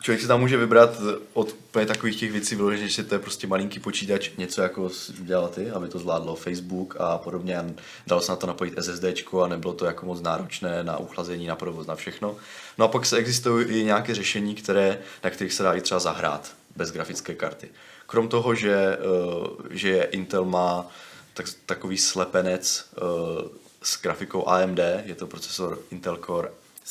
člověk 0.00 0.20
si 0.20 0.28
tam 0.28 0.40
může 0.40 0.56
vybrat 0.56 1.00
od 1.32 1.52
úplně 1.52 1.86
takových 1.86 2.16
těch 2.16 2.32
věcí 2.32 2.54
vyloženě, 2.54 2.88
že 2.88 3.04
to 3.04 3.14
je 3.14 3.18
prostě 3.18 3.46
malinký 3.46 3.80
počítač, 3.80 4.30
něco 4.38 4.62
jako 4.62 4.90
udělal 5.20 5.48
ty, 5.48 5.70
aby 5.70 5.88
to 5.88 5.98
zvládlo 5.98 6.34
Facebook 6.34 6.96
a 6.98 7.18
podobně. 7.18 7.58
A 7.58 7.64
dalo 8.06 8.22
se 8.22 8.32
na 8.32 8.36
to 8.36 8.46
napojit 8.46 8.74
SSDčko 8.80 9.42
a 9.42 9.48
nebylo 9.48 9.74
to 9.74 9.86
jako 9.86 10.06
moc 10.06 10.20
náročné 10.20 10.84
na 10.84 10.98
uchlazení, 10.98 11.46
na 11.46 11.56
provoz, 11.56 11.86
na 11.86 11.94
všechno. 11.94 12.36
No 12.78 12.84
a 12.84 12.88
pak 12.88 13.06
se 13.06 13.16
existují 13.16 13.66
i 13.66 13.84
nějaké 13.84 14.14
řešení, 14.14 14.54
které, 14.54 14.98
na 15.24 15.30
kterých 15.30 15.52
se 15.52 15.62
dá 15.62 15.74
i 15.74 15.80
třeba 15.80 16.00
zahrát 16.00 16.52
bez 16.76 16.92
grafické 16.92 17.34
karty. 17.34 17.68
Krom 18.06 18.28
toho, 18.28 18.54
že, 18.54 18.98
uh, 18.98 19.46
že 19.70 20.02
Intel 20.02 20.44
má 20.44 20.86
tak, 21.34 21.46
takový 21.66 21.98
slepenec 21.98 22.90
uh, 23.02 23.48
s 23.82 24.02
grafikou 24.02 24.48
AMD, 24.48 24.78
je 25.04 25.14
to 25.14 25.26
procesor 25.26 25.78
Intel 25.90 26.16
Core 26.16 26.50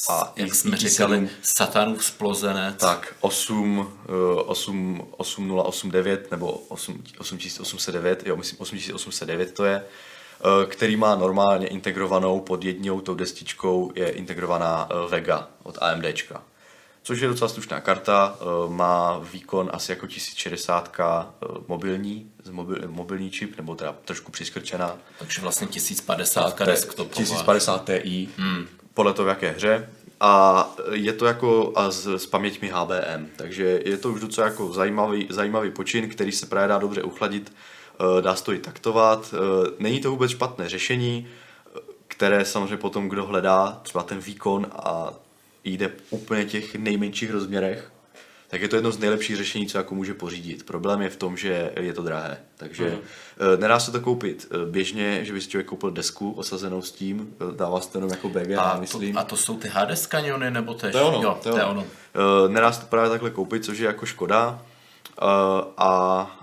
a 0.09 0.33
Jak 0.35 0.55
jsme 0.55 0.77
i7, 0.77 0.89
říkali, 0.89 1.29
satanův 1.41 2.05
splozenec. 2.05 2.75
tak 2.75 3.15
8, 3.19 3.93
eh, 4.05 4.41
8, 4.45 5.07
8089 5.17 6.31
nebo 6.31 6.51
8, 6.51 7.03
8809, 7.19 8.23
jo, 8.25 8.35
myslím 8.35 8.61
8809 8.61 9.51
to 9.53 9.65
je, 9.65 9.75
eh, 9.83 10.65
který 10.65 10.95
má 10.95 11.15
normálně 11.15 11.67
integrovanou 11.67 12.39
pod 12.39 12.63
jednou 12.63 13.01
tou 13.01 13.15
destičkou 13.15 13.91
je 13.95 14.09
integrovaná 14.09 14.89
eh, 14.91 15.09
Vega 15.09 15.47
od 15.63 15.77
AMDčka. 15.81 16.41
Což 17.03 17.19
je 17.19 17.27
docela 17.27 17.49
slušná 17.49 17.79
karta, 17.79 18.37
eh, 18.41 18.45
má 18.69 19.17
výkon 19.19 19.69
asi 19.73 19.91
jako 19.91 20.07
1060 20.07 21.29
eh, 21.43 21.45
mobilní, 21.67 22.31
z 22.43 22.49
mobil, 22.49 22.77
mobilní 22.87 23.31
čip, 23.31 23.57
nebo 23.57 23.75
teda 23.75 23.95
trošku 24.05 24.31
přiskrčená. 24.31 24.97
Takže 25.19 25.41
vlastně 25.41 25.67
1050 25.67 26.59
desktopová. 26.65 27.15
1050 27.15 27.85
Ti. 28.03 28.29
Hmm. 28.37 28.67
Podle 28.99 29.13
toho, 29.13 29.25
v 29.25 29.29
jaké 29.29 29.51
hře. 29.51 29.89
A 30.19 30.75
je 30.91 31.13
to 31.13 31.25
jako 31.25 31.71
a 31.75 31.91
s, 31.91 32.07
s 32.07 32.25
paměťmi 32.25 32.71
HBM, 32.73 33.29
takže 33.35 33.81
je 33.85 33.97
to 33.97 34.11
už 34.11 34.21
docela 34.21 34.47
jako 34.47 34.73
zajímavý, 34.73 35.27
zajímavý 35.29 35.71
počin, 35.71 36.09
který 36.09 36.31
se 36.31 36.45
právě 36.45 36.67
dá 36.67 36.77
dobře 36.77 37.03
uchladit, 37.03 37.53
eh, 37.99 38.21
dá 38.21 38.35
se 38.35 38.43
to 38.43 38.53
i 38.53 38.59
taktovat. 38.59 39.33
Eh, 39.33 39.71
není 39.79 39.99
to 39.99 40.11
vůbec 40.11 40.31
špatné 40.31 40.69
řešení, 40.69 41.27
které 42.07 42.45
samozřejmě 42.45 42.77
potom 42.77 43.09
kdo 43.09 43.25
hledá 43.25 43.79
třeba 43.83 44.03
ten 44.03 44.19
výkon 44.19 44.67
a 44.71 45.13
jde 45.63 45.91
úplně 46.09 46.45
těch 46.45 46.75
nejmenších 46.75 47.31
rozměrech, 47.31 47.91
tak 48.49 48.61
je 48.61 48.67
to 48.67 48.75
jedno 48.75 48.91
z 48.91 48.99
nejlepších 48.99 49.37
řešení, 49.37 49.67
co 49.67 49.77
jako 49.77 49.95
může 49.95 50.13
pořídit. 50.13 50.65
Problém 50.65 51.01
je 51.01 51.09
v 51.09 51.15
tom, 51.15 51.37
že 51.37 51.71
je 51.79 51.93
to 51.93 52.03
drahé. 52.03 52.37
Takže 52.57 52.89
mm. 52.89 52.99
nedá 53.61 53.79
se 53.79 53.91
to 53.91 53.99
koupit 53.99 54.47
eh, 54.51 54.71
běžně, 54.71 55.25
že 55.25 55.33
by 55.33 55.41
si 55.41 55.49
člověk 55.49 55.67
koupil 55.67 55.91
desku 55.91 56.31
osazenou 56.31 56.81
s 56.81 56.91
tím, 56.91 57.35
eh, 57.41 57.55
dává 57.55 57.81
se 57.81 57.91
to 57.91 57.97
jenom 57.97 58.09
jako 58.09 58.29
BG, 58.29 58.51
a, 58.57 58.77
myslím. 58.79 59.13
To, 59.13 59.19
a 59.19 59.23
to 59.23 59.37
jsou 59.37 59.57
ty 59.57 59.67
HD 59.73 59.97
skaniony, 59.97 60.51
nebo 60.51 60.73
to 60.73 60.85
je, 60.85 60.91
to 60.91 60.97
je 60.97 61.03
ono, 61.03 61.21
jo, 61.21 61.39
to 61.43 61.57
je 61.57 61.63
ono. 61.63 61.85
ono. 62.15 62.47
Nedá 62.47 62.71
se 62.71 62.81
to 62.81 62.87
právě 62.87 63.09
takhle 63.09 63.29
koupit, 63.29 63.65
což 63.65 63.79
je 63.79 63.87
jako 63.87 64.05
škoda. 64.05 64.61
A 65.77 66.38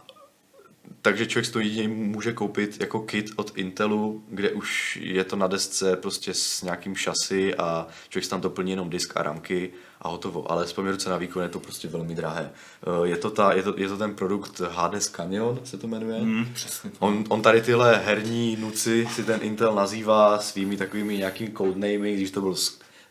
takže 1.06 1.26
člověk 1.26 1.52
to 1.52 1.60
jedině 1.60 1.88
může 1.88 2.32
koupit 2.32 2.80
jako 2.80 3.00
kit 3.00 3.30
od 3.36 3.52
Intelu, 3.56 4.22
kde 4.28 4.50
už 4.50 4.98
je 5.02 5.24
to 5.24 5.36
na 5.36 5.46
desce 5.46 5.96
prostě 5.96 6.34
s 6.34 6.62
nějakým 6.62 6.96
šasy 6.96 7.54
a 7.54 7.86
člověk 8.08 8.24
si 8.24 8.30
tam 8.30 8.40
doplní 8.40 8.70
jenom 8.70 8.90
disk 8.90 9.16
a 9.16 9.22
ramky 9.22 9.70
a 10.00 10.08
hotovo. 10.08 10.52
Ale 10.52 10.66
z 10.66 10.72
poměru 10.72 10.98
na 11.08 11.16
výkon 11.16 11.42
je 11.42 11.48
to 11.48 11.60
prostě 11.60 11.88
velmi 11.88 12.14
drahé. 12.14 12.50
Eh, 12.82 13.08
je 13.08 13.16
to, 13.16 13.30
ta, 13.30 13.52
je 13.52 13.62
to, 13.62 13.74
je 13.76 13.88
to 13.88 13.96
ten 13.96 14.14
produkt 14.14 14.60
Hades 14.60 15.08
Canyon, 15.08 15.60
se 15.64 15.78
to 15.78 15.86
jmenuje. 15.86 16.20
Mm, 16.20 16.46
přesně. 16.54 16.90
On, 16.98 17.24
on 17.28 17.42
tady 17.42 17.62
tyhle 17.62 17.96
herní 18.04 18.56
nuci 18.56 19.08
si 19.12 19.24
ten 19.24 19.40
Intel 19.42 19.74
nazývá 19.74 20.38
svými 20.38 20.76
takovými 20.76 21.16
nějakými 21.16 21.52
codenamy, 21.58 22.14
když 22.14 22.30
to 22.30 22.40
byl 22.40 22.54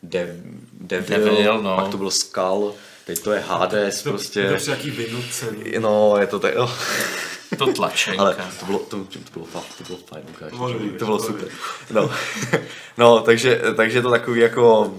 Dev, 0.03 0.29
Devil, 0.73 1.35
Devil 1.35 1.61
no. 1.61 1.75
pak 1.75 1.87
to 1.91 1.97
byl 1.97 2.11
Skull, 2.11 2.73
teď 3.05 3.19
to 3.19 3.31
je 3.31 3.39
Hades 3.39 4.03
to, 4.03 4.09
prostě. 4.09 4.49
To, 4.49 4.57
to 4.57 4.65
nějaký 4.65 4.91
vynucený. 4.91 5.63
No, 5.79 6.17
je 6.17 6.27
to 6.27 6.39
tak, 6.39 6.55
no. 6.55 6.71
To 7.57 7.73
tlačenka. 7.73 8.21
Ale 8.21 8.35
to 8.59 8.65
bylo, 8.65 8.79
to, 8.79 9.03
to 9.03 9.19
bylo, 9.33 9.45
fajn, 9.45 9.65
to 9.77 9.83
bylo 9.83 9.99
fajn, 10.05 10.23
Lukáš. 10.27 10.51
To, 10.51 10.57
to, 10.57 10.99
to 10.99 11.05
bylo 11.05 11.19
super. 11.19 11.47
No, 11.91 12.11
no 12.97 13.19
takže, 13.19 13.61
takže 13.75 14.01
to 14.01 14.11
takový 14.11 14.41
jako... 14.41 14.93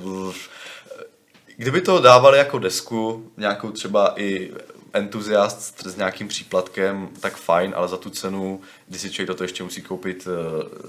Kdyby 1.57 1.81
to 1.81 2.01
dávali 2.01 2.39
jako 2.39 2.59
desku, 2.59 3.31
nějakou 3.37 3.71
třeba 3.71 4.21
i 4.21 4.53
entuziast 4.93 5.87
s 5.87 5.97
nějakým 5.97 6.29
příplatkem, 6.29 7.09
tak 7.21 7.37
fajn, 7.37 7.73
ale 7.77 7.89
za 7.89 7.97
tu 7.97 8.11
cenu, 8.11 8.61
když 8.89 9.01
si 9.01 9.11
člověk 9.11 9.29
do 9.29 9.35
toho 9.35 9.45
ještě 9.45 9.63
musí 9.63 9.83
koupit 9.83 10.27
uh, 10.27 10.33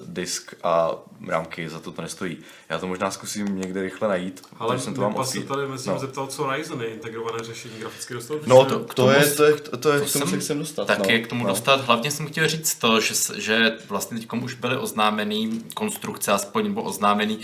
disk 0.05 0.53
a 0.63 0.91
rámky, 1.27 1.69
za 1.69 1.79
to 1.79 1.91
to 1.91 2.01
nestojí. 2.01 2.37
Já 2.69 2.79
to 2.79 2.87
možná 2.87 3.11
zkusím 3.11 3.59
někde 3.59 3.81
rychle 3.81 4.07
najít. 4.07 4.41
Ale 4.59 4.79
jsem 4.79 4.93
to 4.93 5.01
vám 5.01 5.25
se 5.25 5.41
tady 5.41 5.67
myslím 5.67 5.93
no. 5.93 5.99
zeptal, 5.99 6.27
co 6.27 6.51
Ryzen 6.51 6.81
je 6.81 6.87
integrované 6.87 7.43
řešení 7.43 7.73
graficky 7.79 8.13
dostatečné. 8.13 8.49
No 8.49 8.65
to, 8.65 8.79
to, 8.79 8.93
to, 8.93 9.11
je, 9.11 9.25
to, 9.25 9.43
je, 9.43 9.53
to, 9.53 9.91
je, 9.91 9.99
to, 9.99 10.05
to 10.05 10.07
jsem, 10.07 10.41
jsem 10.41 10.59
dostat. 10.59 10.87
Taky 10.87 11.19
no. 11.19 11.25
k 11.25 11.27
tomu 11.27 11.43
no. 11.43 11.49
dostat. 11.49 11.85
Hlavně 11.85 12.11
jsem 12.11 12.27
chtěl 12.27 12.47
říct 12.47 12.75
to, 12.75 13.01
že, 13.01 13.13
že 13.35 13.77
vlastně 13.89 14.19
teď 14.19 14.27
už 14.43 14.53
byly 14.53 14.77
oznámený 14.77 15.63
konstrukce, 15.73 16.31
aspoň 16.31 16.63
nebo 16.63 16.83
oznámený, 16.83 17.39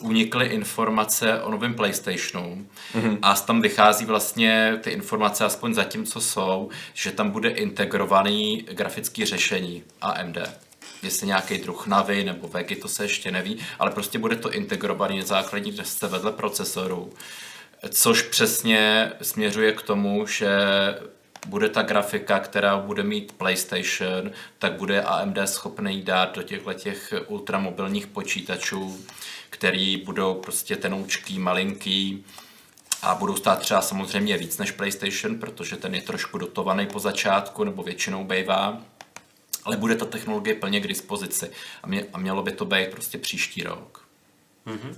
unikly 0.00 0.46
informace 0.46 1.42
o 1.42 1.50
novém 1.50 1.74
PlayStationu 1.74 2.66
mm-hmm. 2.94 3.18
a 3.22 3.34
tam 3.34 3.62
vychází 3.62 4.04
vlastně 4.04 4.78
ty 4.82 4.90
informace 4.90 5.44
aspoň 5.44 5.74
zatím, 5.74 6.06
co 6.08 6.20
jsou, 6.20 6.68
že 6.94 7.12
tam 7.12 7.30
bude 7.30 7.48
integrovaný 7.48 8.66
grafický 8.72 9.24
řešení 9.24 9.82
AMD 10.00 10.38
jestli 11.02 11.26
nějaký 11.26 11.58
druh 11.58 11.86
Navy 11.86 12.24
nebo 12.24 12.48
Vegy, 12.48 12.76
to 12.76 12.88
se 12.88 13.04
ještě 13.04 13.30
neví, 13.30 13.58
ale 13.78 13.90
prostě 13.90 14.18
bude 14.18 14.36
to 14.36 14.52
integrovaný 14.52 15.18
na 15.18 15.24
základní 15.24 15.72
desce 15.72 16.08
vedle 16.08 16.32
procesoru, 16.32 17.12
což 17.90 18.22
přesně 18.22 19.12
směřuje 19.22 19.72
k 19.72 19.82
tomu, 19.82 20.26
že 20.26 20.48
bude 21.46 21.68
ta 21.68 21.82
grafika, 21.82 22.38
která 22.38 22.78
bude 22.78 23.02
mít 23.02 23.32
PlayStation, 23.32 24.30
tak 24.58 24.72
bude 24.72 25.02
AMD 25.02 25.38
schopný 25.44 26.02
dát 26.02 26.36
do 26.36 26.42
těchto 26.42 26.72
těch 26.72 27.14
ultramobilních 27.26 28.06
počítačů, 28.06 29.04
který 29.50 29.96
budou 29.96 30.34
prostě 30.34 30.76
tenoučký, 30.76 31.38
malinký, 31.38 32.24
a 33.02 33.14
budou 33.14 33.36
stát 33.36 33.60
třeba 33.60 33.82
samozřejmě 33.82 34.36
víc 34.36 34.58
než 34.58 34.70
PlayStation, 34.70 35.38
protože 35.38 35.76
ten 35.76 35.94
je 35.94 36.02
trošku 36.02 36.38
dotovaný 36.38 36.86
po 36.86 36.98
začátku, 36.98 37.64
nebo 37.64 37.82
většinou 37.82 38.24
bývá, 38.24 38.82
ale 39.64 39.76
bude 39.76 39.96
ta 39.96 40.04
technologie 40.04 40.54
plně 40.54 40.80
k 40.80 40.86
dispozici 40.86 41.50
a, 41.82 41.86
mě, 41.86 42.04
a 42.12 42.18
mělo 42.18 42.42
by 42.42 42.52
to 42.52 42.64
být 42.64 42.90
prostě 42.90 43.18
příští 43.18 43.62
rok. 43.62 44.08
Mm-hmm. 44.66 44.94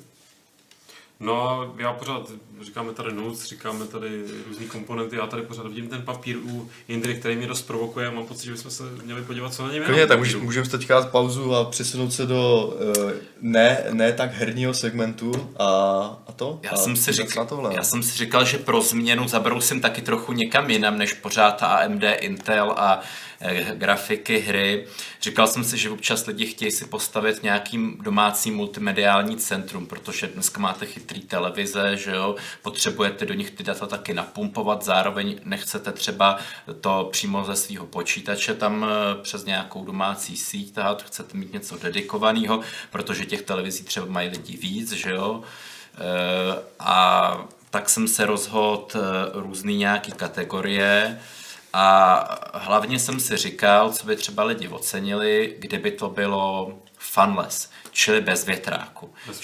No 1.21 1.67
já 1.79 1.93
pořád, 1.93 2.23
říkáme 2.65 2.93
tady 2.93 3.13
notes, 3.15 3.45
říkáme 3.45 3.87
tady 3.87 4.25
různé 4.49 4.67
komponenty, 4.67 5.17
já 5.17 5.27
tady 5.27 5.43
pořád 5.43 5.67
vidím 5.67 5.89
ten 5.89 6.03
papír 6.03 6.37
u 6.37 6.71
Indry, 6.89 7.15
který 7.15 7.37
mě 7.37 7.47
dost 7.47 7.63
provokuje 7.63 8.07
a 8.07 8.11
mám 8.11 8.27
pocit, 8.27 8.45
že 8.45 8.53
bychom 8.53 8.71
se 8.71 8.83
měli 9.05 9.23
podívat, 9.23 9.55
co 9.55 9.67
na 9.67 9.73
něm 9.73 9.83
je. 9.95 10.07
tak 10.07 10.19
můžeme 10.19 10.45
můžem 10.45 10.69
teďka 10.69 10.95
dát 10.95 11.11
pauzu 11.11 11.55
a 11.55 11.65
přesunout 11.65 12.13
se 12.13 12.27
do 12.27 12.75
uh, 12.97 13.13
ne, 13.41 13.85
ne 13.93 14.13
tak 14.13 14.33
herního 14.33 14.75
segmentu 14.75 15.51
a, 15.59 15.67
a 16.27 16.33
to. 16.33 16.61
Já, 16.63 16.71
a 16.71 16.77
jsem 16.77 16.97
si 16.97 17.13
říkal, 17.13 17.47
tohle, 17.47 17.75
já 17.75 17.83
jsem 17.83 18.03
si 18.03 18.19
říkal, 18.19 18.45
že 18.45 18.59
pro 18.59 18.83
změnu 18.83 19.29
zabrousím 19.29 19.81
taky 19.81 20.03
trochu 20.03 20.33
někam 20.33 20.71
jinam, 20.71 20.99
než 20.99 21.13
pořád 21.13 21.63
AMD, 21.63 22.03
Intel 22.21 22.75
a 22.77 23.01
grafiky, 23.75 24.39
hry. 24.39 24.87
Říkal 25.23 25.47
jsem 25.47 25.65
si, 25.65 25.79
že 25.79 25.91
občas 25.91 26.27
lidi 26.27 26.47
chtějí 26.47 26.71
si 26.71 26.85
postavit 26.85 27.43
nějaký 27.43 27.97
domácí 28.01 28.51
multimediální 28.51 29.37
centrum, 29.37 29.87
protože 29.87 30.27
dneska 30.27 30.61
máte 30.61 30.87
chytrý 30.87 31.21
televize, 31.21 31.97
že 31.97 32.11
jo, 32.11 32.37
potřebujete 32.63 33.27
do 33.27 33.35
nich 33.35 33.51
ty 33.51 33.63
data 33.63 33.87
taky 33.87 34.15
napumpovat, 34.15 34.85
zároveň 34.85 35.41
nechcete 35.45 35.93
třeba 35.93 36.39
to 36.81 37.09
přímo 37.13 37.45
ze 37.45 37.57
svého 37.57 37.87
počítače 37.87 38.55
tam 38.55 38.87
eh, 38.89 39.23
přes 39.23 39.45
nějakou 39.45 39.85
domácí 39.85 40.37
síť 40.37 40.75
tahat, 40.75 41.03
chcete 41.03 41.37
mít 41.37 41.53
něco 41.53 41.77
dedikovaného, 41.77 42.61
protože 42.91 43.27
těch 43.27 43.43
televizí 43.43 43.85
třeba 43.85 44.07
mají 44.07 44.29
lidi 44.29 44.57
víc, 44.57 44.93
že 44.93 45.11
jo. 45.11 45.43
Eh, 45.95 46.63
a 46.79 47.49
tak 47.71 47.89
jsem 47.89 48.09
se 48.09 48.27
rozhodl 48.27 48.87
různý 49.33 49.77
nějaký 49.77 50.13
kategorie, 50.13 51.21
a 51.73 52.25
hlavně 52.55 52.99
jsem 52.99 53.21
si 53.21 53.37
říkal, 53.37 53.93
co 53.93 54.07
by 54.07 54.17
třeba 54.17 54.45
lidi 54.45 54.69
ocenili, 54.69 55.57
kdyby 55.59 55.91
to 55.91 56.09
bylo 56.09 56.73
funless 57.01 57.69
čili 57.93 58.21
bez 58.21 58.47
větráku. 58.47 59.11
Bez 59.27 59.41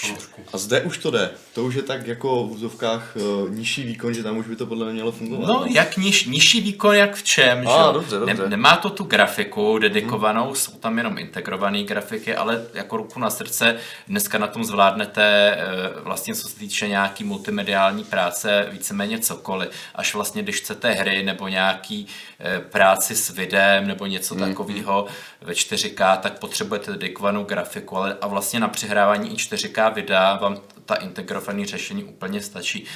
a 0.53 0.59
zde 0.59 0.81
už 0.81 0.99
to 0.99 1.11
jde. 1.11 1.31
To 1.55 1.65
už 1.65 1.75
je 1.75 1.83
tak 1.83 2.07
jako 2.07 2.47
v 2.47 2.51
úzovkách 2.51 3.17
uh, 3.17 3.51
nižší 3.51 3.85
výkon, 3.85 4.15
že 4.15 4.23
tam 4.23 4.37
už 4.37 4.47
by 4.47 4.57
to 4.57 4.67
podle 4.67 4.85
mě 4.85 4.95
mělo 4.95 5.13
fungovat. 5.13 5.49
No, 5.49 5.55
no. 5.55 5.67
jak 5.69 5.97
niž, 5.97 6.25
nižší 6.25 6.61
výkon, 6.61 6.95
jak 6.95 7.15
v 7.15 7.23
čem. 7.23 7.69
A, 7.69 7.87
že? 7.87 7.93
Dobře, 7.93 8.19
dobře. 8.19 8.35
Ne, 8.35 8.49
nemá 8.49 8.77
to 8.77 8.91
tu 8.91 9.05
grafiku 9.05 9.79
dedikovanou, 9.79 10.45
hmm. 10.45 10.55
jsou 10.55 10.73
tam 10.73 10.99
jenom 10.99 11.19
integrované 11.19 11.83
grafiky, 11.83 12.37
ale 12.37 12.65
jako 12.75 12.97
ruku 12.97 13.21
na 13.21 13.31
srdce, 13.31 13.77
dneska 14.09 14.39
na 14.39 14.47
tom 14.47 14.65
zvládnete 14.65 15.59
uh, 15.97 16.05
vlastně 16.05 16.35
co 16.35 16.49
se 16.49 16.57
týče 16.57 16.89
nějaký 16.89 17.25
multimediální 17.25 18.05
práce 18.05 18.69
víceméně 18.73 19.19
cokoliv. 19.19 19.69
Až 19.95 20.15
vlastně, 20.15 20.43
když 20.43 20.57
chcete 20.57 20.93
hry 20.93 21.23
nebo 21.23 21.49
nějaký 21.49 22.07
uh, 22.07 22.65
práci 22.65 23.15
s 23.17 23.31
videem 23.31 23.87
nebo 23.87 24.07
něco 24.07 24.35
hmm. 24.35 24.49
takového 24.49 25.07
ve 25.41 25.53
4K, 25.53 26.19
tak 26.19 26.39
potřebujete 26.39 26.93
dedikovanou 26.93 27.45
grafiku, 27.47 27.97
ale 27.97 28.17
a 28.21 28.27
vlastně 28.27 28.61
na 28.61 28.69
přihrávání 28.69 29.33
i 29.33 29.37
4K 29.37 29.95
videa 29.95 30.37
vám 30.37 30.57
ta 30.85 30.95
integrované 30.95 31.67
řešení 31.67 32.05
úplně 32.05 32.43
stačí. 32.43 32.87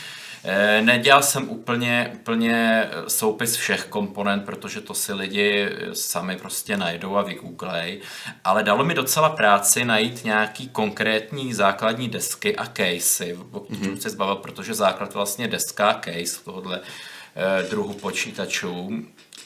Eh, 0.44 0.82
nedělal 0.82 1.22
jsem 1.22 1.48
úplně, 1.48 2.10
úplně 2.14 2.88
soupis 3.08 3.56
všech 3.56 3.84
komponent, 3.84 4.44
protože 4.44 4.80
to 4.80 4.94
si 4.94 5.12
lidi 5.12 5.68
sami 5.92 6.36
prostě 6.36 6.76
najdou 6.76 7.16
a 7.16 7.22
vygooglej, 7.22 8.00
ale 8.44 8.62
dalo 8.62 8.84
mi 8.84 8.94
docela 8.94 9.28
práci 9.28 9.84
najít 9.84 10.24
nějaký 10.24 10.68
konkrétní 10.68 11.54
základní 11.54 12.08
desky 12.08 12.56
a 12.56 12.66
casey, 12.66 13.38
o 13.52 13.60
kterém 13.60 13.82
mm-hmm. 13.82 13.98
se 13.98 14.10
zbavil, 14.10 14.36
protože 14.36 14.74
základ 14.74 15.14
vlastně 15.14 15.48
deska 15.48 15.90
a 15.90 16.00
case 16.00 16.44
tohohle 16.44 16.80
eh, 16.80 17.62
druhu 17.70 17.94
počítačů. 17.94 18.90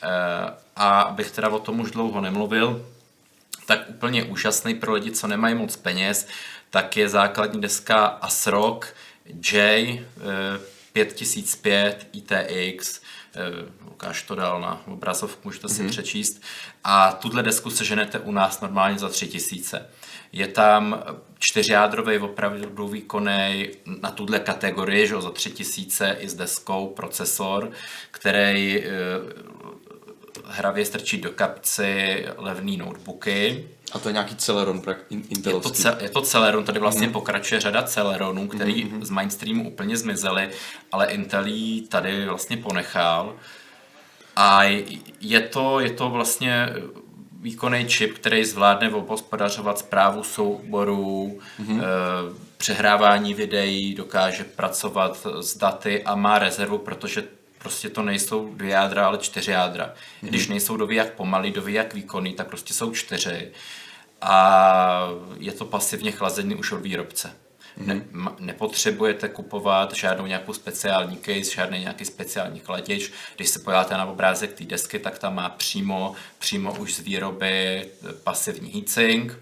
Eh, 0.02 0.08
a 0.76 1.00
abych 1.00 1.30
teda 1.30 1.48
o 1.48 1.58
tom 1.58 1.80
už 1.80 1.90
dlouho 1.90 2.20
nemluvil, 2.20 2.86
tak 3.66 3.90
úplně 3.90 4.24
úžasný 4.24 4.74
pro 4.74 4.92
lidi, 4.92 5.10
co 5.10 5.26
nemají 5.26 5.54
moc 5.54 5.76
peněz, 5.76 6.28
tak 6.70 6.96
je 6.96 7.08
základní 7.08 7.60
deska 7.60 8.04
ASRock 8.04 8.86
J 9.52 10.04
5005 10.92 12.08
ITX, 12.12 13.00
Lukáš 13.84 14.22
to 14.22 14.34
dal 14.34 14.60
na 14.60 14.82
obrazovku, 14.86 15.40
můžete 15.44 15.68
si 15.68 15.82
mm-hmm. 15.82 15.88
přečíst. 15.88 16.42
A 16.84 17.12
tuhle 17.12 17.42
desku 17.42 17.70
seženete 17.70 18.18
u 18.18 18.32
nás 18.32 18.60
normálně 18.60 18.98
za 18.98 19.08
3000. 19.08 19.90
Je 20.32 20.48
tam 20.48 21.02
čtyřjádrový 21.38 22.18
opravdu 22.18 22.88
výkonný 22.88 23.70
na 24.00 24.10
tuhle 24.10 24.40
kategorii, 24.40 25.06
že 25.06 25.20
za 25.20 25.30
3000 25.30 26.16
i 26.20 26.28
s 26.28 26.34
deskou 26.34 26.86
procesor, 26.88 27.70
který 28.10 28.84
hravě 30.56 30.84
strčit 30.84 31.20
do 31.22 31.30
kapci 31.30 32.24
levný 32.36 32.76
notebooky. 32.76 33.68
A 33.92 33.98
to 33.98 34.08
je 34.08 34.12
nějaký 34.12 34.36
Celeron 34.36 34.80
prak- 34.80 34.96
in- 35.10 35.18
Je 35.18 35.24
to, 35.28 35.34
intelovský. 35.34 35.82
ce, 35.82 35.98
je 36.00 36.08
to 36.08 36.22
Celeron, 36.22 36.64
tady 36.64 36.78
Mhm. 36.78 36.82
vlastně 36.82 37.06
mm. 37.06 37.12
pokračuje 37.12 37.60
řada 37.60 37.82
Celeronů, 37.82 38.48
který 38.48 38.84
mm. 38.84 39.04
z 39.04 39.10
mainstreamu 39.10 39.68
úplně 39.70 39.96
zmizely, 39.96 40.50
ale 40.92 41.06
Intel 41.06 41.46
jí 41.46 41.88
tady 41.88 42.26
vlastně 42.26 42.56
ponechal. 42.56 43.36
A 44.36 44.62
je 45.20 45.40
to, 45.40 45.80
je 45.80 45.90
to 45.90 46.10
vlastně 46.10 46.68
výkonný 47.40 47.86
čip, 47.88 48.18
který 48.18 48.44
zvládne 48.44 48.90
obhospodařovat 48.90 49.78
zprávu 49.78 50.22
souborů, 50.22 51.38
mm-hmm. 51.60 51.80
e, 51.80 51.84
přehrávání 52.56 53.34
videí, 53.34 53.94
dokáže 53.94 54.44
pracovat 54.44 55.26
s 55.40 55.56
daty 55.56 56.02
a 56.02 56.14
má 56.14 56.38
rezervu, 56.38 56.78
protože 56.78 57.24
prostě 57.64 57.88
to 57.90 58.02
nejsou 58.02 58.54
dvě 58.54 58.70
jádra, 58.70 59.06
ale 59.06 59.18
čtyři 59.18 59.50
jádra. 59.50 59.86
Mm-hmm. 59.86 60.28
Když 60.28 60.48
nejsou 60.48 60.76
doví 60.76 60.96
jak 60.96 61.12
pomalý, 61.12 61.50
doví 61.50 61.72
jak 61.72 61.94
výkonný, 61.94 62.34
tak 62.34 62.46
prostě 62.46 62.74
jsou 62.74 62.92
čtyři. 62.92 63.52
A 64.20 65.08
je 65.38 65.52
to 65.52 65.64
pasivně 65.64 66.12
chlazený 66.12 66.54
už 66.54 66.72
od 66.72 66.80
výrobce. 66.80 67.36
Ne, 67.76 67.94
ma- 68.12 68.34
nepotřebujete 68.38 69.28
kupovat 69.28 69.94
žádnou 69.94 70.26
nějakou 70.26 70.52
speciální 70.52 71.16
case, 71.16 71.54
žádný 71.54 71.78
nějaký 71.80 72.04
speciální 72.04 72.60
chladič. 72.60 73.12
Když 73.36 73.48
se 73.48 73.58
podíváte 73.58 73.94
na 73.94 74.06
obrázek 74.06 74.52
té 74.52 74.64
desky, 74.64 74.98
tak 74.98 75.18
tam 75.18 75.34
má 75.34 75.48
přímo, 75.48 76.14
přímo 76.38 76.74
už 76.74 76.94
z 76.94 77.00
výroby 77.00 77.84
eh, 77.84 78.12
pasivní 78.24 78.70
heatsink. 78.72 79.38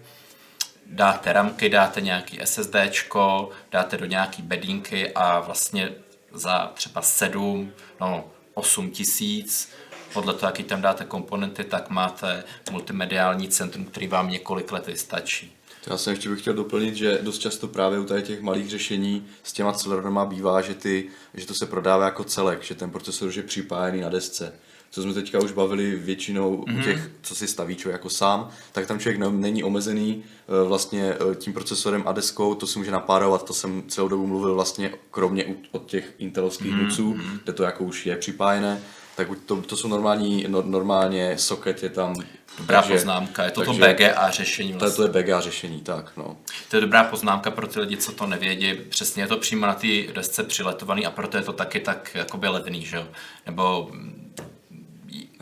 Dáte 0.85 1.33
ramky, 1.33 1.69
dáte 1.69 2.01
nějaký 2.01 2.39
SSDčko, 2.43 3.49
dáte 3.71 3.97
do 3.97 4.05
nějaký 4.05 4.41
bedínky 4.41 5.11
a 5.11 5.39
vlastně 5.39 5.89
za 6.33 6.71
třeba 6.75 7.01
7, 7.01 7.71
no 8.01 8.25
8 8.53 8.91
tisíc, 8.91 9.69
podle 10.13 10.33
toho, 10.33 10.47
jaký 10.47 10.63
tam 10.63 10.81
dáte 10.81 11.05
komponenty, 11.05 11.63
tak 11.63 11.89
máte 11.89 12.43
multimediální 12.71 13.49
centrum, 13.49 13.85
který 13.85 14.07
vám 14.07 14.29
několik 14.29 14.71
let 14.71 14.87
vystačí. 14.87 15.55
Já 15.87 15.97
jsem 15.97 16.13
ještě 16.13 16.29
bych 16.29 16.41
chtěl 16.41 16.53
doplnit, 16.53 16.95
že 16.95 17.19
dost 17.21 17.39
často 17.39 17.67
právě 17.67 17.99
u 17.99 18.05
těch 18.21 18.41
malých 18.41 18.69
řešení 18.69 19.27
s 19.43 19.53
těma 19.53 19.73
Celeronama 19.73 20.25
bývá, 20.25 20.61
že, 20.61 20.73
ty, 20.73 21.09
že 21.33 21.47
to 21.47 21.53
se 21.53 21.65
prodává 21.65 22.05
jako 22.05 22.23
celek, 22.23 22.63
že 22.63 22.75
ten 22.75 22.91
procesor 22.91 23.31
je 23.35 23.43
připájený 23.43 24.01
na 24.01 24.09
desce. 24.09 24.53
Co 24.93 25.01
jsme 25.01 25.13
teďka 25.13 25.39
už 25.39 25.51
bavili 25.51 25.95
většinou 25.95 26.57
mm-hmm. 26.57 26.79
u 26.79 26.83
těch, 26.83 27.09
co 27.21 27.35
si 27.35 27.47
staví 27.47 27.75
člověk 27.75 27.93
jako 27.99 28.09
sám, 28.09 28.49
tak 28.71 28.87
tam 28.87 28.99
člověk 28.99 29.19
ne- 29.19 29.31
není 29.31 29.63
omezený 29.63 30.23
eh, 30.23 30.67
vlastně 30.67 31.13
eh, 31.31 31.35
tím 31.35 31.53
procesorem 31.53 32.03
a 32.05 32.11
deskou, 32.11 32.55
to 32.55 32.67
si 32.67 32.79
může 32.79 32.91
napárovat, 32.91 33.45
to 33.45 33.53
jsem 33.53 33.83
celou 33.87 34.07
dobu 34.07 34.27
mluvil 34.27 34.55
vlastně 34.55 34.91
kromě 35.11 35.45
od 35.71 35.85
těch 35.85 36.13
intelovských 36.17 36.73
mm-hmm. 36.73 37.39
kde 37.43 37.53
to 37.53 37.63
jako 37.63 37.83
už 37.83 38.05
je 38.05 38.15
připájené, 38.15 38.81
tak 39.15 39.27
to, 39.45 39.61
to 39.61 39.77
jsou 39.77 39.87
normální, 39.87 40.45
no, 40.47 40.61
normálně 40.61 41.37
socket 41.37 41.83
je 41.83 41.89
tam. 41.89 42.15
Dobrá 42.57 42.81
takže, 42.81 42.93
poznámka, 42.93 43.43
je 43.43 43.51
to 43.51 43.65
to 43.65 43.73
BGA 43.73 44.29
řešení 44.29 44.69
To, 44.69 44.75
je- 44.75 44.79
vlastně. 44.79 45.07
to 45.07 45.17
je 45.17 45.23
BGA 45.23 45.39
řešení, 45.39 45.81
tak 45.81 46.11
no. 46.17 46.37
To 46.69 46.77
je 46.77 46.81
dobrá 46.81 47.03
poznámka 47.03 47.51
pro 47.51 47.67
ty 47.67 47.79
lidi, 47.79 47.97
co 47.97 48.11
to 48.11 48.27
nevědí. 48.27 48.73
Přesně 48.89 49.23
je 49.23 49.27
to 49.27 49.37
přímo 49.37 49.65
na 49.65 49.73
té 49.73 49.87
desce 50.15 50.43
přiletovaný 50.43 51.05
a 51.05 51.11
proto 51.11 51.37
je 51.37 51.43
to 51.43 51.53
taky 51.53 51.79
tak 51.79 52.11
jakoby 52.15 52.47
levný, 52.47 52.85
že 52.85 52.97
jo? 52.97 53.07
Nebo 53.45 53.89
mm, 53.91 54.22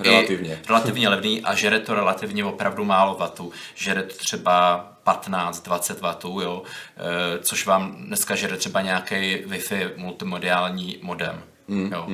Relativně. 0.10 0.60
relativně 0.68 1.10
levný 1.10 1.42
a 1.42 1.56
žere 1.56 1.80
to 1.80 1.94
relativně 1.94 2.46
opravdu 2.46 2.86
málo 2.86 3.16
vatů. 3.16 3.52
Žere 3.76 4.04
to 4.04 4.16
třeba 4.16 4.88
15-20 5.06 6.00
vatů, 6.00 6.42
jo? 6.42 6.64
E, 6.98 7.40
což 7.40 7.66
vám 7.66 7.96
dneska 7.96 8.36
žere 8.36 8.58
třeba 8.58 8.82
nějaký 8.82 9.16
Wi-Fi 9.46 9.90
multimodiální 9.98 10.98
modem. 11.02 11.44
Mm, 11.68 11.92
jo? 11.94 12.08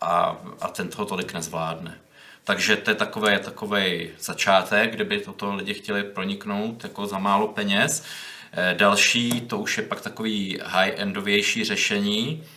A, 0.00 0.36
a 0.60 0.68
ten 0.68 0.88
toho 0.88 1.04
tolik 1.04 1.34
nezvládne. 1.34 1.98
Takže 2.44 2.76
to 2.76 2.90
je 2.90 2.94
takový, 2.94 3.38
takový 3.44 4.10
začátek, 4.18 4.94
kdyby 4.94 5.20
toto 5.20 5.54
lidi 5.54 5.74
chtěli 5.74 6.04
proniknout 6.04 6.84
jako 6.84 7.06
za 7.06 7.18
málo 7.18 7.48
peněz. 7.48 8.04
Eh, 8.52 8.74
Další, 8.78 9.40
to 9.40 9.58
už 9.58 9.76
je 9.78 9.82
pak 9.84 10.00
takový 10.00 10.58
high-endovější 10.64 11.64
řešení, 11.64 12.42
Eh, 12.42 12.55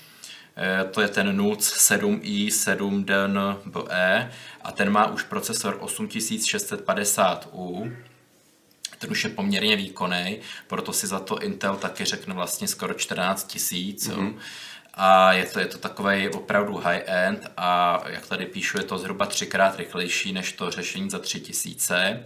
to 0.92 1.02
je 1.02 1.08
ten 1.08 1.38
NUC 1.38 1.74
7i 1.74 2.48
7DNBE 2.48 4.30
a 4.62 4.72
ten 4.72 4.90
má 4.90 5.08
už 5.08 5.24
procesor 5.24 5.80
8650U, 5.82 7.96
ten 9.00 9.12
už 9.12 9.24
je 9.24 9.30
poměrně 9.30 9.76
výkonný, 9.76 10.40
proto 10.68 10.94
si 10.94 11.08
za 11.08 11.20
to 11.20 11.40
Intel 11.40 11.76
taky 11.76 12.06
řekne 12.06 12.34
vlastně 12.34 12.68
skoro 12.68 12.94
14 12.94 13.48
tisíc. 13.48 14.10
Mm-hmm. 14.10 14.36
A 14.94 15.34
je 15.34 15.46
to, 15.46 15.60
je 15.60 15.66
to 15.66 15.78
takový 15.78 16.30
opravdu 16.30 16.78
high-end 16.78 17.52
a 17.58 18.02
jak 18.08 18.28
tady 18.28 18.46
píšu, 18.46 18.78
je 18.78 18.84
to 18.84 18.98
zhruba 18.98 19.26
třikrát 19.26 19.76
rychlejší 19.76 20.34
než 20.34 20.54
to 20.54 20.72
řešení 20.72 21.10
za 21.10 21.20
3000. 21.20 22.24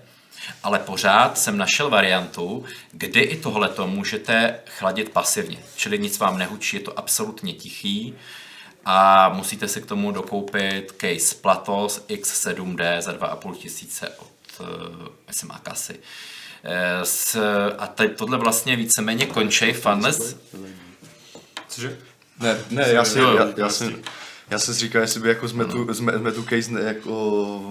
Ale 0.63 0.79
pořád 0.79 1.37
jsem 1.37 1.57
našel 1.57 1.89
variantu, 1.89 2.65
kdy 2.91 3.19
i 3.19 3.37
tohleto 3.37 3.87
můžete 3.87 4.59
chladit 4.67 5.09
pasivně. 5.09 5.57
Čili 5.75 5.99
nic 5.99 6.19
vám 6.19 6.37
nehučí, 6.37 6.77
je 6.77 6.83
to 6.83 6.99
absolutně 6.99 7.53
tichý 7.53 8.15
a 8.85 9.29
musíte 9.29 9.67
si 9.67 9.81
k 9.81 9.85
tomu 9.85 10.11
dokoupit 10.11 10.93
case 10.97 11.35
Platos 11.41 12.05
X7D 12.09 13.01
za 13.01 13.11
2,5 13.11 13.55
tisíce 13.55 14.09
od, 14.09 14.31
eh, 14.61 15.09
myslím, 15.27 15.51
Akasy. 15.51 15.99
Eh, 16.63 17.05
S, 17.05 17.39
a 17.77 17.87
tady 17.87 18.09
tohle 18.09 18.37
vlastně 18.37 18.75
víceméně 18.75 19.25
končí 19.25 19.73
fanless. 19.73 20.35
Cože? 21.67 21.97
Ne, 22.39 22.57
ne, 22.69 22.89
já 22.89 23.05
si, 23.05 23.19
já, 23.19 23.53
já, 23.57 23.69
jsem, 23.69 24.01
já 24.49 24.59
jsem 24.59 24.73
si 24.73 24.79
říkal, 24.79 25.01
jestli 25.01 25.19
by 25.19 25.29
jako 25.29 25.49
jsme, 25.49 25.65
tu, 25.65 25.93
jsme, 25.93 26.17
jsme 26.17 26.31
tu 26.31 26.43
case 26.43 26.71
ne, 26.71 26.81
jako 26.81 27.61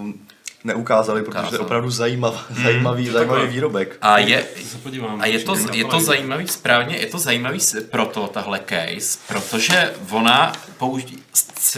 neukázali, 0.63 1.23
protože 1.23 1.49
to 1.49 1.55
je 1.55 1.59
opravdu 1.59 1.89
zajímav, 1.89 2.45
zajímavý, 2.49 3.05
zajímavý 3.05 3.29
takhle. 3.29 3.47
výrobek. 3.47 3.97
A 4.01 4.17
je, 4.17 4.45
Se 4.65 4.77
podívám. 4.77 5.21
A 5.21 5.25
je 5.25 5.39
to, 5.39 5.55
je 5.73 5.85
to 5.85 5.99
zajímavý, 5.99 6.47
správně, 6.47 6.97
je 6.97 7.05
to 7.05 7.19
zajímavý 7.19 7.59
proto, 7.89 8.27
tahle 8.27 8.59
case, 8.69 9.19
protože 9.27 9.93
ona 10.09 10.53
použí, 10.77 11.23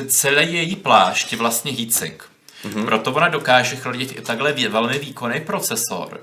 celý 0.08 0.54
její 0.54 0.76
plášť 0.76 1.32
je 1.32 1.38
vlastně 1.38 1.72
heatsink. 1.72 2.24
Mm-hmm. 2.66 2.86
Proto 2.86 3.12
ona 3.12 3.28
dokáže 3.28 3.76
chladit 3.76 4.18
i 4.18 4.22
takhle 4.22 4.54
velmi 4.54 5.00
výkonný 5.00 5.42
procesor, 5.42 6.22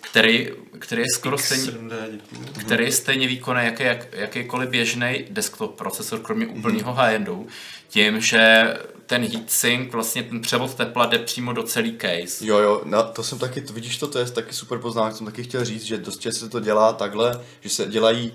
který, 0.00 0.48
který 0.78 1.02
je 1.02 1.08
skoro 1.14 1.38
stejně, 1.38 1.64
7D, 1.64 1.94
děkuju. 2.10 2.44
který 2.60 2.84
je 2.84 2.92
stejně 2.92 3.26
výkonný 3.26 3.64
jak, 3.64 3.80
jak, 3.80 4.06
jakýkoliv 4.12 4.68
běžný 4.68 5.24
desktop 5.30 5.76
procesor, 5.76 6.20
kromě 6.20 6.46
úplného 6.46 6.94
high-endu, 6.94 7.46
tím, 7.88 8.20
že 8.20 8.74
ten 9.06 9.24
heatsink, 9.24 9.92
vlastně 9.92 10.22
ten 10.22 10.40
převod 10.40 10.74
tepla 10.74 11.06
jde 11.06 11.18
přímo 11.18 11.52
do 11.52 11.62
celý 11.62 11.98
case. 11.98 12.46
Jo, 12.46 12.58
jo, 12.58 12.82
no, 12.84 13.02
to 13.02 13.22
jsem 13.22 13.38
taky, 13.38 13.60
vidíš 13.60 13.98
to, 13.98 14.06
to 14.06 14.18
je 14.18 14.30
taky 14.30 14.52
super 14.52 14.78
poznámka, 14.78 15.16
jsem 15.16 15.26
taky 15.26 15.42
chtěl 15.42 15.64
říct, 15.64 15.82
že 15.82 15.98
dost 15.98 16.20
často 16.20 16.44
se 16.44 16.50
to 16.50 16.60
dělá 16.60 16.92
takhle, 16.92 17.40
že 17.60 17.68
se 17.68 17.86
dělají 17.86 18.32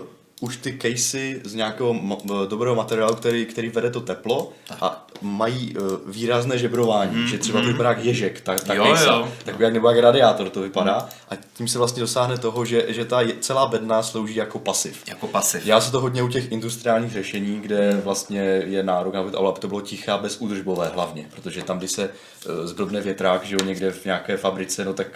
uh, 0.00 0.06
už 0.40 0.56
ty 0.56 0.78
casey 0.82 1.40
z 1.44 1.54
nějakého 1.54 1.94
mo- 1.94 2.46
dobrého 2.46 2.74
materiálu, 2.74 3.14
který, 3.14 3.46
který 3.46 3.68
vede 3.68 3.90
to 3.90 4.00
teplo 4.00 4.52
a 4.80 5.06
mají 5.22 5.76
uh, 5.76 5.86
výrazné 6.06 6.58
žebrování, 6.58 7.16
mm, 7.16 7.26
že 7.26 7.38
třeba 7.38 7.60
to 7.60 7.66
vypadá 7.66 7.88
jak 7.88 8.04
ježek, 8.04 8.40
ta, 8.40 8.58
ta 8.58 8.74
Jo, 8.74 8.84
case, 8.84 9.06
jo. 9.06 9.28
tak 9.44 9.60
jak 9.60 9.72
nebo 9.72 9.90
jak 9.90 9.98
radiátor 9.98 10.50
to 10.50 10.60
vypadá 10.60 11.08
a 11.30 11.36
tím 11.54 11.68
se 11.68 11.78
vlastně 11.78 12.00
dosáhne 12.00 12.38
toho, 12.38 12.64
že, 12.64 12.84
že 12.88 13.04
ta 13.04 13.20
celá 13.40 13.66
bedna 13.66 14.02
slouží 14.02 14.34
jako 14.34 14.58
pasiv. 14.58 15.02
Jako 15.08 15.26
pasiv. 15.26 15.64
Dělá 15.64 15.80
se 15.80 15.92
to 15.92 16.00
hodně 16.00 16.22
u 16.22 16.28
těch 16.28 16.52
industriálních 16.52 17.12
řešení, 17.12 17.60
kde 17.60 18.00
vlastně 18.04 18.40
je 18.66 18.82
nárok, 18.82 19.14
aby 19.14 19.30
to, 19.30 19.46
aby 19.46 19.60
to 19.60 19.68
bylo 19.68 19.80
tiché 19.80 20.12
a 20.12 20.18
bezúdržbové 20.18 20.88
hlavně, 20.88 21.26
protože 21.34 21.62
tam, 21.62 21.78
když 21.78 21.90
se 21.90 22.08
uh, 22.08 22.66
zblbne 22.66 23.00
větrák, 23.00 23.44
že 23.44 23.54
jo, 23.54 23.64
někde 23.64 23.90
v 23.90 24.04
nějaké 24.04 24.36
fabrice, 24.36 24.84
no 24.84 24.94
tak 24.94 25.06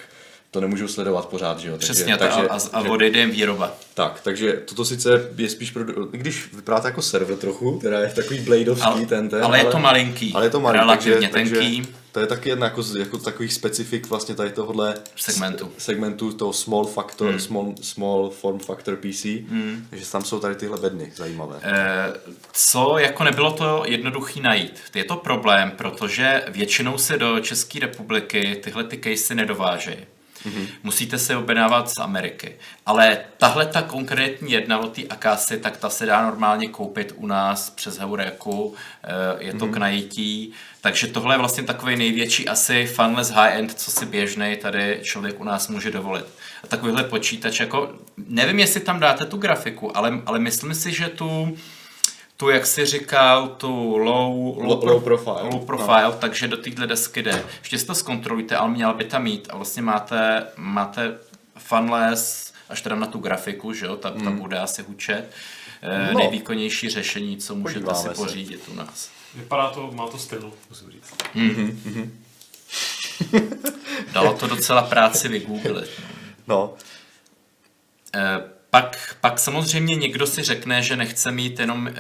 to 0.52 0.60
nemůžou 0.60 0.88
sledovat 0.88 1.28
pořád, 1.28 1.58
že 1.58 1.68
jo. 1.68 1.78
Přesně, 1.78 2.16
takže, 2.16 2.36
takže, 2.36 2.48
a, 2.48 2.54
a, 2.54 2.78
a 2.80 2.82
že- 2.82 2.88
odejde 2.88 3.20
jim 3.20 3.30
výroba. 3.30 3.74
tak, 3.94 4.20
takže 4.20 4.52
toto 4.52 4.84
sice 4.84 5.30
je 5.36 5.48
spíš 5.48 5.70
pro, 5.70 6.14
i 6.14 6.18
když 6.18 6.48
vypadá 6.52 6.80
to 6.80 6.86
jako 6.86 7.02
server 7.02 7.36
trochu, 7.36 7.78
teda 7.82 8.00
je 8.00 8.08
takový 8.08 8.40
bladeovský 8.40 8.84
Ale- 8.86 9.06
ten, 9.06 9.28
ten 9.28 9.44
ale 9.44 9.58
je 9.58 9.64
to 9.64 9.78
malinký, 9.78 10.32
ale 10.34 10.46
je 10.46 10.50
to 10.50 10.60
malinký, 10.60 10.84
relativně 10.84 11.28
takže, 11.28 11.54
tenký. 11.54 11.76
Takže 11.80 12.02
to 12.12 12.20
je 12.20 12.26
taky 12.26 12.48
jedna 12.48 12.66
jako, 12.66 12.82
jako 12.98 13.18
takových 13.18 13.52
specifik 13.52 14.06
vlastně 14.06 14.34
tady 14.34 14.50
tohohle 14.50 14.94
Segmentu. 15.16 15.72
segmentu 15.78 16.32
toho 16.32 16.52
small 16.52 16.84
factor, 16.84 17.30
hmm. 17.30 17.40
small, 17.40 17.74
small 17.82 18.30
form 18.30 18.58
factor 18.58 18.96
PC, 18.96 19.24
hmm. 19.24 19.86
takže 19.90 20.06
tam 20.06 20.24
jsou 20.24 20.40
tady 20.40 20.54
tyhle 20.54 20.78
bedny 20.80 21.12
zajímavé. 21.16 21.56
Eh, 21.62 22.12
Co 22.52 22.98
jako 22.98 23.24
nebylo 23.24 23.52
to 23.52 23.82
jednoduchý 23.86 24.40
najít? 24.40 24.80
Je 24.94 25.04
to 25.04 25.16
problém, 25.16 25.70
protože 25.70 26.42
většinou 26.48 26.98
se 26.98 27.18
do 27.18 27.40
České 27.40 27.80
republiky 27.80 28.60
tyhle 28.64 28.84
ty 28.84 28.98
casey 28.98 29.36
nedovážejí. 29.36 29.96
Mm-hmm. 30.46 30.68
Musíte 30.82 31.18
se 31.18 31.36
objednávat 31.36 31.90
z 31.90 31.98
Ameriky. 31.98 32.56
Ale 32.86 33.18
tahle 33.38 33.66
ta 33.66 33.82
konkrétní 33.82 34.52
jedna 34.52 34.78
od 34.78 34.92
té 34.92 35.02
Akasy, 35.02 35.58
tak 35.58 35.76
ta 35.76 35.90
se 35.90 36.06
dá 36.06 36.22
normálně 36.22 36.68
koupit 36.68 37.12
u 37.16 37.26
nás 37.26 37.70
přes 37.70 37.98
Heureku, 37.98 38.74
eh, 39.04 39.08
je 39.44 39.52
to 39.52 39.66
mm-hmm. 39.66 39.72
k 39.72 39.76
najítí. 39.76 40.52
Takže 40.80 41.06
tohle 41.06 41.34
je 41.34 41.38
vlastně 41.38 41.62
takový 41.62 41.96
největší 41.96 42.48
asi 42.48 42.86
funless 42.86 43.30
high-end, 43.30 43.72
co 43.72 43.90
si 43.90 44.06
běžný 44.06 44.56
tady 44.56 45.00
člověk 45.02 45.40
u 45.40 45.44
nás 45.44 45.68
může 45.68 45.90
dovolit. 45.90 46.26
A 46.64 46.66
takovýhle 46.66 47.04
počítač, 47.04 47.60
jako 47.60 47.92
nevím, 48.16 48.58
jestli 48.58 48.80
tam 48.80 49.00
dáte 49.00 49.24
tu 49.24 49.36
grafiku, 49.36 49.96
ale, 49.96 50.22
ale 50.26 50.38
myslím 50.38 50.74
si, 50.74 50.92
že 50.92 51.08
tu, 51.08 51.56
tu, 52.42 52.50
jak 52.50 52.66
si 52.66 52.86
říkal, 52.86 53.48
tu 53.48 53.96
low, 53.98 54.58
Low- 54.58 54.80
pro- 54.80 54.92
low 54.92 55.02
profile. 55.02 55.42
low 55.42 55.66
profile 55.66 56.02
no. 56.02 56.12
takže 56.12 56.48
do 56.48 56.56
téhle 56.56 56.86
desky 56.86 57.22
jde. 57.22 57.44
Ještě 57.58 57.78
si 57.78 57.86
to 57.86 57.94
zkontrolujte, 57.94 58.56
ale 58.56 58.70
měla 58.70 58.92
by 58.92 59.04
tam 59.04 59.22
mít 59.22 59.46
a 59.50 59.56
vlastně 59.56 59.82
máte, 59.82 60.46
máte 60.56 61.18
funless 61.58 62.52
až 62.68 62.82
teda 62.82 62.96
na 62.96 63.06
tu 63.06 63.18
grafiku, 63.18 63.72
že 63.72 63.86
jo, 63.86 63.96
ta, 63.96 64.10
ta 64.10 64.30
bude 64.30 64.58
asi 64.58 64.82
hučet. 64.82 65.30
No. 65.82 66.12
No. 66.12 66.18
Nejvýkonnější 66.18 66.88
řešení, 66.88 67.36
co 67.36 67.54
můžete 67.54 67.80
Podíváme 67.80 67.98
si 68.02 68.08
se. 68.08 68.14
pořídit 68.14 68.68
u 68.72 68.74
nás. 68.74 69.10
Vypadá 69.34 69.70
to, 69.70 69.90
má 69.92 70.06
to 70.06 70.18
styl, 70.18 70.52
musím 70.68 70.90
říct. 70.90 71.14
Dalo 74.12 74.34
to 74.34 74.46
docela 74.46 74.82
práci 74.82 75.28
vygooglit. 75.28 75.90
No. 76.46 76.56
No, 76.56 76.74
Eh, 78.14 78.40
Pak, 78.74 79.16
pak 79.20 79.38
samozřejmě 79.38 79.94
někdo 79.94 80.26
si 80.26 80.42
řekne, 80.42 80.82
že 80.82 80.96
nechce 80.96 81.32
mít 81.32 81.58
jenom 81.58 81.88
eh, 81.88 81.94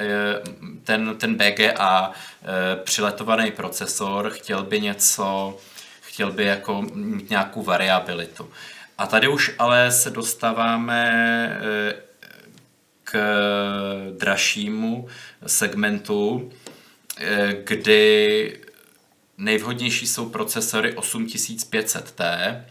ten, 0.84 1.16
ten 1.18 1.34
BGA 1.34 2.12
eh, 2.12 2.76
přiletovaný 2.84 3.50
procesor, 3.50 4.30
chtěl 4.30 4.62
by 4.62 4.80
něco, 4.80 5.58
chtěl 6.00 6.32
by 6.32 6.44
jako 6.44 6.82
mít 6.94 7.30
nějakou 7.30 7.62
variabilitu. 7.62 8.50
A 8.98 9.06
tady 9.06 9.28
už 9.28 9.52
ale 9.58 9.92
se 9.92 10.10
dostáváme 10.10 11.10
eh, 11.60 11.94
k 13.04 13.18
dražšímu 14.18 15.08
segmentu, 15.46 16.52
kdy 17.64 18.60
nejvhodnější 19.38 20.06
jsou 20.06 20.28
procesory 20.28 20.92
8500T, 20.92 22.64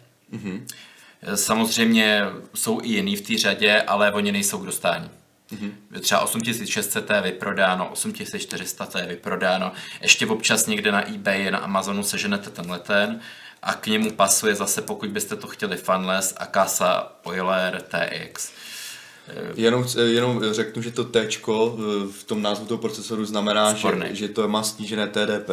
Samozřejmě 1.36 2.26
jsou 2.54 2.82
i 2.84 2.88
jiný 2.88 3.16
v 3.16 3.22
té 3.22 3.38
řadě, 3.38 3.82
ale 3.82 4.12
oni 4.12 4.32
nejsou 4.32 4.58
k 4.58 4.66
dostání. 4.66 5.10
Mm-hmm. 5.52 6.00
Třeba 6.00 6.22
8600 6.22 7.10
je 7.10 7.22
vyprodáno, 7.22 7.90
8400 7.90 9.00
je 9.00 9.08
vyprodáno. 9.08 9.72
Ještě 10.02 10.28
občas 10.28 10.68
někde 10.68 10.92
na 10.92 11.10
eBay, 11.10 11.52
na 11.52 11.60
Amazonu 11.60 12.04
seženete 12.04 12.50
tenhle 12.50 12.80
ten 12.80 13.20
a 13.62 13.74
k 13.74 13.88
němu 13.88 14.12
pasuje 14.12 14.56
zase, 14.56 14.82
pokud 14.82 15.10
byste 15.10 15.36
to 15.36 15.48
chtěli 15.48 15.78
fanless, 15.78 16.34
Akasa 16.38 17.12
Euler 17.28 17.82
TX. 17.82 18.52
Jenom, 19.56 19.86
jenom 20.06 20.54
řeknu, 20.54 20.82
že 20.82 20.92
to 20.92 21.04
T 21.04 21.28
v 22.12 22.24
tom 22.26 22.42
názvu 22.42 22.66
toho 22.66 22.78
procesoru 22.78 23.26
znamená, 23.26 23.74
že, 23.74 23.80
Sporný. 23.80 24.06
že 24.12 24.28
to 24.28 24.48
má 24.48 24.64
snížené 24.64 25.08
TDP. 25.08 25.50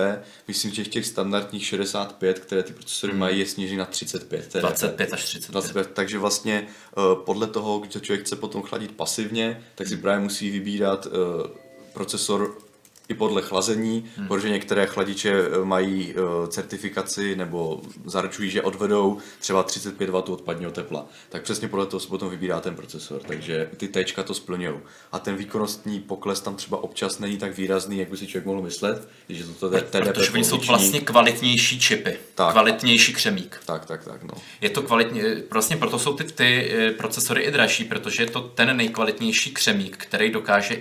Myslím, 0.48 0.74
že 0.74 0.84
v 0.84 0.88
těch 0.88 1.06
standardních 1.06 1.66
65, 1.66 2.38
které 2.38 2.62
ty 2.62 2.72
procesory 2.72 3.12
mají, 3.12 3.38
je 3.38 3.46
snížené 3.46 3.78
na 3.78 3.84
35 3.84 4.46
TDP. 4.46 4.60
25 4.60 5.12
až 5.12 5.24
35. 5.24 5.52
25, 5.52 5.90
takže 5.94 6.18
vlastně 6.18 6.66
eh, 6.66 7.00
podle 7.24 7.46
toho, 7.46 7.78
když 7.78 7.92
to 7.92 8.00
člověk 8.00 8.26
chce 8.26 8.36
potom 8.36 8.62
chladit 8.62 8.92
pasivně, 8.92 9.62
tak 9.74 9.88
si 9.88 9.96
právě 9.96 10.20
musí 10.20 10.50
vybírat 10.50 11.06
eh, 11.06 11.48
procesor 11.92 12.67
i 13.08 13.14
podle 13.14 13.42
chlazení, 13.42 14.04
hmm. 14.16 14.28
protože 14.28 14.50
některé 14.50 14.86
chladiče 14.86 15.32
eh, 15.32 15.64
mají 15.64 16.14
eh, 16.16 16.48
certifikaci 16.48 17.36
nebo 17.36 17.80
zaručují, 18.04 18.50
že 18.50 18.62
odvedou 18.62 19.18
třeba 19.38 19.62
35 19.62 20.10
W 20.10 20.16
odpadního 20.16 20.70
tepla. 20.70 21.06
Tak 21.28 21.42
přesně 21.42 21.68
podle 21.68 21.86
toho 21.86 22.00
se 22.00 22.08
potom 22.08 22.30
vybírá 22.30 22.60
ten 22.60 22.74
procesor, 22.74 23.20
takže 23.26 23.70
ty 23.76 23.88
T 23.88 24.04
to 24.24 24.34
splňují. 24.34 24.74
A 25.12 25.18
ten 25.18 25.36
výkonnostní 25.36 26.00
pokles 26.00 26.40
tam 26.40 26.56
třeba 26.56 26.82
občas 26.82 27.18
není 27.18 27.36
tak 27.36 27.56
výrazný, 27.56 27.98
jak 27.98 28.10
by 28.10 28.16
si 28.16 28.26
člověk 28.26 28.46
mohl 28.46 28.62
myslet, 28.62 29.08
že 29.28 29.44
to 29.44 29.70
TDP 29.70 30.04
Protože 30.04 30.30
oni 30.30 30.44
jsou 30.44 30.58
vlastně 30.58 31.00
kvalitnější 31.00 31.80
čipy, 31.80 32.18
Tak. 32.34 32.52
kvalitnější 32.52 33.12
křemík. 33.12 33.60
Tak, 33.66 33.86
tak, 33.86 34.04
tak, 34.04 34.22
no. 34.22 34.34
Je 34.60 34.70
to 34.70 34.82
kvalitně, 34.82 35.22
vlastně 35.50 35.76
proto 35.76 35.98
jsou 35.98 36.14
ty, 36.14 36.24
ty 36.24 36.72
eh, 36.72 36.90
procesory 36.90 37.42
i 37.42 37.50
dražší, 37.50 37.84
protože 37.84 38.22
je 38.22 38.30
to 38.30 38.40
ten 38.40 38.76
nejkvalitnější 38.76 39.50
křemík, 39.50 39.96
který 39.96 40.30
dokáže 40.30 40.74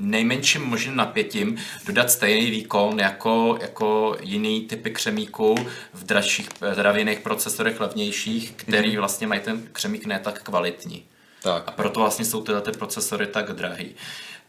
nejmenším 0.00 0.62
možným 0.62 0.96
napětím 0.96 1.56
dodat 1.86 2.10
stejný 2.10 2.50
výkon 2.50 3.00
jako, 3.00 3.58
jako 3.60 4.16
jiný 4.20 4.60
typy 4.60 4.90
křemíků 4.90 5.54
v 5.92 6.04
dražších, 6.04 6.48
teda 6.48 6.92
v 6.92 6.98
jiných 6.98 7.20
procesorech 7.20 7.80
levnějších, 7.80 8.52
který 8.56 8.96
vlastně 8.96 9.26
mají 9.26 9.40
ten 9.40 9.68
křemík 9.72 10.06
ne 10.06 10.18
tak 10.18 10.42
kvalitní. 10.42 11.04
Tak. 11.42 11.62
A 11.66 11.70
proto 11.70 12.00
vlastně 12.00 12.24
jsou 12.24 12.42
tyhle 12.42 12.60
ty 12.60 12.72
procesory 12.72 13.26
tak 13.26 13.52
drahý. 13.52 13.94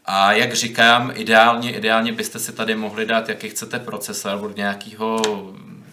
A 0.04 0.32
jak 0.32 0.54
říkám, 0.54 1.12
ideálně, 1.14 1.76
ideálně 1.76 2.12
byste 2.12 2.38
si 2.38 2.52
tady 2.52 2.74
mohli 2.74 3.06
dát, 3.06 3.28
jaký 3.28 3.48
chcete 3.48 3.78
procesor 3.78 4.44
od 4.44 4.56
nějakého 4.56 5.22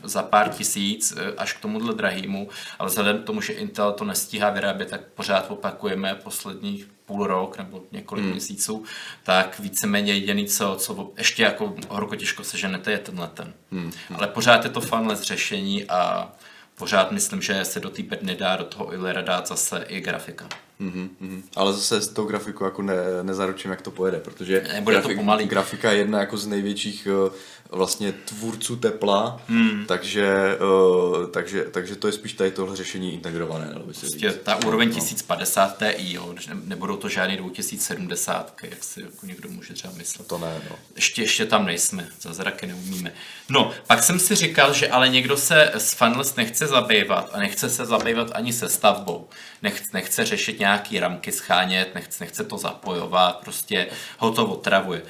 za 0.03 0.23
pár 0.23 0.49
tisíc 0.49 1.13
eh, 1.17 1.33
až 1.37 1.53
k 1.53 1.59
tomuhle 1.59 1.93
drahýmu, 1.93 2.49
ale 2.79 2.89
vzhledem 2.89 3.17
k 3.17 3.25
tomu, 3.25 3.41
že 3.41 3.53
Intel 3.53 3.91
to 3.91 4.05
nestíhá 4.05 4.49
vyrábět, 4.49 4.89
tak 4.89 5.01
pořád 5.15 5.45
opakujeme 5.51 6.15
posledních 6.15 6.87
půl 7.09 7.27
rok 7.27 7.57
nebo 7.57 7.81
několik 7.91 8.23
hmm. 8.23 8.31
měsíců, 8.31 8.83
tak 9.23 9.59
víceméně 9.59 10.13
jediný, 10.13 10.45
co, 10.45 10.75
co 10.79 11.11
ještě 11.17 11.43
jako 11.43 11.75
horko 11.89 12.15
těžko 12.15 12.43
seženete, 12.43 12.91
je 12.91 12.97
tenhle 12.97 13.27
ten. 13.27 13.53
Hmm. 13.71 13.91
Ale 14.15 14.27
pořád 14.27 14.63
je 14.63 14.69
to 14.69 14.81
fanless 14.81 15.21
řešení 15.21 15.85
a 15.89 16.31
pořád 16.77 17.11
myslím, 17.11 17.41
že 17.41 17.65
se 17.65 17.79
do 17.79 17.89
té 17.89 18.03
bedny 18.03 18.35
dá 18.35 18.55
do 18.55 18.63
toho 18.63 18.87
Eulera 18.93 19.21
dát 19.21 19.47
zase 19.47 19.85
i 19.87 20.01
grafika. 20.01 20.49
Mhm, 20.79 21.09
mhm. 21.19 21.43
Ale 21.55 21.73
zase 21.73 22.01
s 22.01 22.07
tou 22.07 22.25
grafikou 22.25 22.65
jako 22.65 22.81
ne, 22.81 22.95
nezaručím, 23.21 23.71
jak 23.71 23.81
to 23.81 23.91
pojede, 23.91 24.19
protože 24.19 24.63
Nebude 24.73 25.01
to 25.01 25.09
pomalý. 25.15 25.45
grafika 25.45 25.91
je 25.91 25.97
jedna 25.97 26.19
jako 26.19 26.37
z 26.37 26.47
největších 26.47 27.07
eh, 27.07 27.31
vlastně 27.71 28.11
tvůrců 28.11 28.75
tepla, 28.75 29.41
Hmm. 29.47 29.85
takže, 29.87 30.27
eh, 30.55 31.27
takže, 31.31 31.63
takže 31.63 31.95
to 31.95 32.07
je 32.07 32.13
spíš 32.13 32.33
tady 32.33 32.51
tohle 32.51 32.75
řešení 32.75 33.13
integrované, 33.13 33.65
by 33.85 33.93
se 33.93 33.99
Prostě 33.99 34.29
říct. 34.31 34.39
ta 34.43 34.55
úroveň 34.65 34.93
1050 34.93 35.77
Ti, 35.77 36.13
jo, 36.13 36.35
nebudou 36.63 36.97
to 36.97 37.09
žádný 37.09 37.37
2070, 37.37 38.55
jak 38.63 38.83
si 38.83 39.01
jako 39.01 39.25
někdo 39.25 39.49
může 39.49 39.73
třeba 39.73 39.93
myslet. 39.97 40.27
To 40.27 40.37
ne, 40.37 40.61
no. 40.69 40.75
Ještě, 40.95 41.21
ještě 41.21 41.45
tam 41.45 41.65
nejsme, 41.65 42.07
zázraky 42.21 42.67
neumíme. 42.67 43.11
No, 43.49 43.71
pak 43.87 44.03
jsem 44.03 44.19
si 44.19 44.35
říkal, 44.35 44.73
že 44.73 44.89
ale 44.89 45.09
někdo 45.09 45.37
se 45.37 45.71
s 45.73 45.93
Funless 45.93 46.35
nechce 46.35 46.67
zabývat 46.67 47.29
a 47.33 47.39
nechce 47.39 47.69
se 47.69 47.85
zabývat 47.85 48.31
ani 48.33 48.53
se 48.53 48.69
stavbou. 48.69 49.27
Nechce, 49.61 49.85
nechce 49.93 50.25
řešit 50.25 50.59
nějaký 50.59 50.99
ramky 50.99 51.31
schánět, 51.31 51.95
nechce, 51.95 52.23
nechce 52.23 52.43
to 52.43 52.57
zapojovat, 52.57 53.37
prostě 53.39 53.87
ho 54.17 54.31
to 54.31 54.45
otravuje. 54.45 55.01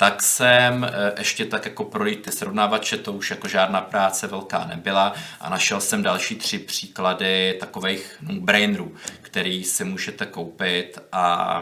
Tak 0.00 0.22
jsem 0.22 0.84
eh, 0.84 1.12
ještě 1.18 1.44
tak 1.44 1.64
jako 1.64 1.84
projít 1.84 2.22
ty 2.22 2.32
srovnávače, 2.32 2.96
to 2.96 3.12
už 3.12 3.30
jako 3.30 3.48
žádná 3.48 3.80
práce 3.80 4.26
velká 4.26 4.64
nebyla 4.66 5.14
a 5.40 5.50
našel 5.50 5.80
jsem 5.80 6.02
další 6.02 6.36
tři 6.36 6.58
příklady 6.58 7.56
takových 7.60 8.16
no-brainerů, 8.20 8.94
který 9.22 9.64
si 9.64 9.84
můžete 9.84 10.26
koupit 10.26 10.98
a 11.12 11.58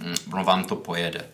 mm, 0.00 0.14
ono 0.32 0.44
vám 0.44 0.64
to 0.64 0.76
pojede. 0.76 1.24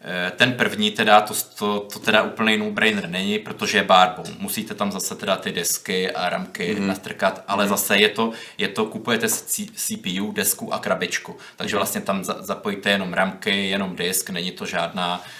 Eh, 0.00 0.30
Ten 0.36 0.52
první 0.52 0.90
teda, 0.90 1.20
to, 1.20 1.34
to, 1.58 1.80
to 1.80 1.98
teda 1.98 2.22
úplný 2.22 2.56
no-brainer 2.56 3.08
není, 3.08 3.38
protože 3.38 3.78
je 3.78 3.84
barbou. 3.84 4.24
Musíte 4.38 4.74
tam 4.74 4.92
zase 4.92 5.14
teda 5.14 5.36
ty 5.36 5.52
desky 5.52 6.10
a 6.10 6.28
ramky 6.28 6.74
mm. 6.74 6.86
nastrkat, 6.86 7.44
ale 7.48 7.68
zase 7.68 7.96
je 7.96 8.08
to, 8.08 8.32
je 8.58 8.68
to, 8.68 8.84
kupujete 8.84 9.28
si 9.28 9.66
CPU, 9.66 10.32
desku 10.32 10.74
a 10.74 10.78
krabičku. 10.78 11.36
Takže 11.56 11.76
vlastně 11.76 12.00
tam 12.00 12.24
za, 12.24 12.36
zapojíte 12.40 12.90
jenom 12.90 13.12
ramky, 13.12 13.68
jenom 13.68 13.96
disk, 13.96 14.30
není 14.30 14.50
to 14.50 14.66
žádná 14.66 15.22
eh, 15.24 15.39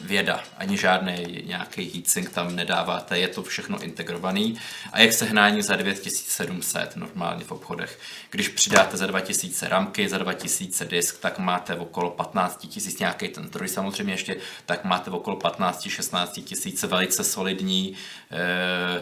věda, 0.00 0.44
ani 0.58 0.76
žádný 0.76 1.42
nějaký 1.46 1.90
heatsink 1.94 2.30
tam 2.30 2.56
nedáváte, 2.56 3.18
je 3.18 3.28
to 3.28 3.42
všechno 3.42 3.82
integrovaný. 3.82 4.58
A 4.92 5.00
jak 5.00 5.12
sehnání 5.12 5.62
za 5.62 5.76
9700 5.76 6.96
normálně 6.96 7.44
v 7.44 7.52
obchodech. 7.52 7.98
Když 8.30 8.48
přidáte 8.48 8.96
za 8.96 9.06
2000 9.06 9.68
ramky, 9.68 10.08
za 10.08 10.18
2000 10.18 10.84
disk, 10.84 11.20
tak 11.20 11.38
máte 11.38 11.74
okolo 11.74 12.10
15 12.10 12.66
000 12.76 12.96
nějaký 13.00 13.28
ten 13.28 13.48
troj 13.48 13.68
samozřejmě 13.68 14.12
ještě, 14.12 14.36
tak 14.66 14.84
máte 14.84 15.10
okolo 15.10 15.36
15-16 15.36 16.42
tisíc 16.42 16.82
velice 16.82 17.24
solidní 17.24 17.94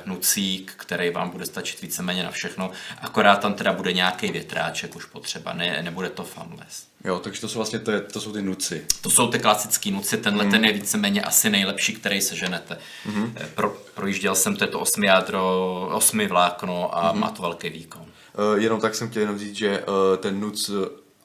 nucík, 0.05 0.73
který 0.77 1.11
vám 1.11 1.31
bude 1.31 1.47
stačit 1.47 1.81
víceméně 1.81 2.25
na 2.25 2.31
všechno. 2.31 2.71
Akorát 3.01 3.37
tam 3.37 3.55
teda 3.55 3.73
bude 3.73 3.93
nějaký 3.93 4.33
větráček 4.33 4.97
už 4.97 5.05
potřeba, 5.05 5.53
ne, 5.53 5.83
nebude 5.83 6.11
to 6.11 6.25
fanless. 6.25 6.87
Jo, 7.05 7.19
takže 7.19 7.41
to 7.41 7.49
jsou 7.49 7.59
vlastně 7.59 7.79
to, 7.79 7.91
je, 7.91 8.01
to 8.01 8.21
jsou 8.21 8.33
ty 8.33 8.43
nuci. 8.43 8.87
To 9.01 9.11
jsou 9.11 9.29
ty 9.29 9.39
klasické 9.39 9.91
nuci, 9.91 10.17
tenhle 10.17 10.45
ten 10.45 10.65
je 10.65 10.73
víceméně 10.73 11.23
asi 11.23 11.51
nejlepší, 11.51 11.93
který 11.93 12.21
seženete. 12.21 12.79
Mm. 13.07 13.35
Pro, 13.55 13.77
projížděl 13.95 14.35
jsem 14.35 14.57
to, 14.57 14.65
je 14.65 14.69
to 14.69 14.81
8 14.81 15.05
jádro, 15.05 15.91
8 15.93 16.29
vlákno 16.29 16.99
a 16.99 17.13
mm. 17.13 17.21
má 17.21 17.31
to 17.31 17.43
velký 17.43 17.69
výkon. 17.69 18.03
Uh, 18.03 18.63
jenom 18.63 18.81
tak 18.81 18.95
jsem 18.95 19.11
chtěl 19.11 19.23
jenom 19.23 19.39
říct, 19.39 19.57
že 19.57 19.79
uh, 19.79 20.17
ten 20.17 20.41
nuc, 20.41 20.71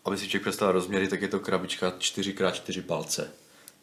aby 0.05 0.17
si 0.17 0.27
člověk 0.27 0.43
představil 0.43 0.71
rozměry, 0.71 1.07
tak 1.07 1.21
je 1.21 1.27
to 1.27 1.39
krabička 1.39 1.89
4x4 1.89 2.81
palce. 2.81 3.31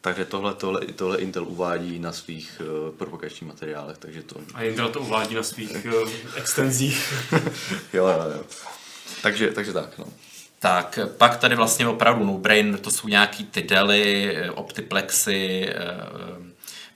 Takže 0.05 0.25
tohle, 0.25 0.53
tohle, 0.53 0.81
tohle 0.81 1.17
Intel 1.17 1.43
uvádí 1.47 1.99
na 1.99 2.11
svých 2.11 2.61
uh, 2.61 2.95
propagačních 2.95 3.47
materiálech, 3.47 3.97
takže 3.97 4.23
to... 4.23 4.35
A 4.53 4.63
Intel 4.63 4.89
to 4.89 4.99
uvádí 4.99 5.35
na 5.35 5.43
svých 5.43 5.85
uh, 5.85 6.09
extenzích. 6.35 7.13
jo, 7.93 8.07
jo, 8.07 8.23
jo. 8.37 8.43
Takže, 9.21 9.51
takže 9.51 9.73
tak, 9.73 9.97
no. 9.97 10.05
Tak, 10.59 10.99
pak 11.17 11.37
tady 11.37 11.55
vlastně 11.55 11.87
opravdu 11.87 12.25
no-brainer, 12.25 12.79
to 12.79 12.91
jsou 12.91 13.07
nějaký 13.07 13.43
ty 13.45 13.61
Dely, 13.61 14.37
Optiplexy, 14.49 15.69
eh, 15.69 15.75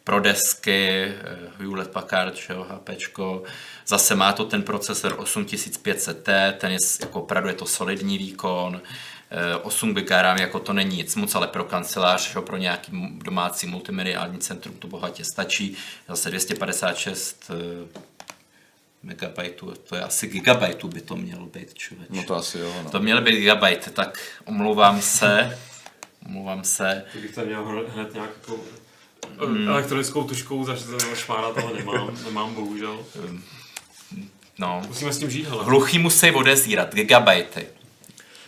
pro 0.04 0.20
desky, 0.20 1.04
eh, 1.04 1.38
Hewlett 1.58 1.92
Packard, 1.92 2.36
že 2.36 2.54
jo, 2.54 2.68
HPčko. 2.70 3.44
Zase 3.88 4.16
má 4.16 4.34
to 4.34 4.46
ten 4.46 4.64
procesor 4.64 5.16
8500T, 5.20 6.54
ten 6.58 6.72
je 6.72 6.78
jako 7.02 7.22
opravdu 7.22 7.50
je 7.50 7.56
to 7.56 7.66
solidní 7.66 8.18
výkon. 8.18 8.82
8 9.62 9.94
GB 9.94 10.10
RAM, 10.10 10.38
jako 10.38 10.60
to 10.60 10.74
není 10.74 10.98
nic 10.98 11.16
moc, 11.16 11.36
ale 11.36 11.48
pro 11.48 11.64
kancelář, 11.64 12.38
pro 12.42 12.58
nějaký 12.58 12.92
domácí 13.24 13.68
multimediální 13.68 14.38
centrum 14.38 14.76
to 14.76 14.88
bohatě 14.88 15.24
stačí. 15.26 15.78
Zase 16.08 16.30
256 16.30 17.52
megabajtů, 19.04 19.74
to 19.90 19.96
je 19.96 20.02
asi 20.02 20.28
gigabajtů 20.28 20.88
by 20.88 21.02
to 21.02 21.16
mělo 21.16 21.46
být, 21.46 21.74
člověč. 21.74 22.10
No 22.10 22.24
to 22.24 22.36
asi 22.36 22.60
jo, 22.60 22.74
no. 22.84 22.90
To 22.90 23.00
měly 23.00 23.22
být 23.22 23.36
gigabajt, 23.36 23.92
tak 23.94 24.20
omlouvám 24.46 25.02
se, 25.02 25.60
omlouvám 26.26 26.64
se. 26.64 27.06
Kdybych 27.12 27.36
tam 27.36 27.46
měl 27.46 27.86
hned 27.94 28.14
nějak 28.14 28.30
jako 28.42 28.60
mm. 29.48 29.68
elektronickou 29.68 30.24
tuškou 30.24 30.66
zašmárat, 31.10 31.58
ale 31.58 31.74
nemám, 31.74 32.18
nemám 32.26 32.54
bohužel. 32.54 33.06
No. 34.60 34.82
Musíme 34.88 35.14
s 35.14 35.20
tím 35.20 35.30
žít, 35.30 35.48
hele. 35.48 35.64
Hluchý 35.64 36.00
musí 36.00 36.32
odezírat, 36.32 36.96
gigabajty. 36.96 37.68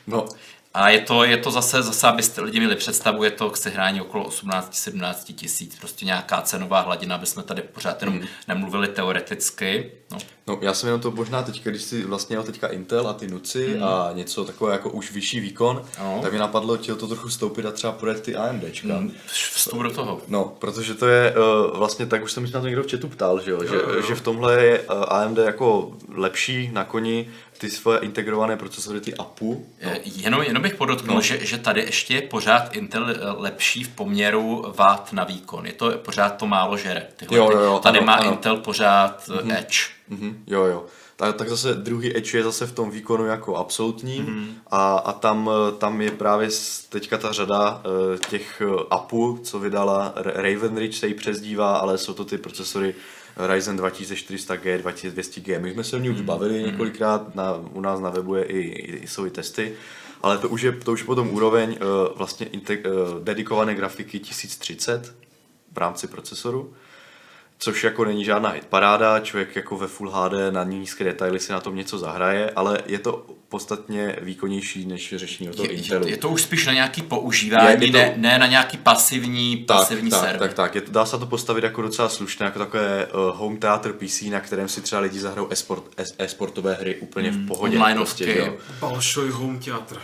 No, 0.07 0.27
a 0.73 0.89
je 0.89 0.99
to, 0.99 1.23
je 1.23 1.37
to 1.37 1.51
zase, 1.51 1.83
zase, 1.83 2.07
abyste 2.07 2.41
lidi 2.41 2.59
měli 2.59 2.75
představu, 2.75 3.23
je 3.23 3.31
to 3.31 3.49
k 3.49 3.57
sehrání 3.57 4.01
okolo 4.01 4.29
18-17 4.29 5.33
tisíc, 5.35 5.79
prostě 5.79 6.05
nějaká 6.05 6.41
cenová 6.41 6.81
hladina, 6.81 7.15
aby 7.15 7.25
jsme 7.25 7.43
tady 7.43 7.61
pořád 7.61 8.01
jenom 8.01 8.17
hmm. 8.17 8.27
nemluvili 8.47 8.87
teoreticky. 8.87 9.91
No. 10.11 10.17
no. 10.47 10.59
já 10.61 10.73
jsem 10.73 10.87
jenom 10.87 11.01
to 11.01 11.11
možná 11.11 11.43
teď, 11.43 11.63
když 11.63 11.81
si 11.81 12.03
vlastně 12.03 12.35
měl 12.35 12.43
teďka 12.43 12.67
Intel 12.67 13.07
a 13.07 13.13
ty 13.13 13.27
nuci 13.27 13.73
hmm. 13.73 13.83
a 13.83 14.09
něco 14.13 14.45
takové 14.45 14.73
jako 14.73 14.89
už 14.89 15.11
vyšší 15.11 15.39
výkon, 15.39 15.83
no. 15.99 16.19
tak 16.21 16.33
mi 16.33 16.39
napadlo 16.39 16.77
ti 16.77 16.95
to 16.95 17.07
trochu 17.07 17.29
stoupit 17.29 17.65
a 17.65 17.71
třeba 17.71 17.93
podat 17.93 18.19
ty 18.19 18.35
AMDčka. 18.35 18.97
Hmm. 18.97 19.11
Vstup 19.27 19.81
do 19.81 19.91
toho. 19.91 20.21
No, 20.27 20.55
protože 20.59 20.93
to 20.93 21.07
je 21.07 21.35
uh, 21.35 21.77
vlastně, 21.77 22.05
tak 22.05 22.23
už 22.23 22.31
jsem 22.31 22.47
se 22.47 22.53
na 22.53 22.61
to 22.61 22.67
někdo 22.67 22.83
v 22.83 22.91
chatu 22.91 23.07
ptal, 23.07 23.41
že, 23.41 23.51
jo? 23.51 23.59
Jo, 23.61 23.69
že, 23.69 23.75
jo. 23.75 24.01
že 24.07 24.15
v 24.15 24.21
tomhle 24.21 24.65
je 24.65 24.79
uh, 24.79 25.03
AMD 25.07 25.37
jako 25.37 25.91
lepší 26.15 26.69
na 26.73 26.83
koni 26.83 27.29
ty 27.61 27.69
svoje 27.69 27.99
integrované 27.99 28.57
procesory, 28.57 29.01
ty 29.01 29.15
APU. 29.15 29.65
No. 29.85 29.91
Jenom, 30.03 30.41
jenom 30.41 30.63
bych 30.63 30.75
podotknul, 30.75 31.15
no. 31.15 31.21
že, 31.21 31.45
že 31.45 31.57
tady 31.57 31.81
ještě 31.81 32.13
je 32.13 32.21
pořád 32.21 32.75
Intel 32.75 33.09
eh, 33.09 33.15
lepší 33.37 33.83
v 33.83 33.89
poměru 33.89 34.73
watt 34.77 35.13
na 35.13 35.23
výkon. 35.23 35.65
Je 35.65 35.73
to 35.73 35.91
pořád 35.91 36.29
to 36.29 36.47
málo 36.47 36.77
žere. 36.77 37.07
Tyhle, 37.15 37.37
jo, 37.37 37.51
jo, 37.51 37.59
jo, 37.59 37.79
tady 37.79 37.97
ano, 37.97 38.05
má 38.05 38.13
ano. 38.13 38.31
Intel 38.31 38.57
pořád 38.57 39.27
mm-hmm. 39.27 39.57
Edge. 39.57 39.77
Mm-hmm. 40.11 40.33
Jo, 40.47 40.63
jo. 40.63 40.85
Tak, 41.21 41.35
tak 41.35 41.49
zase 41.49 41.73
druhý 41.73 42.17
Edge 42.17 42.37
je 42.37 42.43
zase 42.43 42.67
v 42.67 42.71
tom 42.71 42.91
výkonu 42.91 43.25
jako 43.25 43.55
absolutní 43.55 44.21
mm-hmm. 44.21 44.45
a, 44.71 44.95
a 44.97 45.13
tam, 45.13 45.49
eh, 45.49 45.77
tam 45.77 46.01
je 46.01 46.11
právě 46.11 46.49
teďka 46.89 47.17
ta 47.17 47.31
řada 47.31 47.81
těch 48.29 48.61
APU, 48.89 49.39
co 49.43 49.59
vydala 49.59 50.13
Raven 50.15 50.77
Ridge 50.77 50.97
se 50.99 51.07
jí 51.07 51.13
přezdívá, 51.13 51.77
ale 51.77 51.97
jsou 51.97 52.13
to 52.13 52.25
ty 52.25 52.37
procesory 52.37 52.95
Ryzen 53.37 53.77
2400G, 53.77 54.81
2200G. 54.81 55.59
My 55.59 55.73
jsme 55.73 55.83
se 55.83 55.95
o 55.95 55.99
ní 55.99 56.09
už 56.09 56.17
hmm. 56.17 56.25
bavili 56.25 56.57
hmm. 56.57 56.71
několikrát, 56.71 57.35
na, 57.35 57.53
u 57.73 57.81
nás 57.81 57.99
na 57.99 58.09
webu 58.09 58.35
je 58.35 58.43
i, 58.43 58.59
i, 58.59 59.07
jsou 59.07 59.25
i 59.25 59.29
testy, 59.29 59.73
ale 60.21 60.37
to 60.37 60.49
už 60.49 60.61
je, 60.61 60.71
to 60.71 60.91
už 60.91 61.03
potom 61.03 61.33
úroveň 61.33 61.69
uh, 61.69 62.17
vlastně 62.17 62.47
uh, 62.47 63.23
dedikované 63.23 63.75
grafiky 63.75 64.19
1030 64.19 65.15
v 65.71 65.77
rámci 65.77 66.07
procesoru 66.07 66.73
což 67.63 67.83
jako 67.83 68.05
není 68.05 68.25
žádná 68.25 68.49
hitparáda, 68.49 69.19
člověk 69.19 69.55
jako 69.55 69.77
ve 69.77 69.87
Full 69.87 70.11
HD 70.11 70.33
na 70.51 70.63
nízké 70.63 71.03
detaily 71.03 71.39
si 71.39 71.51
na 71.51 71.59
tom 71.59 71.75
něco 71.75 71.97
zahraje, 71.97 72.51
ale 72.55 72.79
je 72.85 72.99
to 72.99 73.25
podstatně 73.49 74.15
výkonnější 74.21 74.85
než 74.85 75.13
řešení 75.17 75.49
od 75.49 75.55
toho 75.55 75.65
je, 75.65 75.71
Intelu. 75.71 76.07
Je 76.07 76.17
to 76.17 76.29
už 76.29 76.41
spíš 76.41 76.65
na 76.65 76.73
nějaký 76.73 77.01
používání, 77.01 77.81
je, 77.81 77.87
je 77.87 77.91
to... 77.91 77.97
ne, 77.97 78.13
ne 78.17 78.39
na 78.39 78.47
nějaký 78.47 78.77
pasivní, 78.77 79.57
tak, 79.57 79.77
pasivní 79.77 80.09
tak, 80.09 80.19
server. 80.19 80.39
Tak, 80.39 80.53
tak, 80.53 80.75
je 80.75 80.81
to, 80.81 80.91
dá 80.91 81.05
se 81.05 81.17
to 81.17 81.25
postavit 81.25 81.63
jako 81.63 81.81
docela 81.81 82.09
slušné, 82.09 82.45
jako 82.45 82.59
takové 82.59 83.07
uh, 83.07 83.37
home 83.37 83.57
theater 83.57 83.93
PC, 83.93 84.21
na 84.21 84.39
kterém 84.39 84.67
si 84.67 84.81
třeba 84.81 85.01
lidi 85.01 85.19
zahrajou 85.19 85.47
e-sport, 85.51 85.83
e-sportové 86.17 86.73
hry 86.73 86.95
úplně 86.95 87.31
mm, 87.31 87.45
v 87.45 87.47
pohodě. 87.47 87.77
Online 87.77 87.95
prostě, 87.95 88.53
Balšoj 88.79 89.29
home 89.29 89.59
theater. 89.59 89.97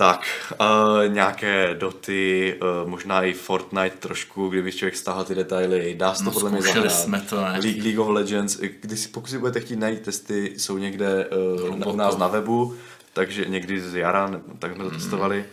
Tak, 0.00 0.26
uh, 0.60 1.12
nějaké 1.12 1.74
doty, 1.74 2.54
uh, 2.62 2.90
možná 2.90 3.22
i 3.22 3.32
Fortnite 3.32 3.96
trošku, 3.98 4.48
kdyby 4.48 4.72
člověk 4.72 4.96
stáhl 4.96 5.24
ty 5.24 5.34
detaily, 5.34 5.94
dá 5.98 6.14
se 6.14 6.24
to 6.24 6.30
no, 6.30 6.32
podle 6.32 6.50
mě 6.50 6.62
zahrát. 6.62 6.92
jsme 6.92 7.20
to, 7.20 7.36
ne? 7.36 7.58
League, 7.62 7.82
League 7.84 7.98
of 7.98 8.08
Legends, 8.08 8.56
když 8.56 9.00
si, 9.00 9.08
pokud 9.08 9.30
si 9.30 9.38
budete 9.38 9.60
chtít 9.60 9.76
najít 9.76 10.02
testy, 10.02 10.52
jsou 10.56 10.78
někde 10.78 11.26
uh, 11.26 11.76
na, 11.76 11.86
u 11.86 11.96
nás 11.96 12.16
na 12.16 12.28
webu, 12.28 12.74
takže 13.12 13.44
někdy 13.44 13.80
z 13.80 13.94
jara, 13.94 14.40
tak 14.58 14.74
jsme 14.74 14.84
to 14.84 14.90
mm. 14.90 14.96
testovali, 14.96 15.44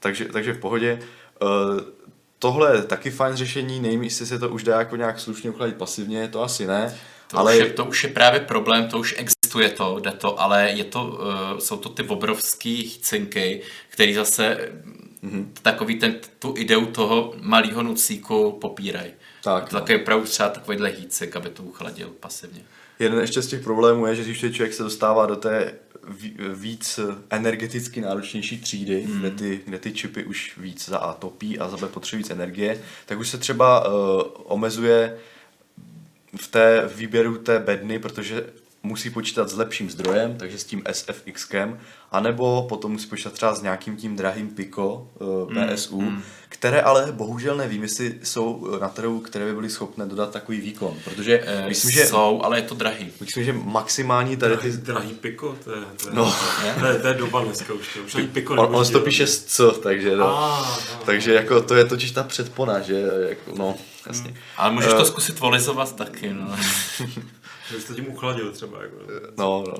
takže, 0.00 0.24
takže 0.24 0.52
v 0.52 0.58
pohodě. 0.58 1.00
Uh, 1.42 1.80
tohle 2.38 2.76
je 2.76 2.82
taky 2.82 3.10
fajn 3.10 3.36
řešení, 3.36 3.80
nevím, 3.80 4.02
jestli 4.02 4.26
se 4.26 4.38
to 4.38 4.48
už 4.48 4.62
dá 4.62 4.78
jako 4.78 4.96
nějak 4.96 5.20
slušně 5.20 5.50
uchladit 5.50 5.76
pasivně, 5.76 6.28
to 6.28 6.42
asi 6.42 6.66
ne. 6.66 6.98
To, 7.30 7.38
ale... 7.38 7.56
už 7.56 7.64
je, 7.64 7.72
to 7.72 7.84
už 7.84 8.04
je 8.04 8.10
právě 8.10 8.40
problém, 8.40 8.88
to 8.88 8.98
už 8.98 9.14
existuje 9.18 9.68
to, 9.68 9.98
jde 10.00 10.10
to, 10.10 10.40
ale 10.40 10.70
je 10.70 10.84
to, 10.84 11.04
uh, 11.04 11.58
jsou 11.58 11.76
to 11.76 11.88
ty 11.88 12.02
obrovský 12.02 12.98
cinky, 13.02 13.62
který 13.88 14.14
zase 14.14 14.72
mm-hmm. 15.24 15.46
takový 15.62 15.98
ten, 15.98 16.14
tu 16.38 16.54
ideu 16.56 16.86
toho 16.86 17.34
malého 17.40 17.82
nucíku 17.82 18.52
popírají. 18.60 19.12
Tak, 19.44 19.68
to 19.68 19.76
no. 19.76 19.80
takový 19.80 20.02
opravdu 20.02 20.26
třeba 20.26 20.48
takovýhle 20.48 20.88
hýcek, 20.88 21.36
aby 21.36 21.48
to 21.48 21.62
uchladil 21.62 22.08
pasivně. 22.20 22.62
Jeden 22.98 23.20
ještě 23.20 23.42
z 23.42 23.46
těch 23.46 23.62
problémů 23.62 24.06
je, 24.06 24.14
že 24.14 24.22
když 24.24 24.38
člověk 24.38 24.74
se 24.74 24.82
dostává 24.82 25.26
do 25.26 25.36
té 25.36 25.74
víc 26.54 27.00
energeticky 27.30 28.00
náročnější 28.00 28.58
třídy, 28.60 29.04
mm. 29.06 29.20
kde, 29.20 29.30
ty, 29.30 29.60
kde 29.64 29.78
ty 29.78 29.92
čipy 29.92 30.24
už 30.24 30.58
víc 30.58 30.88
za 30.88 30.98
A 30.98 31.12
topí 31.12 31.58
a 31.58 31.68
za 31.68 31.76
B 31.76 31.88
potřebují 31.88 32.22
víc 32.22 32.30
energie, 32.30 32.80
tak 33.06 33.18
už 33.18 33.28
se 33.28 33.38
třeba 33.38 33.88
uh, 33.88 34.22
omezuje 34.44 35.18
v 36.36 36.48
té 36.48 36.90
výběru 36.94 37.38
té 37.38 37.58
bedny, 37.58 37.98
protože 37.98 38.44
musí 38.82 39.10
počítat 39.10 39.48
s 39.48 39.56
lepším 39.56 39.90
zdrojem, 39.90 40.36
takže 40.36 40.58
s 40.58 40.64
tím 40.64 40.82
SFXkem, 40.92 41.80
anebo 42.10 42.66
potom 42.68 42.92
musí 42.92 43.06
počítat 43.06 43.32
třeba 43.32 43.54
s 43.54 43.62
nějakým 43.62 43.96
tím 43.96 44.16
drahým 44.16 44.48
Pico 44.48 45.08
uh, 45.18 45.56
eh, 45.56 45.76
PSU, 45.76 46.00
mm, 46.00 46.08
mm. 46.08 46.22
které 46.48 46.80
ale 46.80 47.12
bohužel 47.12 47.56
nevím, 47.56 47.82
jestli 47.82 48.18
jsou 48.22 48.78
na 48.80 48.88
trhu, 48.88 49.20
které 49.20 49.44
by 49.44 49.54
byly 49.54 49.70
schopné 49.70 50.06
dodat 50.06 50.30
takový 50.30 50.60
výkon, 50.60 50.96
protože 51.04 51.40
e, 51.46 51.68
myslím, 51.68 51.90
že... 51.90 52.06
Jsou, 52.06 52.40
ale 52.42 52.58
je 52.58 52.62
to 52.62 52.74
drahý. 52.74 53.12
Myslím, 53.20 53.44
že 53.44 53.52
maximální 53.52 54.36
tady 54.36 54.56
ty... 54.56 54.70
Drahý 54.72 55.14
Pico? 55.14 55.56
To 55.64 55.72
je, 55.72 55.80
to 56.02 56.08
je, 56.08 56.14
no. 56.14 56.34
to 56.80 56.86
je, 56.86 56.98
to 56.98 57.06
je 57.06 57.14
doba 57.14 57.44
dneska 57.44 57.72
už, 57.72 57.94
to 57.94 58.00
už 58.00 58.14
ani 58.14 58.28
Pico 58.28 58.52
On, 58.52 58.76
on 58.76 58.92
to 58.92 59.00
píše 59.00 59.26
s 59.26 59.44
C, 59.44 59.62
takže 59.82 60.16
no. 60.16 60.26
Ah, 60.26 60.78
no. 60.92 61.04
Takže 61.06 61.34
jako 61.34 61.62
to 61.62 61.74
je 61.74 61.84
totiž 61.84 62.10
ta 62.10 62.22
předpona, 62.22 62.80
že 62.80 63.04
jako, 63.28 63.52
no, 63.56 63.74
jasně. 64.08 64.30
Hmm. 64.30 64.38
Ale 64.56 64.72
můžeš 64.72 64.92
uh, 64.92 64.98
to 64.98 65.04
zkusit 65.04 65.40
volizovat 65.40 65.96
taky, 65.96 66.32
no. 66.32 66.56
Že 67.70 67.80
jste 67.80 67.94
tím 67.94 68.08
uchladil 68.08 68.52
třeba. 68.52 68.82
Jako. 68.82 68.96
No, 69.38 69.64
no, 69.66 69.74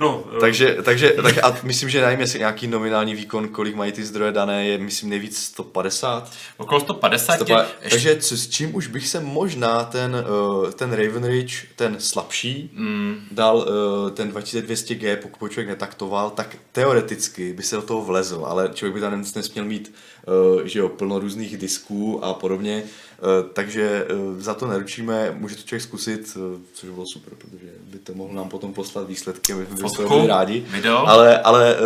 no. 0.00 0.24
no 0.32 0.40
takže, 0.40 0.76
takže 0.82 1.10
tak 1.22 1.44
a 1.44 1.56
myslím, 1.62 1.88
že 1.88 2.00
nevím, 2.00 2.20
jestli 2.20 2.38
nějaký 2.38 2.66
nominální 2.66 3.14
výkon, 3.14 3.48
kolik 3.48 3.74
mají 3.74 3.92
ty 3.92 4.04
zdroje 4.04 4.32
dané, 4.32 4.66
je 4.66 4.78
myslím 4.78 5.10
nejvíc 5.10 5.38
150. 5.38 6.32
Okolo 6.56 6.80
150. 6.80 7.34
150 7.34 7.74
ještě... 7.82 7.90
Takže 7.90 8.16
co, 8.16 8.36
s 8.36 8.48
čím 8.48 8.74
už 8.74 8.86
bych 8.86 9.08
se 9.08 9.20
možná 9.20 9.84
ten, 9.84 10.24
uh, 10.28 10.70
ten 10.70 10.92
Raven 10.92 11.24
Ridge, 11.24 11.64
ten 11.76 11.96
slabší, 11.98 12.70
mm. 12.72 13.20
dal 13.30 13.56
uh, 13.56 14.10
ten 14.10 14.30
2200G, 14.30 15.16
pokud 15.16 15.52
člověk 15.52 15.68
netaktoval, 15.68 16.30
tak 16.30 16.56
teoreticky 16.72 17.52
by 17.52 17.62
se 17.62 17.76
do 17.76 17.82
toho 17.82 18.04
vlezl, 18.04 18.44
ale 18.48 18.70
člověk 18.74 18.94
by 18.94 19.00
tam 19.00 19.24
nesměl 19.36 19.64
mít 19.64 19.94
uh, 20.26 20.64
že 20.64 20.78
jo, 20.78 20.88
plno 20.88 21.18
různých 21.18 21.56
disků 21.56 22.24
a 22.24 22.34
podobně. 22.34 22.82
Eh, 23.22 23.44
takže 23.52 24.06
eh, 24.08 24.42
za 24.42 24.54
to 24.54 24.66
neručíme, 24.66 25.34
může 25.38 25.56
to 25.56 25.62
člověk 25.62 25.82
zkusit, 25.82 26.36
eh, 26.36 26.60
což 26.72 26.88
by 26.88 26.94
bylo 26.94 27.06
super, 27.06 27.34
protože 27.34 27.66
by 27.80 27.98
to 27.98 28.14
mohl 28.14 28.34
nám 28.34 28.48
potom 28.48 28.74
poslat 28.74 29.08
výsledky, 29.08 29.54
my 29.54 29.66
bychom 29.66 30.08
byli 30.08 30.26
rádi. 30.26 30.64
Video. 30.68 31.08
Ale, 31.08 31.38
ale 31.38 31.76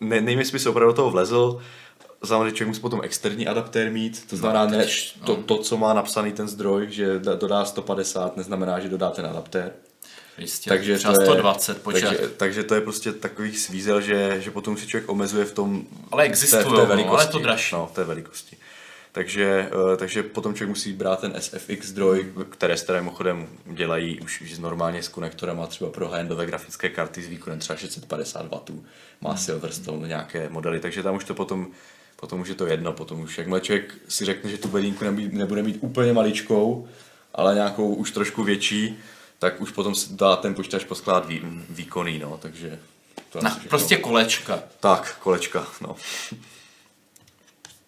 ne, 0.00 0.20
nevím, 0.20 0.38
jestli 0.38 0.52
by 0.52 0.58
se 0.58 0.68
opravdu 0.68 0.92
do 0.92 0.96
toho 0.96 1.10
vlezl, 1.10 1.60
Samozřejmě 2.24 2.52
člověk 2.52 2.68
musí 2.68 2.80
potom 2.80 3.00
externí 3.02 3.46
adaptér 3.46 3.92
mít, 3.92 4.26
to 4.30 4.36
znamená 4.36 4.66
ne 4.66 4.86
to, 5.26 5.36
to, 5.36 5.58
co 5.58 5.76
má 5.76 5.94
napsaný 5.94 6.32
ten 6.32 6.48
zdroj, 6.48 6.86
že 6.90 7.18
dodá 7.18 7.64
150, 7.64 8.36
neznamená, 8.36 8.80
že 8.80 8.88
dodá 8.88 9.10
ten 9.10 9.26
adaptér. 9.26 9.72
Jistě, 10.38 10.70
takže 10.70 10.98
třeba 10.98 11.14
to 11.14 11.20
je, 11.20 11.26
120 11.26 11.82
takže, 11.82 12.18
takže 12.36 12.62
to 12.62 12.74
je 12.74 12.80
prostě 12.80 13.12
takový 13.12 13.56
svízel, 13.56 14.00
že, 14.00 14.36
že 14.40 14.50
potom 14.50 14.76
si 14.76 14.86
člověk 14.86 15.10
omezuje 15.10 15.44
v 15.44 15.52
tom 15.52 15.82
ale 16.10 16.24
existuje, 16.24 16.64
té, 16.64 16.70
v 16.70 16.72
té 16.72 16.86
velikosti. 16.86 17.06
No, 17.06 17.14
ale 17.14 17.26
to 17.26 17.38
dražší. 17.38 17.74
No, 17.74 17.90
té 17.94 18.04
velikosti. 18.04 18.56
Takže, 19.12 19.70
eh, 19.92 19.96
takže 19.96 20.22
potom 20.22 20.54
člověk 20.54 20.68
musí 20.68 20.92
brát 20.92 21.20
ten 21.20 21.32
SFX 21.38 21.86
zdroj, 21.86 22.32
které 22.50 22.76
s 22.76 22.92
mimochodem 22.92 23.46
dělají 23.66 24.20
už, 24.20 24.40
už 24.40 24.58
normálně 24.58 25.02
s 25.02 25.08
konektorem 25.08 25.60
a 25.60 25.66
třeba 25.66 25.90
pro 25.90 26.08
high 26.08 26.26
grafické 26.26 26.88
karty 26.88 27.22
s 27.22 27.28
výkonem 27.28 27.58
třeba 27.58 27.76
650 27.76 28.46
W, 28.46 28.82
má 29.20 29.30
hmm. 29.30 29.38
Silverstone 29.38 30.08
nějaké 30.08 30.48
modely, 30.48 30.80
takže 30.80 31.02
tam 31.02 31.16
už 31.16 31.24
to 31.24 31.34
potom 31.34 31.66
potom 32.20 32.40
už 32.40 32.48
je 32.48 32.54
to 32.54 32.66
jedno, 32.66 32.92
potom 32.92 33.20
už 33.20 33.38
jakmile 33.38 33.60
člověk 33.60 33.94
si 34.08 34.24
řekne, 34.24 34.50
že 34.50 34.58
tu 34.58 34.68
bedínku 34.68 35.04
nebude 35.30 35.62
mít 35.62 35.78
úplně 35.80 36.12
maličkou, 36.12 36.88
ale 37.34 37.54
nějakou 37.54 37.94
už 37.94 38.10
trošku 38.10 38.44
větší, 38.44 38.98
tak 39.38 39.60
už 39.60 39.70
potom 39.70 39.94
se 39.94 40.12
dá 40.12 40.36
ten 40.36 40.54
počítač 40.54 40.84
poskládat 40.84 41.26
vý, 41.26 41.40
výkonný, 41.70 42.18
no, 42.18 42.38
takže... 42.42 42.78
To 43.30 43.40
no, 43.42 43.56
prostě 43.68 43.96
kolečka. 43.96 44.62
Tak, 44.80 45.18
kolečka, 45.22 45.66
no. 45.80 45.96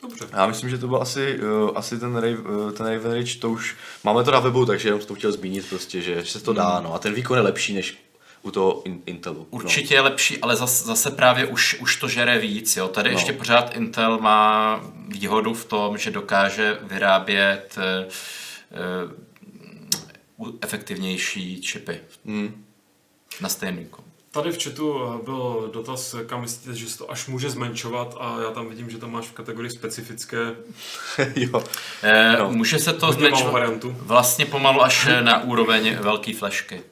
Dobře. 0.02 0.28
Já 0.32 0.46
myslím, 0.46 0.70
že 0.70 0.78
to 0.78 0.88
byl 0.88 1.02
asi, 1.02 1.38
uh, 1.40 1.70
asi 1.74 1.98
ten, 1.98 2.16
Ray, 2.16 2.36
uh, 2.36 2.72
ten 2.72 2.86
Raven 2.86 3.12
Ridge, 3.12 3.36
to 3.36 3.50
už 3.50 3.76
máme 4.04 4.24
to 4.24 4.30
na 4.30 4.40
webu, 4.40 4.66
takže 4.66 4.88
jenom 4.88 5.00
jsem 5.00 5.08
to 5.08 5.14
chtěl 5.14 5.32
zmínit 5.32 5.68
prostě, 5.68 6.00
že 6.00 6.24
se 6.24 6.40
to 6.40 6.52
dá, 6.52 6.80
no. 6.80 6.94
A 6.94 6.98
ten 6.98 7.14
výkon 7.14 7.36
je 7.36 7.42
lepší 7.42 7.74
než 7.74 7.98
u 8.42 8.50
toho 8.50 8.82
in, 8.86 9.02
Intelu. 9.06 9.46
Určitě 9.50 9.94
je 9.94 10.00
lepší, 10.00 10.38
ale 10.38 10.56
zase, 10.56 10.84
zase 10.84 11.10
právě 11.10 11.46
už, 11.46 11.76
už 11.80 11.96
to 11.96 12.08
žere 12.08 12.38
víc. 12.38 12.76
Jo. 12.76 12.88
Tady 12.88 13.10
no. 13.10 13.18
ještě 13.18 13.32
pořád 13.32 13.76
Intel 13.76 14.18
má 14.18 14.80
výhodu 15.08 15.54
v 15.54 15.64
tom, 15.64 15.98
že 15.98 16.10
dokáže 16.10 16.78
vyrábět 16.82 17.78
uh, 20.38 20.50
efektivnější 20.60 21.60
čipy 21.60 22.00
Hmm. 22.24 22.64
na 23.40 23.48
stejný 23.48 23.78
výkon. 23.78 24.04
Tady 24.32 24.50
v 24.52 24.62
chatu 24.64 25.00
byl 25.24 25.70
dotaz, 25.72 26.14
kam 26.26 26.40
myslíte, 26.40 26.74
že 26.78 26.88
se 26.88 26.98
to 26.98 27.10
až 27.10 27.26
může 27.26 27.50
zmenšovat 27.50 28.16
a 28.20 28.36
já 28.42 28.50
tam 28.50 28.68
vidím, 28.68 28.90
že 28.90 28.98
tam 28.98 29.12
máš 29.12 29.26
v 29.26 29.32
kategorii 29.32 29.70
specifické 29.70 30.38
jo. 31.36 31.64
Eh, 32.02 32.36
no. 32.38 32.50
Může 32.52 32.78
se 32.78 32.92
to 32.92 33.12
zmenšovat 33.12 33.52
variantu. 33.52 33.96
vlastně 34.00 34.46
pomalu 34.46 34.82
až 34.82 35.08
na 35.20 35.42
úroveň 35.42 35.96
velké 36.00 36.34
flashky. 36.34 36.82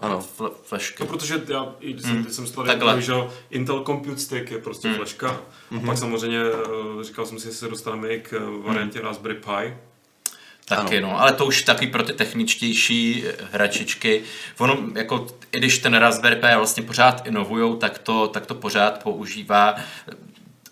Ano. 0.00 0.24
Fl- 0.38 0.50
flashky. 0.64 0.96
No, 1.02 1.06
protože 1.06 1.42
já, 1.48 1.74
i 1.80 1.90
když 1.92 2.02
jsem, 2.02 2.10
Hmm. 2.12 2.22
když 2.22 2.34
jsem 2.34 2.46
si 2.46 2.52
tady 2.56 3.02
že 3.02 3.12
Intel 3.50 3.84
Compute 3.84 4.18
Stick 4.20 4.50
je 4.50 4.58
prostě 4.58 4.88
Hmm. 4.88 4.96
flashka. 4.96 5.28
A 5.30 5.36
Mhm. 5.70 5.86
pak 5.86 5.98
samozřejmě 5.98 6.40
eh, 7.00 7.04
říkal 7.04 7.26
jsem 7.26 7.38
si, 7.38 7.46
že 7.48 7.54
se 7.54 7.68
dostaneme 7.68 8.08
i 8.08 8.20
k 8.20 8.32
eh, 8.32 8.38
Hmm. 8.38 8.62
variantě 8.62 9.00
Raspberry 9.00 9.34
Pi. 9.34 9.76
Taky, 10.68 11.00
no, 11.00 11.20
ale 11.20 11.32
to 11.32 11.46
už 11.46 11.62
taky 11.62 11.86
pro 11.86 12.02
ty 12.02 12.12
techničtější 12.12 13.24
eh, 13.26 13.32
hračičky. 13.52 14.22
Ono, 14.58 14.78
jako, 14.94 15.26
i 15.52 15.58
když 15.58 15.78
ten 15.78 15.94
Raspberry 15.94 16.36
Pi 16.36 16.56
vlastně 16.56 16.82
pořád 16.82 17.26
inovujou, 17.26 17.76
tak 17.76 17.98
to, 17.98 18.28
tak 18.28 18.46
to 18.46 18.54
pořád 18.54 19.02
používá 19.02 19.76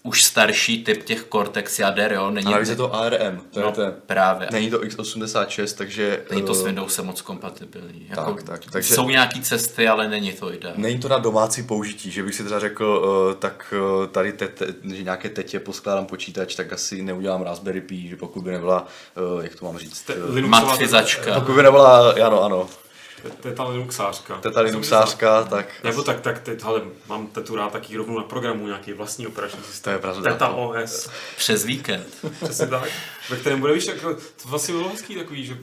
už 0.06 0.24
starší 0.24 0.84
typ 0.84 1.04
těch 1.04 1.24
Cortex 1.32 1.78
jader, 1.78 2.12
jo. 2.12 2.30
Není, 2.30 2.46
A 2.46 2.50
navíc 2.50 2.68
je 2.68 2.76
to 2.76 2.94
ARM, 2.94 3.40
to 3.50 3.60
no, 3.60 3.66
je 3.66 3.72
ten. 3.72 3.94
právě. 4.06 4.48
Není 4.52 4.70
to 4.70 4.78
x86, 4.78 5.76
takže... 5.78 6.22
Není 6.30 6.42
to 6.42 6.54
s 6.54 6.60
eh, 6.62 6.64
Windowsem 6.64 7.06
moc 7.06 7.20
kompatibilní. 7.20 8.06
Jako, 8.10 8.32
Tak, 8.34 8.42
tak, 8.42 8.60
takže- 8.72 8.94
Jsou 8.94 9.08
nějaký 9.10 9.40
cesty, 9.40 9.88
ale 9.88 10.08
není 10.08 10.32
to 10.32 10.54
ideální. 10.54 10.82
Není 10.82 10.98
to 10.98 11.08
na 11.08 11.18
domácí 11.18 11.62
použití, 11.62 12.10
že 12.10 12.22
bych 12.22 12.34
si 12.34 12.44
třeba 12.44 12.60
řekl, 12.60 12.84
uh, 13.28 13.34
tak 13.34 13.74
uh, 14.00 14.06
tady 14.06 14.32
tete, 14.32 14.66
že 14.94 15.02
nějaké 15.02 15.28
tetě 15.28 15.60
poskládám 15.60 16.06
počítač, 16.06 16.54
tak 16.54 16.72
asi 16.72 17.02
neudělám 17.02 17.42
Raspberry 17.42 17.80
Pi, 17.80 18.08
že 18.08 18.16
pokud 18.16 18.42
by 18.42 18.50
nebyla, 18.52 18.86
uh, 19.36 19.44
jak 19.44 19.54
to 19.56 19.64
mám 19.64 19.78
říct, 19.78 20.02
Te- 20.02 20.14
uh, 20.14 20.34
Linuxová- 20.34 20.48
Matfizačka. 20.66 21.40
pokud 21.40 21.54
by 21.54 21.62
nebyla, 21.62 22.10
ano, 22.26 22.42
ano, 22.42 22.68
To 23.40 23.48
je 23.48 23.54
ta 23.54 23.64
Linuxářka. 23.68 24.36
teta 24.36 24.60
Linuxářka, 24.60 25.44
tak 25.44 25.66
Nebo 25.84 26.02
tak, 26.02 26.20
tak 26.20 26.40
teď, 26.40 26.62
hele, 26.64 26.82
mám 27.08 27.26
tetu 27.26 27.56
rád 27.56 27.72
taky 27.72 27.96
rovnou 27.96 28.18
na 28.18 28.24
programu 28.24 28.66
nějaký 28.66 28.92
vlastní 28.92 29.26
operační 29.26 29.58
systém. 29.62 29.90
To 29.92 29.96
je 29.96 29.98
pravda. 29.98 30.32
Teta 30.32 30.48
OS. 30.48 31.08
Přes 31.36 31.64
víkend. 31.64 32.06
Přesně 32.44 32.66
tak. 32.66 32.88
Ve 33.30 33.36
kterém 33.36 33.60
bude, 33.60 33.72
víš, 33.72 33.86
jako, 33.86 34.14
to 34.14 34.48
vlastně 34.48 34.74
bylo 34.74 34.88
hezký 34.88 35.14
takový, 35.14 35.46
že 35.46 35.58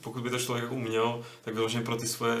pokud 0.00 0.22
by 0.22 0.30
to 0.30 0.38
člověk 0.38 0.62
jako 0.62 0.74
uměl, 0.74 1.20
tak 1.44 1.54
vyloženě 1.54 1.84
pro 1.84 1.96
ty 1.96 2.06
svoje 2.08 2.34
uh, 2.34 2.40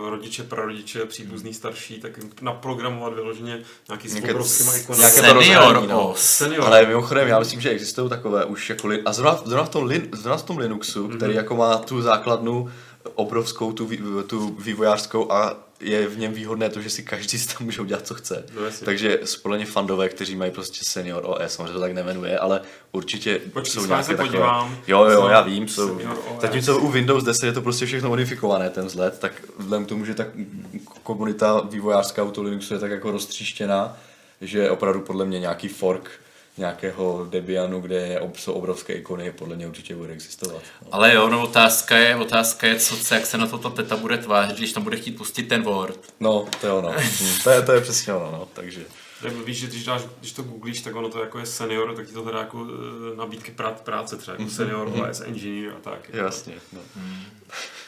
uh, 0.00 0.08
rodiče, 0.08 0.42
prarodiče, 0.42 1.04
příbuzný, 1.06 1.54
starší, 1.54 2.00
tak 2.00 2.10
naprogramovat 2.40 3.14
vyloženě 3.14 3.58
nějaký 3.88 4.08
s 4.08 4.14
obrovskýma 4.24 4.76
ikonami. 4.76 5.00
nějaké 5.00 5.16
to 5.16 5.22
Senior 5.26 5.62
rozhraní, 5.62 5.86
no. 5.86 6.08
OS. 6.08 6.20
Senior. 6.20 6.64
Ale 6.66 6.86
mimochodem, 6.86 7.28
já 7.28 7.38
myslím, 7.38 7.60
že 7.60 7.70
existují 7.70 8.08
takové 8.10 8.44
už 8.44 8.68
jako 8.70 8.88
a 9.04 9.12
zrovna, 9.12 9.42
zrovna, 9.44 9.64
v, 9.64 9.68
tom 9.68 9.84
Lin, 9.86 10.08
zrovna 10.12 10.36
v 10.36 10.42
tom 10.42 10.58
Linuxu, 10.58 11.08
Mhm. 11.08 11.16
který 11.16 11.34
jako 11.34 11.56
má 11.56 11.76
tu 11.78 12.02
základnu 12.02 12.70
obrovskou, 13.14 13.72
tu, 13.72 13.88
tu 14.26 14.56
vývojářskou 14.58 15.32
a 15.32 15.56
je 15.80 16.08
v 16.08 16.18
něm 16.18 16.32
výhodné 16.32 16.68
to, 16.68 16.80
že 16.80 16.90
si 16.90 17.02
každý 17.02 17.38
si 17.38 17.48
tam 17.48 17.56
může 17.60 17.80
udělat, 17.80 18.06
co 18.06 18.14
chce. 18.14 18.44
No 18.54 18.64
jasně. 18.64 18.84
Takže 18.84 19.20
podle 19.42 19.56
mě 19.56 19.66
fandové, 19.66 20.08
kteří 20.08 20.36
mají 20.36 20.50
prostě 20.50 20.80
senior 20.84 21.22
OS, 21.26 21.52
samozřejmě 21.54 21.72
to 21.72 21.80
tak 21.80 21.92
nemenuje, 21.92 22.38
ale 22.38 22.60
určitě 22.92 23.40
Počkej, 23.52 23.72
jsou 23.82 23.86
nějaké 23.86 24.04
se 24.04 24.10
takové. 24.10 24.28
podívám. 24.28 24.78
Jo, 24.86 25.04
jo, 25.04 25.28
já 25.28 25.40
vím, 25.40 25.68
jsou. 25.68 26.00
Zatímco 26.40 26.78
u 26.78 26.88
Windows 26.88 27.24
10 27.24 27.46
je 27.46 27.52
to 27.52 27.62
prostě 27.62 27.86
všechno 27.86 28.08
modifikované, 28.08 28.70
ten 28.70 28.86
vzhled, 28.86 29.18
tak 29.18 29.32
vzhledem 29.58 29.86
k 29.86 29.88
tomu, 29.88 30.04
že 30.04 30.14
ta 30.14 30.24
komunita 31.02 31.60
vývojářská 31.60 32.22
u 32.22 32.30
toho 32.30 32.44
Linuxu 32.44 32.74
je 32.74 32.80
tak 32.80 32.90
jako 32.90 33.10
roztříštěná, 33.10 33.96
že 34.40 34.70
opravdu 34.70 35.00
podle 35.00 35.24
mě 35.24 35.40
nějaký 35.40 35.68
fork 35.68 36.10
nějakého 36.56 37.26
Debianu, 37.30 37.80
kde 37.80 38.20
jsou 38.34 38.52
obrovské 38.52 38.92
ikony, 38.92 39.32
podle 39.32 39.56
mě 39.56 39.66
určitě 39.66 39.96
bude 39.96 40.12
existovat. 40.12 40.62
No. 40.82 40.88
Ale 40.92 41.14
jo, 41.14 41.28
no 41.28 41.42
otázka 41.42 41.96
je, 41.96 42.16
otázka 42.16 42.66
je, 42.66 42.78
co, 42.78 42.96
co, 42.96 43.14
jak 43.14 43.26
se 43.26 43.38
na 43.38 43.46
to 43.46 43.58
ta 43.58 43.70
teta 43.70 43.96
bude 43.96 44.18
tvářit, 44.18 44.56
když 44.56 44.72
tam 44.72 44.82
bude 44.82 44.96
chtít 44.96 45.16
pustit 45.16 45.42
ten 45.42 45.62
Word. 45.62 46.14
No, 46.20 46.46
to 46.60 46.66
je 46.66 46.72
ono. 46.72 46.92
Hm, 47.20 47.38
to, 47.44 47.50
je, 47.50 47.62
to 47.62 47.72
je 47.72 47.80
přesně 47.80 48.14
ono, 48.14 48.30
no. 48.30 48.48
Takže. 48.52 48.80
Nebo 49.24 49.42
víš, 49.44 49.58
že 49.58 49.66
když, 49.66 49.84
dáš, 49.84 50.02
když 50.20 50.32
to 50.32 50.42
googlíš, 50.42 50.80
tak 50.80 50.96
ono 50.96 51.08
to 51.08 51.20
jako 51.20 51.38
je 51.38 51.46
senior, 51.46 51.94
tak 51.96 52.06
ti 52.06 52.12
to 52.12 52.22
hledá 52.22 52.38
jako 52.38 52.66
eh, 53.12 53.16
nabídky 53.16 53.52
prá- 53.52 53.74
práce, 53.74 54.16
třeba 54.16 54.36
jako 54.38 54.50
senior 54.50 54.92
OS 55.10 55.20
engineer 55.20 55.72
a 55.76 55.80
tak. 55.80 56.10
Jasně, 56.12 56.54
no. 56.72 56.80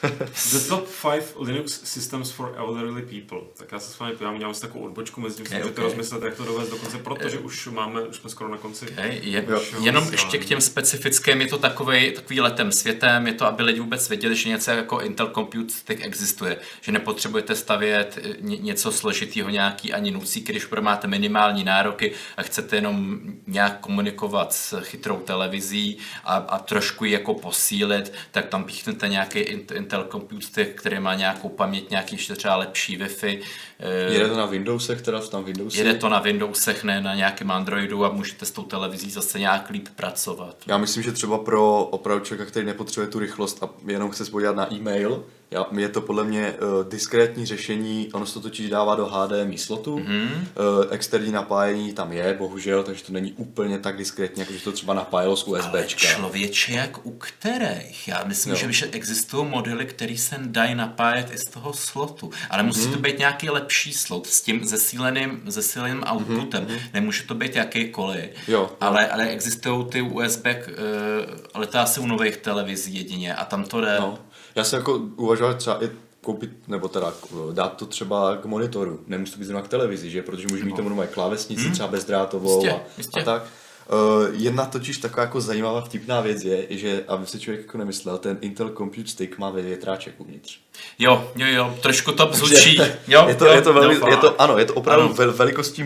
The 0.51 0.59
top 0.69 0.87
5 1.01 1.35
Linux 1.39 1.81
systems 1.83 2.31
for 2.31 2.53
elderly 2.57 3.01
people. 3.01 3.37
Tak 3.57 3.71
já 3.71 3.79
se 3.79 3.91
s 3.93 3.99
vámi 3.99 4.13
podívám, 4.13 4.35
udělám 4.35 4.53
si 4.53 4.61
takovou 4.61 4.85
odbočku 4.85 5.21
mezi 5.21 5.35
tím, 5.35 5.45
Okay, 5.45 5.61
to 5.61 5.67
okay. 5.69 5.83
rozmyslet, 5.83 6.23
jak 6.23 6.35
to 6.35 6.45
dovést 6.45 6.71
do 6.71 6.77
konce, 6.77 6.97
protože 6.97 7.39
už 7.39 7.67
máme, 7.67 8.01
už 8.01 8.15
jsme 8.15 8.29
skoro 8.29 8.49
na 8.49 8.57
konci. 8.57 8.85
Okay, 8.89 9.19
je, 9.23 9.45
Jo. 9.49 9.61
jenom 9.81 10.03
Vysílání. 10.03 10.11
ještě 10.11 10.37
k 10.37 10.45
těm 10.45 10.61
specifickým, 10.61 11.41
je 11.41 11.47
to 11.47 11.57
takový, 11.57 12.11
takový 12.11 12.41
letem 12.41 12.71
světem, 12.71 13.27
je 13.27 13.33
to, 13.33 13.45
aby 13.45 13.63
lidi 13.63 13.79
vůbec 13.79 14.09
věděli, 14.09 14.35
že 14.35 14.49
něco 14.49 14.71
jako 14.71 15.01
Intel 15.01 15.31
Compute 15.33 15.73
Stick 15.73 16.05
existuje, 16.05 16.57
že 16.81 16.91
nepotřebujete 16.91 17.55
stavět 17.55 18.19
eh, 18.23 18.35
ně, 18.41 18.57
něco 18.57 18.91
složitého, 18.91 19.49
nějaký 19.49 19.93
ani 19.93 20.11
nucíky, 20.11 20.51
když 20.51 20.65
pro 20.65 20.81
máte 20.81 21.07
minimální 21.07 21.63
nároky 21.63 22.11
a 22.37 22.41
chcete 22.43 22.75
jenom 22.75 23.19
nějak 23.47 23.79
komunikovat 23.79 24.53
s 24.53 24.81
chytrou 24.81 25.17
televizí 25.17 25.97
a, 26.23 26.35
a 26.35 26.59
trošku 26.59 27.05
ji 27.05 27.11
jako 27.11 27.33
posílit, 27.33 28.13
tak 28.31 28.45
tam 28.45 28.63
píchnete 28.63 29.07
nějaký 29.07 29.54
Intel 29.73 30.07
Compute 30.11 30.45
Stick, 30.45 30.79
který 30.79 30.99
má 30.99 31.15
nějakou 31.15 31.49
paměť, 31.49 31.89
nějaký 31.89 32.15
ještě 32.15 32.35
třeba 32.35 32.55
lepší 32.55 32.99
Wi-Fi. 32.99 33.39
eh, 33.79 34.13
Jede 34.13 34.29
to 34.29 34.37
na 34.37 34.45
Windowsech, 34.45 35.01
teda 35.01 35.21
jsou 35.21 35.29
tam 35.29 35.43
Windowsy? 35.43 35.77
Jede 35.77 35.93
to 35.93 36.09
na 36.09 36.19
Windowsech, 36.19 36.83
ne 36.83 37.01
na 37.01 37.15
nějakém 37.15 37.51
Androidu 37.51 38.05
a 38.05 38.09
můžete 38.11 38.45
s 38.45 38.51
tou 38.51 38.63
televizí 38.63 39.11
zase 39.11 39.39
nějak 39.39 39.69
líp 39.69 39.87
pracovat. 39.95 40.55
Já 40.67 40.77
myslím, 40.77 41.03
že 41.03 41.11
třeba 41.11 41.37
pro 41.37 41.83
opravdu 41.83 42.25
člověka, 42.25 42.51
který 42.51 42.65
nepotřebuje 42.65 43.07
tu 43.11 43.19
rychlost 43.19 43.63
a 43.63 43.69
jenom 43.87 44.11
chce 44.11 44.25
se 44.25 44.31
podívat 44.31 44.55
na 44.55 44.73
e-mail, 44.73 45.23
já, 45.51 45.65
je 45.77 45.89
to 45.89 46.01
podle 46.01 46.23
mě 46.23 46.51
uh, 46.51 46.89
diskrétní 46.89 47.45
řešení, 47.45 48.09
ono 48.13 48.25
se 48.25 48.33
to 48.33 48.39
totiž 48.41 48.69
dává 48.69 48.95
do 48.95 49.05
HDMI 49.05 49.57
slotu, 49.57 49.99
Mhm. 49.99 50.07
mm-hmm. 50.07 50.77
uh, 50.79 50.85
externí 50.93 51.31
napájení 51.31 51.93
tam 51.93 52.11
je, 52.13 52.33
bohužel, 52.33 52.83
takže 52.83 53.03
to 53.03 53.11
není 53.13 53.33
úplně 53.33 53.79
tak 53.79 53.97
diskrétní, 53.97 54.39
jako 54.39 54.53
že 54.53 54.59
to 54.59 54.71
třeba 54.71 54.93
napájelo 54.93 55.35
z 55.37 55.47
Ale 55.47 55.59
USBčka. 55.59 56.07
člověče, 56.15 56.71
jak 56.73 57.05
u 57.05 57.11
kterých? 57.11 58.07
Já 58.07 58.23
myslím, 58.23 58.53
Jo. 58.53 58.59
že, 58.59 58.71
že 58.71 58.85
existují 58.91 59.47
modely, 59.49 59.85
které 59.85 60.17
se 60.17 60.35
dají 60.39 60.75
napájet 60.75 61.31
i 61.33 61.37
z 61.37 61.43
toho 61.49 61.73
slotu. 61.73 62.31
Ale 62.49 62.63
musí 62.63 62.81
Mhm. 62.85 62.93
to 62.93 62.99
být 62.99 63.19
nějaký 63.19 63.49
lepší 63.49 63.93
slot 63.93 64.27
s 64.27 64.41
tím 64.41 64.65
zesíleným, 64.65 65.41
zesíleným 65.47 66.03
outputem. 66.13 66.67
Nemůže 66.93 67.23
to 67.23 67.35
být 67.35 67.55
jakýkoliv. 67.55 68.23
Mhm, 68.23 68.31
Jo, 68.47 68.59
jo. 68.59 68.71
Ale, 68.81 69.07
ale 69.07 69.27
existují 69.27 69.85
ty 69.85 70.01
USB, 70.01 70.45
uh, 70.45 70.83
ale 71.53 71.67
to 71.67 71.79
asi 71.79 71.99
u 71.99 72.07
nových 72.07 72.37
televizí 72.37 72.95
jedině 72.95 73.35
a 73.35 73.45
tam 73.45 73.63
to 73.63 73.81
jde. 73.81 73.97
No. 73.99 74.19
Já 74.55 74.63
jsem 74.63 74.77
jako 74.79 74.93
uvažoval 75.15 75.53
třeba 75.53 75.83
i 75.83 75.89
koupit, 76.21 76.49
nebo 76.67 76.87
teda 76.87 77.13
eh, 77.33 77.53
dát 77.53 77.77
to 77.77 77.85
třeba 77.85 78.37
k 78.37 78.45
monitoru. 78.45 78.99
Nemusí 79.07 79.33
to 79.33 79.39
být 79.39 79.45
zrovna 79.45 79.61
k 79.61 79.67
televizi, 79.67 80.09
že? 80.09 80.21
Protože 80.21 80.47
můžu 80.47 80.65
mít 80.65 80.75
tomu 80.75 80.89
normální 80.89 81.13
klávesnici, 81.13 81.71
třeba 81.71 81.87
bezdrátovou 81.87 82.55
Jistě, 82.63 82.71
a, 82.71 82.83
jistě. 82.97 83.21
a 83.21 83.23
tak. 83.23 83.43
Uh, 83.91 84.25
jedna 84.33 84.65
totiž 84.65 84.97
taková 84.97 85.21
jako 85.21 85.41
zajímavá 85.41 85.81
vtipná 85.81 86.21
věc 86.21 86.43
je, 86.43 86.67
že 86.69 87.03
aby 87.07 87.25
se 87.27 87.39
člověk 87.39 87.65
jako 87.65 87.77
nemyslel, 87.77 88.17
ten 88.17 88.37
Intel 88.41 88.69
Compute 88.69 89.09
Stick 89.09 89.37
má 89.37 89.49
větráček 89.49 90.13
uvnitř. 90.17 90.57
Jo, 90.99 91.31
jo, 91.35 91.47
jo, 91.47 91.75
trošku 91.81 92.11
to 92.11 92.25
bzučí. 92.25 92.81
Jo, 93.07 93.25
je 93.27 93.35
to, 93.35 93.45
jo, 93.45 93.51
je 93.51 93.61
to, 93.61 93.73
velmi, 93.73 93.95
jo, 93.95 94.07
je 94.07 94.17
to, 94.17 94.41
ano, 94.41 94.57
je 94.57 94.65
to 94.65 94.73
opravdu 94.73 95.05
Ano. 95.05 95.13
vel, 95.13 95.33
velikostí 95.33 95.83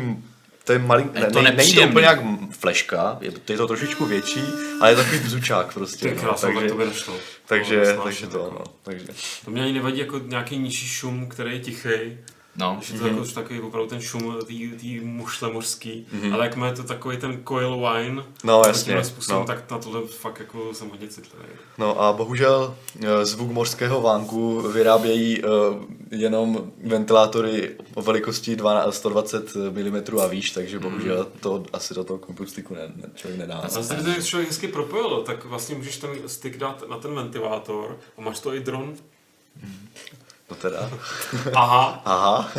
to 0.69 0.73
je 0.73 0.79
malý, 0.79 1.03
Je 1.13 1.19
ne, 1.21 1.31
to 1.31 1.41
ne, 1.41 1.51
není 1.51 1.73
to 1.73 1.81
úplně 1.81 2.05
jak 2.05 2.19
fleška, 2.51 3.17
je, 3.21 3.31
to- 3.31 3.51
je 3.51 3.57
to 3.57 3.67
trošičku 3.67 4.05
větší, 4.05 4.41
ale 4.81 4.91
je 4.91 4.95
to 4.95 5.01
takový 5.03 5.19
bzučák 5.19 5.73
prostě. 5.73 6.09
Ty 6.09 6.15
no, 6.15 6.21
krásno, 6.21 6.47
tak 6.47 6.55
takže, 6.55 6.69
to 6.69 6.75
by 6.77 6.85
nešlo. 6.85 7.13
takže, 7.45 7.93
To 7.95 8.01
takže 8.03 8.27
to, 8.27 8.37
jako. 8.39 8.55
no, 8.59 8.63
takže. 8.83 9.05
To 9.45 9.51
mě 9.51 9.63
ani 9.63 9.73
nevadí 9.73 9.99
jako 9.99 10.19
nějaký 10.19 10.57
nižší 10.57 10.87
šum, 10.87 11.27
který 11.29 11.51
je 11.51 11.59
tichý. 11.59 11.89
No, 12.55 12.79
je 12.93 12.99
to 12.99 13.07
jako 13.07 13.21
už 13.21 13.33
takový 13.33 13.59
opravdu 13.61 13.89
ten 13.89 14.01
šum 14.01 14.35
té 14.47 15.05
mušle 15.05 15.53
mořský, 15.53 16.07
ale 16.33 16.45
jak 16.45 16.57
je 16.65 16.71
to 16.71 16.83
takový 16.83 17.17
ten 17.17 17.43
coil 17.47 17.77
wine, 17.77 18.23
No, 18.43 18.61
tak 18.61 18.67
jasně, 18.67 19.03
způsobem, 19.03 19.41
no. 19.41 19.47
tak 19.47 19.71
na 19.71 19.77
tohle 19.77 20.07
fakt 20.07 20.39
jako 20.39 20.73
jsem 20.73 20.89
hodně 20.89 21.07
citlivý. 21.07 21.45
No 21.77 22.01
a 22.01 22.13
bohužel 22.13 22.75
eh, 23.01 23.25
zvuk 23.25 23.51
mořského 23.51 24.01
vánku 24.01 24.61
vyrábějí 24.61 25.41
eh, 25.43 25.47
jenom 26.11 26.71
ventilátory 26.83 27.75
o 27.93 28.01
velikosti 28.01 28.55
12, 28.55 28.95
120 28.95 29.55
mm 29.55 30.19
a 30.21 30.27
výš, 30.27 30.51
takže 30.51 30.79
bohužel 30.79 31.27
to 31.39 31.63
asi 31.73 31.93
do 31.93 32.03
toho 32.03 32.19
kompustiku 32.19 32.73
ne, 32.75 32.81
ne, 32.95 33.09
člověk 33.15 33.39
nedá. 33.39 33.55
A 33.55 33.67
zase, 33.67 33.95
když 33.95 34.25
člověk 34.25 34.49
hezky 34.49 34.67
propojil, 34.67 35.23
tak 35.25 35.45
vlastně 35.45 35.75
můžeš 35.75 35.97
ten 35.97 36.09
stick 36.25 36.57
dát 36.57 36.83
na 36.89 36.97
ten 36.97 37.15
ventilátor 37.15 37.97
a 38.17 38.21
máš 38.21 38.39
to 38.39 38.53
i 38.53 38.59
dron. 38.59 38.95
No 40.49 40.55
teda. 40.55 40.91
Aha, 41.55 42.01
Aha, 42.05 42.51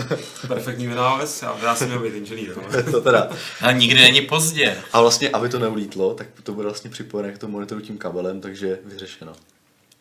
perfektní 0.49 0.87
vynález, 0.87 1.43
já, 1.43 1.57
já 1.63 1.75
jsem 1.75 1.89
měl 1.89 2.01
být 2.03 2.15
inženýr. 2.15 2.57
no. 2.57 2.83
to 2.93 3.01
teda. 3.01 3.31
A 3.61 3.73
nikdy 3.73 4.01
není 4.01 4.21
pozdě. 4.21 4.77
A 4.93 5.01
vlastně, 5.01 5.31
aby 5.31 5.49
to 5.49 5.59
neulítlo, 5.59 6.15
tak 6.15 6.27
to 6.43 6.53
bude 6.53 6.65
vlastně 6.69 6.91
připojené 6.91 7.33
k 7.33 7.39
tomu 7.39 7.53
monitoru 7.53 7.81
tím 7.81 7.99
kabelem, 7.99 8.41
takže 8.41 8.79
vyřešeno. 8.85 9.33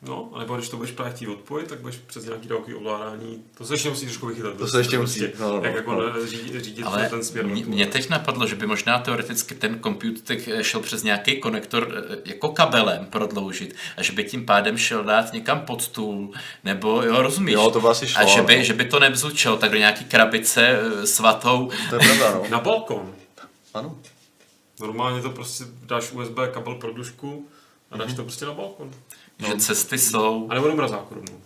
No, 0.01 0.29
anebo 0.33 0.55
když 0.57 0.69
to 0.69 0.77
budeš 0.77 0.91
právě 0.91 1.13
chtít 1.13 1.27
odpojit, 1.27 1.67
tak 1.67 1.79
budeš 1.79 1.95
přes 1.95 2.25
nějaký 2.25 2.47
dálkový 2.47 2.75
ovládání. 2.75 3.43
To 3.57 3.65
se 3.65 3.73
ještě 3.73 3.89
musí 3.89 4.05
trošku 4.05 4.27
vychytat. 4.27 4.57
To 4.57 4.67
se 4.67 4.79
ještě 4.79 4.97
prostě, 4.97 5.21
musí, 5.21 5.33
no, 5.39 5.57
no, 5.57 5.63
jak 5.63 5.75
jako 5.75 5.93
no. 5.93 6.25
řídit, 6.27 6.63
řídit 6.63 6.83
Ale 6.83 7.09
ten 7.09 7.23
směr. 7.23 7.45
mě, 7.45 7.65
mě 7.65 7.87
teď 7.87 8.09
napadlo, 8.09 8.47
že 8.47 8.55
by 8.55 8.67
možná 8.67 8.99
teoreticky 8.99 9.55
ten 9.55 9.79
computer 9.83 10.37
šel 10.61 10.79
přes 10.79 11.03
nějaký 11.03 11.39
konektor 11.39 12.05
eh, 12.09 12.17
jako 12.25 12.49
kabelem 12.49 13.05
prodloužit 13.05 13.75
a 13.97 14.03
že 14.03 14.13
by 14.13 14.23
tím 14.23 14.45
pádem 14.45 14.77
šel 14.77 15.03
dát 15.03 15.33
někam 15.33 15.61
pod 15.61 15.81
stůl, 15.81 16.31
nebo 16.63 17.03
jo, 17.03 17.21
rozumíš? 17.21 17.53
Jo, 17.53 17.69
to 17.71 17.81
by 17.81 17.87
asi 17.87 18.07
šlo, 18.07 18.21
A 18.21 18.25
že 18.25 18.41
by, 18.41 18.57
no. 18.57 18.63
že 18.63 18.73
by 18.73 18.85
to 18.85 18.99
nebzučel 18.99 19.57
tak 19.57 19.71
do 19.71 19.77
nějaký 19.77 20.05
krabice 20.05 20.67
eh, 20.67 21.07
svatou. 21.07 21.71
To 21.89 21.95
je 21.95 21.99
pravda, 21.99 22.33
no. 22.33 22.43
Na 22.49 22.59
balkon. 22.59 23.15
Ano. 23.73 23.97
Normálně 24.79 25.21
to 25.21 25.29
prostě 25.29 25.63
dáš 25.83 26.11
USB 26.11 26.37
kabel 26.51 26.75
pro 26.75 26.93
dušku 26.93 27.47
a 27.91 27.97
dáš 27.97 28.13
to 28.13 28.23
prostě 28.23 28.45
na 28.45 28.53
balkon. 28.53 28.91
Že 29.47 29.57
cesty 29.57 29.97
jsou. 29.97 30.47
A 30.49 30.53
nebo 30.53 30.67
do 30.67 30.75
mrazáku 30.75 31.15
rovnou. 31.15 31.41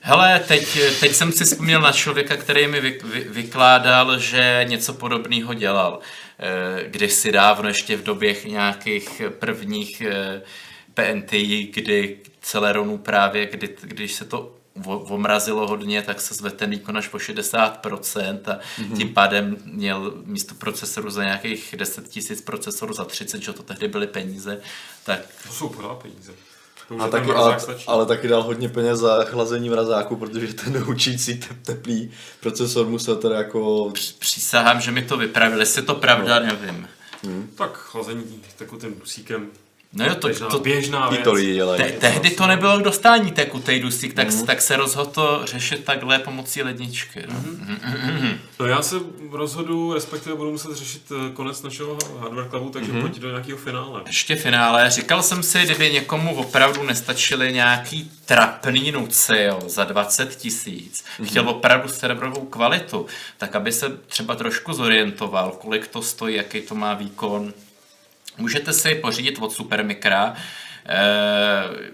Hele, 0.00 0.40
teď, 0.48 0.78
teď 1.00 1.12
jsem 1.14 1.32
si 1.32 1.44
vzpomněl 1.44 1.80
na 1.80 1.92
člověka, 1.92 2.36
který 2.36 2.66
mi 2.66 2.80
vy, 2.80 2.98
vy, 3.04 3.20
vykládal, 3.20 4.18
že 4.18 4.64
něco 4.68 4.94
podobného 4.94 5.54
dělal. 5.54 6.00
Eh, 6.38 6.88
Kdysi 6.88 7.32
dávno, 7.32 7.68
ještě 7.68 7.96
v 7.96 8.02
době 8.02 8.36
nějakých 8.44 9.22
prvních 9.38 10.00
eh, 10.00 10.42
PNTI, 10.94 11.70
kdy 11.74 12.18
Celeronu 12.40 12.98
právě, 12.98 13.46
kdy, 13.46 13.76
když 13.82 14.12
se 14.12 14.24
to 14.24 14.54
omrazilo 14.84 15.66
hodně, 15.66 16.02
tak 16.02 16.20
se 16.20 16.34
zvedl 16.34 16.56
ten 16.56 16.70
výkon 16.70 16.96
až 16.98 17.08
po 17.08 17.16
60% 17.16 18.40
a 18.46 18.58
mm-hmm. 18.78 18.96
tím 18.96 19.14
pádem 19.14 19.56
měl 19.64 20.12
místo 20.24 20.54
procesoru 20.54 21.10
za 21.10 21.24
nějakých 21.24 21.74
10 21.78 22.16
000 22.30 22.42
procesorů 22.44 22.94
za 22.94 23.04
30, 23.04 23.42
že 23.42 23.52
to 23.52 23.62
tehdy 23.62 23.88
byly 23.88 24.06
peníze, 24.06 24.60
tak 25.04 25.20
To 25.46 25.52
jsou 25.52 25.68
pořád 25.68 25.94
peníze. 25.94 26.32
To 26.90 26.96
už 26.96 27.02
A 27.02 27.08
taky, 27.08 27.30
ale, 27.30 27.58
ale 27.86 28.06
taky 28.06 28.28
dal 28.28 28.42
hodně 28.42 28.68
peněz 28.68 28.98
za 28.98 29.24
chlazení 29.24 29.70
mrazáku, 29.70 30.16
protože 30.16 30.54
ten 30.54 30.84
učící 30.88 31.38
tep, 31.38 31.56
teplý 31.62 32.10
procesor 32.40 32.86
musel 32.86 33.16
teda 33.16 33.36
jako... 33.36 33.92
přísahám, 34.18 34.80
že 34.80 34.90
mi 34.90 35.02
to 35.02 35.16
vypravili, 35.16 35.62
jestli 35.62 35.82
je 35.82 35.86
to 35.86 35.94
pravda, 35.94 36.38
nevím. 36.38 36.88
Tak 37.54 37.72
chlazení 37.72 38.42
tekutým 38.56 38.94
dusíkem. 39.00 39.46
No 39.92 40.04
jo, 40.04 40.14
to, 40.14 40.28
běžná, 40.28 40.46
to, 40.48 40.58
běžná 40.58 41.08
věc. 41.08 41.24
to 41.24 41.32
lidi 41.32 41.54
dělají. 41.54 41.82
te, 41.82 41.92
tehdy 41.92 42.30
to 42.30 42.46
nebylo 42.46 42.78
k 42.78 42.82
dostání 42.82 43.30
té 43.30 43.46
kutej 43.46 43.80
dusík, 43.80 44.14
tak, 44.14 44.28
tak 44.46 44.60
se 44.62 44.76
rozhodl 44.76 45.10
to 45.10 45.40
řešit 45.44 45.84
takhle 45.84 46.18
pomocí 46.18 46.62
ledničky. 46.62 47.22
No. 47.28 47.42
No 48.60 48.66
já 48.66 48.82
se 48.82 48.96
rozhodu, 49.30 49.94
respektive 49.94 50.36
budu 50.36 50.50
muset 50.50 50.76
řešit 50.76 51.02
eh, 51.12 51.32
konec 51.32 51.62
našeho 51.62 51.98
hardware 52.20 52.48
clubu, 52.50 52.70
takže 52.70 52.92
mm-hmm. 52.92 53.00
pojď 53.00 53.18
do 53.18 53.30
nějakého 53.30 53.58
finále. 53.58 54.02
Ještě 54.06 54.36
finále. 54.36 54.90
Říkal 54.90 55.22
jsem 55.22 55.42
si, 55.42 55.62
kdyby 55.62 55.92
někomu 55.92 56.34
opravdu 56.34 56.82
nestačily 56.82 57.52
nějaký 57.52 58.10
trapný 58.26 58.92
nuci 58.92 59.36
jo, 59.36 59.60
za 59.66 59.84
20 59.84 60.36
tisíc, 60.36 61.04
chtěl 61.24 61.48
opravdu 61.48 61.88
serverovou 61.88 62.44
kvalitu, 62.44 63.06
tak 63.38 63.56
aby 63.56 63.72
se 63.72 63.98
třeba 64.06 64.34
trošku 64.34 64.72
zorientoval, 64.72 65.50
kolik 65.50 65.88
to 65.88 66.02
stojí, 66.02 66.36
jaký 66.36 66.60
to 66.60 66.74
má 66.74 66.94
výkon. 66.94 67.52
Můžete 68.38 68.72
si 68.72 68.94
pořídit 68.94 69.38
od 69.40 69.52
Supermikra 69.52 70.34
eh, 70.86 71.90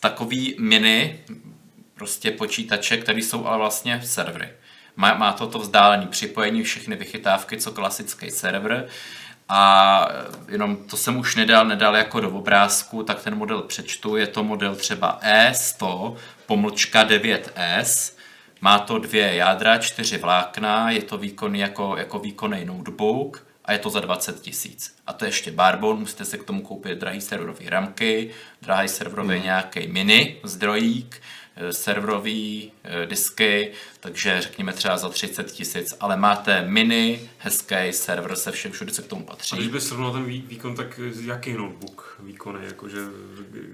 takový 0.00 0.56
mini 0.58 1.18
prostě 1.94 2.30
počítače, 2.30 2.96
které 2.96 3.18
jsou 3.18 3.46
ale 3.46 3.58
vlastně 3.58 4.00
servery. 4.04 4.48
Má, 4.96 5.14
má 5.14 5.32
to 5.32 5.46
to 5.46 5.58
vzdálené 5.58 6.06
připojení, 6.06 6.62
všechny 6.62 6.96
vychytávky, 6.96 7.56
co 7.56 7.72
klasický 7.72 8.30
server. 8.30 8.88
A 9.48 10.08
jenom 10.48 10.76
to 10.76 10.96
jsem 10.96 11.18
už 11.18 11.36
nedal, 11.36 11.66
nedal 11.66 11.96
jako 11.96 12.20
do 12.20 12.30
obrázku, 12.30 13.02
tak 13.02 13.22
ten 13.22 13.34
model 13.34 13.62
přečtu. 13.62 14.16
Je 14.16 14.26
to 14.26 14.44
model 14.44 14.76
třeba 14.76 15.20
E100 15.22 16.16
pomlčka 16.46 17.04
9S. 17.04 18.14
Má 18.60 18.78
to 18.78 18.98
dvě 18.98 19.34
jádra, 19.34 19.78
čtyři 19.78 20.18
vlákna, 20.18 20.90
je 20.90 21.02
to 21.02 21.18
výkonný 21.18 21.60
jako, 21.60 21.96
jako 21.96 22.18
výkonný 22.18 22.64
notebook 22.64 23.47
a 23.68 23.72
je 23.72 23.78
to 23.78 23.90
za 23.90 24.00
20 24.00 24.40
tisíc. 24.40 24.94
A 25.06 25.12
to 25.12 25.24
je 25.24 25.28
ještě 25.28 25.50
Barbon, 25.50 25.98
musíte 25.98 26.24
si 26.24 26.38
k 26.38 26.44
tomu 26.44 26.62
koupit 26.62 26.98
drahý 26.98 27.20
serverový 27.20 27.68
ramky, 27.68 28.30
drahý 28.62 28.88
serverový 28.88 29.34
hmm. 29.34 29.44
nějaký 29.44 29.88
mini 29.88 30.36
zdrojík, 30.42 31.22
eh, 31.56 31.72
serverový 31.72 32.72
eh, 32.84 33.06
disky, 33.06 33.72
takže 34.00 34.40
řekněme 34.40 34.72
třeba 34.72 34.96
za 34.96 35.08
30 35.08 35.52
tisíc, 35.52 35.94
ale 36.00 36.16
máte 36.16 36.62
mini, 36.62 37.30
hezký 37.38 37.92
server 37.92 38.36
se 38.36 38.52
všem 38.52 38.72
všude, 38.72 38.92
co 38.92 39.02
k 39.02 39.06
tomu 39.06 39.22
A 39.30 39.34
když 39.34 39.50
patří. 39.50 39.68
bys 39.68 39.88
srovnal 39.88 40.12
ten 40.12 40.24
vý- 40.24 40.46
výkon, 40.46 40.74
tak 40.74 41.00
eh, 41.04 41.12
jaký 41.24 41.52
notebook 41.52 42.20
výkony, 42.22 42.66
jakože 42.66 42.98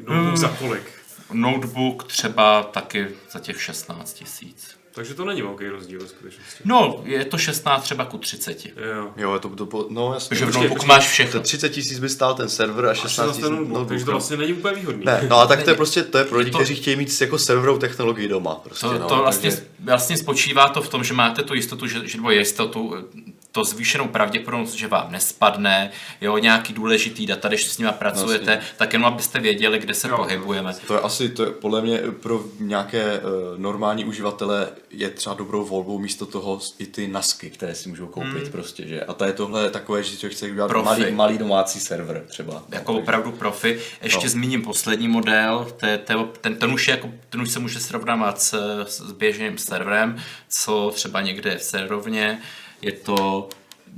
notebook 0.08 0.36
za 0.36 0.48
kolik? 0.48 0.92
Notebook 1.32 2.04
třeba 2.04 2.62
taky 2.62 3.08
za 3.30 3.38
těch 3.38 3.62
16 3.62 4.12
tisíc. 4.12 4.83
Takže 4.94 5.14
to 5.14 5.24
není 5.24 5.42
velký 5.42 5.68
rozdíl 5.68 6.00
ve 6.00 6.08
skutečnosti. 6.08 6.62
No, 6.64 7.02
je 7.04 7.24
to 7.24 7.38
16 7.38 7.82
třeba 7.82 8.04
ku 8.04 8.18
30. 8.18 8.66
Jo. 8.66 9.12
Jo, 9.16 9.38
to, 9.38 9.48
to, 9.48 9.66
to 9.66 9.86
no 9.90 10.14
jasně. 10.14 10.28
Takže 10.28 10.46
v 10.46 10.68
počkej, 10.68 10.88
máš 10.88 11.08
všechno. 11.08 11.40
To 11.40 11.44
30 11.44 11.68
tisíc 11.68 11.98
by 11.98 12.08
stál 12.08 12.34
ten 12.34 12.48
server 12.48 12.86
a 12.86 12.90
A 12.90 12.94
16 12.94 13.10
16 13.10 13.28
tisíc 13.36 13.44
ten 13.44 13.54
notebook, 13.54 13.88
takže 13.88 14.04
to 14.04 14.10
no. 14.10 14.16
vlastně 14.18 14.36
není 14.36 14.52
úplně 14.52 14.74
výhodný. 14.74 15.04
Ne, 15.04 15.26
no 15.28 15.36
a 15.36 15.46
tak 15.46 15.62
to 15.62 15.70
je 15.70 15.76
prostě, 15.76 16.02
to 16.02 16.18
je 16.18 16.24
pro 16.24 16.38
lidi, 16.38 16.50
To- 16.50 16.58
kteří 16.58 16.74
chtějí 16.74 16.96
mít 16.96 17.20
jako 17.20 17.38
serverovou 17.38 17.78
technologii 17.78 18.28
doma. 18.28 18.54
Prostě, 18.54 18.86
To, 18.86 18.98
no, 18.98 19.08
to 19.08 19.16
vlastně, 19.16 19.50
takže- 19.50 19.66
vlastně 19.80 20.16
spočívá 20.16 20.68
to 20.68 20.82
v 20.82 20.88
tom, 20.88 21.04
že 21.04 21.14
máte 21.14 21.42
tu 21.42 21.54
jistotu, 21.54 21.86
že, 21.86 22.08
že 22.08 22.18
jistotu, 22.30 22.94
to 23.54 23.64
zvýšenou 23.64 24.08
pravděpodobnost, 24.08 24.72
že 24.74 24.88
vám 24.88 25.12
nespadne, 25.12 25.90
jo, 26.20 26.38
nějaký 26.38 26.72
důležitý 26.72 27.26
data, 27.26 27.48
když 27.48 27.66
s 27.66 27.78
nima 27.78 27.92
pracujete, 27.92 28.44
Vlastně. 28.44 28.68
tak 28.76 28.92
jenom 28.92 29.12
abyste 29.12 29.40
věděli, 29.40 29.78
kde 29.78 29.94
se 29.94 30.08
Jo. 30.08 30.16
pohybujeme. 30.16 30.74
To 30.86 30.94
je 30.94 31.00
asi, 31.00 31.28
to 31.28 31.44
je 31.44 31.50
podle 31.50 31.82
mě 31.82 31.98
pro 31.98 32.44
nějaké 32.60 33.18
uh, 33.20 33.58
normální 33.58 34.04
uživatele 34.04 34.68
je 34.90 35.10
třeba 35.10 35.34
dobrou 35.36 35.64
volbou 35.64 35.98
místo 35.98 36.26
toho 36.26 36.60
i 36.78 36.86
ty 36.86 37.08
nasky, 37.08 37.50
které 37.50 37.74
si 37.74 37.88
můžou 37.88 38.06
koupit 38.06 38.30
Hmm. 38.42 38.50
prostě, 38.52 38.88
že? 38.88 39.02
A 39.04 39.12
to 39.12 39.24
je 39.24 39.32
tohle 39.32 39.70
takové, 39.70 40.02
že 40.02 40.16
člověk 40.16 40.36
chce 40.36 40.46
udělat 40.50 40.68
Profi. 40.68 40.84
malý, 40.86 41.10
malý 41.12 41.38
domácí 41.38 41.80
server 41.80 42.24
třeba. 42.28 42.62
Jako 42.72 42.92
No, 42.92 42.98
opravdu 42.98 43.32
profi. 43.32 43.80
Ještě 44.02 44.26
No. 44.26 44.30
zmíním 44.30 44.62
poslední 44.62 45.08
model, 45.08 45.66
to 45.76 45.86
je, 45.86 45.98
to 45.98 46.12
je, 46.12 46.18
ten, 46.40 46.56
ten, 46.56 46.72
už 46.72 46.88
je 46.88 46.92
jako, 46.94 47.10
ten 47.30 47.40
už 47.40 47.50
se 47.50 47.58
může 47.58 47.80
srovnávat 47.80 48.40
s, 48.42 48.54
s 48.88 49.12
běžným 49.12 49.58
serverem, 49.58 50.16
co 50.48 50.92
třeba 50.94 51.20
někde 51.20 51.50
je 51.50 51.58
v 51.58 51.62
serverovně. 51.62 52.40
Je 52.84 52.92
to 52.92 53.48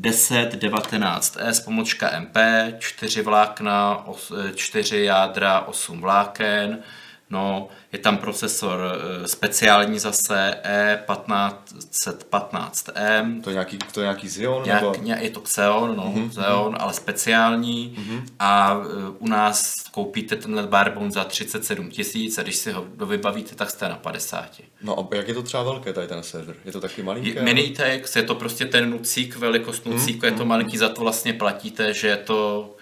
1019S 0.01 1.65
pomočka 1.65 2.21
MP, 2.21 2.37
4 2.79 3.23
vlákna, 3.23 4.07
4 4.55 5.05
jádra, 5.05 5.61
8 5.61 6.01
vláken. 6.01 6.83
No, 7.31 7.69
je 7.93 7.99
tam 7.99 8.19
procesor 8.19 8.81
eh, 8.81 9.29
speciální 9.29 9.99
zase 9.99 10.55
E 10.63 11.05
E1515M, 11.07 13.43
To 13.43 13.51
je 13.51 13.55
nějaký, 13.55 13.79
to 13.93 14.01
je 14.01 14.05
nějaký 14.05 14.27
Xeon? 14.27 14.65
Nějak, 14.65 14.83
nebo? 14.83 14.95
ně, 15.01 15.19
je 15.21 15.31
to 15.31 15.41
Xeon, 15.41 15.97
no, 15.97 16.05
mm-hmm. 16.05 16.31
Xeon, 16.31 16.77
ale 16.81 16.93
speciální 16.93 17.97
mm-hmm. 17.99 18.23
a 18.39 18.75
uh, 18.75 18.85
u 19.19 19.29
nás 19.29 19.75
koupíte 19.91 20.37
tenhle 20.37 20.67
Barbone 20.67 21.11
za 21.11 21.25
37 21.25 21.91
tisíc 21.91 22.39
a 22.39 22.43
když 22.43 22.57
si 22.57 22.73
ho 22.73 22.87
dovybavíte, 22.97 23.55
tak 23.55 23.71
jste 23.71 23.89
na 23.89 23.97
50. 23.97 24.61
No 24.83 25.01
a 25.01 25.09
jak 25.17 25.29
je 25.29 25.35
to 25.35 25.43
třeba 25.43 25.63
velké 25.63 25.93
tady 25.93 26.07
ten 26.07 26.23
server? 26.23 26.57
Je 26.65 26.73
to 26.73 26.81
taky 26.81 27.03
malinký? 27.03 27.35
Je, 27.35 27.43
Minitex 27.43 28.17
je 28.17 28.23
to 28.23 28.35
prostě 28.35 28.65
ten 28.65 28.91
nucík, 28.91 29.37
velikost 29.37 29.87
nucíku, 29.87 30.21
mm-hmm. 30.21 30.25
je 30.25 30.33
to 30.33 30.45
malinký, 30.45 30.79
za 30.79 30.89
to 30.89 31.01
vlastně 31.01 31.33
platíte, 31.33 31.95
že 31.95 32.09
je 32.09 32.17
to 32.17 32.76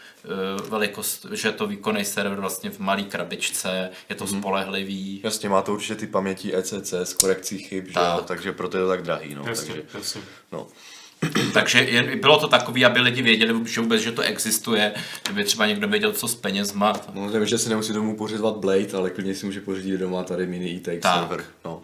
velikost, 0.68 1.26
že 1.32 1.48
je 1.48 1.52
to 1.52 1.66
výkonný 1.66 2.04
server 2.04 2.40
vlastně 2.40 2.70
v 2.70 2.78
malé 2.78 3.02
krabičce, 3.02 3.90
je 4.08 4.16
to 4.16 4.24
mm-hmm. 4.24 4.38
spolehlivý. 4.38 5.20
Jasně, 5.24 5.48
má 5.48 5.62
to 5.62 5.72
určitě 5.72 5.94
ty 5.94 6.06
paměti 6.06 6.56
ECC 6.56 6.92
s 6.92 7.12
korekcí 7.12 7.58
chyb, 7.58 7.86
že 7.86 7.92
Tak. 7.92 8.18
jo? 8.18 8.24
takže 8.26 8.52
proto 8.52 8.76
je 8.76 8.82
to 8.82 8.88
tak 8.88 9.02
drahý. 9.02 9.34
No, 9.34 9.44
Jasně, 9.46 9.74
takže, 9.74 9.88
jasně. 9.94 10.20
no. 10.52 10.66
Takže 11.52 11.78
je, 11.78 12.16
bylo 12.16 12.38
to 12.38 12.48
takový, 12.48 12.84
aby 12.84 13.00
lidi 13.00 13.22
věděli, 13.22 13.54
že 13.66 13.80
vůbec, 13.80 14.02
že 14.02 14.12
to 14.12 14.22
existuje, 14.22 14.94
kdyby 15.24 15.44
třeba 15.44 15.66
někdo 15.66 15.88
věděl, 15.88 16.12
co 16.12 16.28
s 16.28 16.34
penězma. 16.34 16.92
No, 17.14 17.30
nevím, 17.30 17.48
že 17.48 17.58
si 17.58 17.68
nemusí 17.68 17.92
domů 17.92 18.16
pořizovat 18.16 18.56
Blade, 18.56 18.92
ale 18.96 19.10
klidně 19.10 19.34
si 19.34 19.46
může 19.46 19.60
pořídit 19.60 19.98
doma 19.98 20.22
tady 20.22 20.46
mini 20.46 20.80
e 20.88 21.00
server. 21.02 21.44
No. 21.64 21.82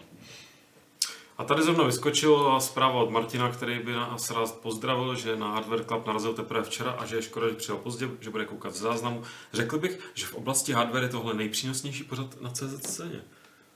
A 1.41 1.43
tady 1.43 1.63
zrovna 1.63 1.83
vyskočila 1.83 2.59
zpráva 2.59 2.93
od 2.93 3.09
Martina, 3.09 3.49
který 3.49 3.79
by 3.79 3.91
nás 3.91 4.31
rád 4.31 4.55
pozdravil, 4.55 5.15
že 5.15 5.35
na 5.35 5.51
Hardware 5.51 5.83
Club 5.83 6.07
narazil 6.07 6.33
teprve 6.33 6.63
včera 6.63 6.91
a 6.91 7.05
že 7.05 7.15
je 7.15 7.21
škoda, 7.21 7.49
že 7.49 7.55
přijel 7.55 7.77
pozdě, 7.77 8.09
že 8.19 8.29
bude 8.29 8.45
koukat 8.45 8.75
z 8.75 8.81
záznamu. 8.81 9.23
Řekl 9.53 9.79
bych, 9.79 9.99
že 10.13 10.25
v 10.25 10.33
oblasti 10.33 10.73
hardware 10.73 11.03
je 11.03 11.09
tohle 11.09 11.33
nejpřínosnější 11.33 12.03
pořad 12.03 12.41
na 12.41 12.49
CZ 12.49 12.83
scéně. 12.85 13.21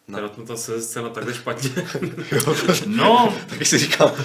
No. 0.08 0.16
Teda 0.16 0.30
ta 0.30 0.56
CZ 0.56 0.70
scéna 0.80 1.10
takhle 1.10 1.34
špatně. 1.44 1.70
No, 2.86 3.34
Taky 3.50 3.66
si 3.66 3.78
říkal, 3.78 4.16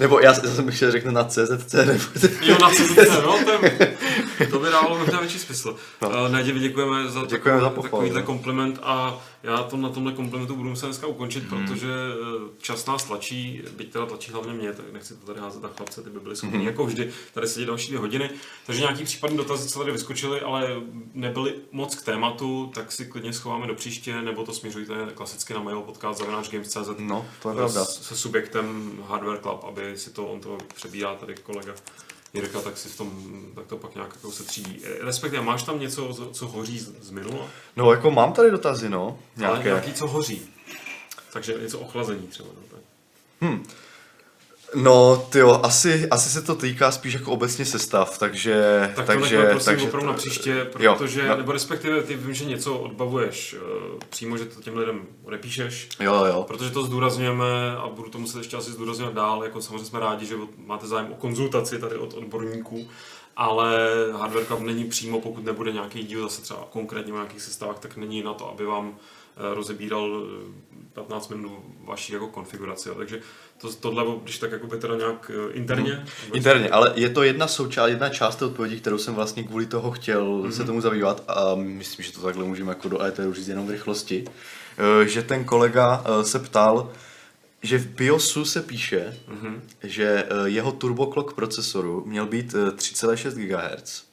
nebo 0.00 0.20
já, 0.20 0.34
já 0.44 0.54
jsem 0.54 0.70
chtěl 0.70 0.90
řeknu 0.90 1.10
na 1.10 1.24
CZC, 1.24 1.72
nebo 1.72 2.04
jo, 2.40 2.56
na 2.60 2.70
CZ 2.70 2.90
scéně, 2.90 3.10
no, 3.10 3.38
ten, 3.44 3.88
To 4.50 4.58
by 4.58 4.70
dávalo 4.70 4.98
možná 4.98 5.20
větší 5.20 5.38
smysl. 5.38 5.76
No. 6.02 6.08
No. 6.10 6.28
Nadě, 6.28 6.52
děkujeme 6.52 7.08
za, 7.10 7.26
Děkujeme 7.26 7.60
za 7.60 7.66
takový, 7.68 7.82
pochvalu, 7.82 8.02
takovýhle 8.02 8.20
no. 8.20 8.26
kompliment 8.26 8.78
a 8.82 9.20
já 9.42 9.62
to 9.62 9.76
na 9.76 9.88
tomhle 9.88 10.12
komplimentu 10.12 10.56
budu 10.56 10.68
muset 10.68 10.86
dneska 10.86 11.06
ukončit, 11.06 11.44
hmm. 11.50 11.66
protože 11.66 11.88
eh, 11.88 12.50
čas 12.58 12.86
nás 12.86 13.04
tlačí, 13.04 13.62
byť 13.76 13.92
teda 13.92 14.06
tlačí 14.06 14.32
hlavně 14.32 14.52
mě, 14.52 14.72
tak 14.72 14.92
nechci 14.92 15.14
to 15.16 15.26
tady 15.26 15.40
házet 15.40 15.62
na 15.62 15.68
chlapce, 15.76 16.02
ty 16.02 16.10
by 16.10 16.20
byli 16.20 16.36
schopni 16.36 16.58
Mhm. 16.58 16.66
jako 16.66 16.86
vždy 16.86 17.10
tady 17.34 17.46
sedět 17.48 17.66
další 17.66 17.88
dvě 17.88 17.98
hodiny. 18.00 18.30
Takže 18.66 18.80
nějaký 18.80 19.04
případný 19.04 19.36
dotazy, 19.36 19.68
co 19.68 19.78
tady 19.78 19.92
vyskočily, 19.92 20.40
ale 20.40 20.68
nebyly 21.14 21.54
moc 21.72 21.94
k 21.94 22.04
tématu, 22.04 22.70
tak 22.74 22.92
si 22.92 23.06
klidně 23.06 23.32
schováme 23.32 23.66
do 23.66 23.74
příště, 23.74 24.22
nebo 24.22 24.44
to 24.44 24.52
směřujte 24.52 24.94
klasicky 25.14 25.54
na 25.54 25.60
mail 25.60 25.80
podcast 25.80 26.22
games.cz 26.52 26.88
No, 26.98 27.26
to 27.42 27.48
je 27.50 27.54
pravda. 27.56 27.84
se 27.84 28.16
subjektem 28.16 28.92
Hardware 29.08 29.38
Club, 29.38 29.64
aby 29.64 29.98
si 29.98 30.10
to, 30.10 30.26
on 30.26 30.40
to 30.40 30.58
přebírá 30.74 31.14
tady 31.14 31.34
kolega 31.34 31.72
Jirka, 32.34 32.60
tak 32.60 32.78
si 32.78 32.88
v 32.88 32.96
tom, 32.96 33.32
tak 33.54 33.66
to 33.66 33.76
pak 33.76 33.94
nějak 33.94 34.10
jako 34.14 34.30
se 34.32 34.44
třídí. 34.44 34.80
Respektive 35.00 35.42
máš 35.42 35.62
tam 35.62 35.80
něco, 35.80 36.14
co- 36.14 36.30
co 36.30 36.46
hoří 36.46 36.78
z, 36.78 36.92
z 37.02 37.10
minula? 37.10 37.46
No, 37.76 37.90
jako 37.90 38.10
mám 38.10 38.32
tady 38.32 38.50
dotazy, 38.50 38.88
no. 38.88 39.06
Ale 39.08 39.18
Nějaké. 39.36 39.64
nějaký, 39.68 39.92
co 39.92 40.06
hoří. 40.06 40.42
Takže 41.32 41.54
něco 41.62 41.78
ochlazení 41.78 42.26
třeba. 42.26 42.48
No, 42.54 42.62
tak. 42.70 42.80
No, 44.74 45.26
ty 45.30 45.38
jo, 45.38 45.60
asi, 45.62 46.08
asi 46.10 46.28
se 46.28 46.42
to 46.42 46.54
týká 46.54 46.90
spíš 46.90 47.14
jako 47.14 47.32
obecně 47.32 47.64
sestav, 47.64 48.18
takže... 48.18 48.80
Tak 48.96 49.06
to 49.06 49.12
takže, 49.12 49.42
prosím 49.50 49.64
takže 49.64 49.86
opravdu 49.86 50.06
na 50.06 50.12
příště, 50.12 50.66
jo, 50.78 50.94
protože, 50.94 51.28
no. 51.28 51.36
nebo 51.36 51.52
respektive 51.52 52.02
ty 52.02 52.16
vím, 52.16 52.34
že 52.34 52.44
něco 52.44 52.78
odbavuješ 52.78 53.54
uh, 53.54 53.98
přímo, 54.10 54.36
že 54.38 54.44
to 54.44 54.62
těm 54.62 54.76
lidem 54.76 55.06
odepíšeš, 55.24 55.88
Jo, 56.00 56.24
jo. 56.24 56.44
protože 56.48 56.70
to 56.70 56.84
zdůrazňujeme 56.84 57.76
a 57.76 57.88
budu 57.88 58.10
to 58.10 58.18
muset 58.18 58.38
ještě 58.38 58.56
asi 58.56 58.70
zdůrazňovat 58.70 59.14
dál, 59.14 59.44
jako 59.44 59.62
samozřejmě 59.62 59.84
jsme 59.84 60.00
rádi, 60.00 60.26
že 60.26 60.34
máte 60.66 60.86
zájem 60.86 61.12
o 61.12 61.14
konzultaci 61.14 61.78
tady 61.78 61.96
od 61.96 62.14
odborníků, 62.14 62.88
ale 63.36 63.88
Hardware 64.12 64.46
Club 64.46 64.60
není 64.60 64.84
přímo, 64.84 65.20
pokud 65.20 65.44
nebude 65.44 65.72
nějaký 65.72 66.02
díl 66.02 66.22
zase 66.22 66.42
třeba 66.42 66.68
konkrétně 66.70 67.12
o 67.12 67.16
nějakých 67.16 67.42
sestavách, 67.42 67.78
tak 67.78 67.96
není 67.96 68.22
na 68.22 68.34
to, 68.34 68.50
aby 68.50 68.64
vám 68.64 68.96
eh, 68.96 69.54
rozebíral 69.54 70.22
eh, 70.50 70.64
15 70.94 71.28
minut 71.28 71.52
vaší 71.84 72.12
jako 72.12 72.28
konfiguraci. 72.28 72.88
Jo. 72.88 72.94
Takže 72.94 73.20
to, 73.60 73.72
tohle, 73.72 74.04
když 74.22 74.38
tak 74.38 74.52
jako 74.52 74.66
by 74.66 74.78
teda 74.78 74.96
nějak 74.96 75.30
eh, 75.34 75.52
interně. 75.52 75.92
Mhm. 75.92 76.36
Interně, 76.36 76.68
ale 76.68 76.92
je 76.94 77.08
to 77.08 77.22
jedna 77.22 77.48
součást, 77.48 77.88
jedna 77.88 78.08
část 78.08 78.36
té 78.36 78.44
odpovědi, 78.44 78.80
kterou 78.80 78.98
jsem 78.98 79.14
vlastně 79.14 79.42
kvůli 79.42 79.66
toho 79.66 79.90
chtěl 79.90 80.24
mm-hmm. 80.24 80.50
se 80.50 80.64
tomu 80.64 80.80
zabývat 80.80 81.24
a 81.28 81.54
myslím, 81.54 82.04
že 82.04 82.12
to 82.12 82.20
takhle 82.20 82.44
můžeme 82.44 82.70
jako 82.70 82.88
do 82.88 83.02
éteru 83.02 83.34
říct 83.34 83.48
jenom 83.48 83.66
v 83.66 83.70
rychlosti, 83.70 84.24
Eh, 84.78 85.08
že 85.08 85.22
ten 85.22 85.44
kolega 85.44 86.04
eh, 86.04 86.24
se 86.24 86.38
ptal, 86.38 86.92
že 87.62 87.78
v 87.78 87.86
BIOSu 87.86 88.44
se 88.44 88.62
píše, 88.62 89.16
mm-hmm. 89.28 89.60
že 89.82 90.24
eh, 90.28 90.48
jeho 90.48 90.72
turboclock 90.72 91.32
procesoru 91.32 92.02
měl 92.06 92.26
být 92.26 92.54
eh, 92.54 92.70
3,6 92.70 93.34
GHz, 93.34 94.04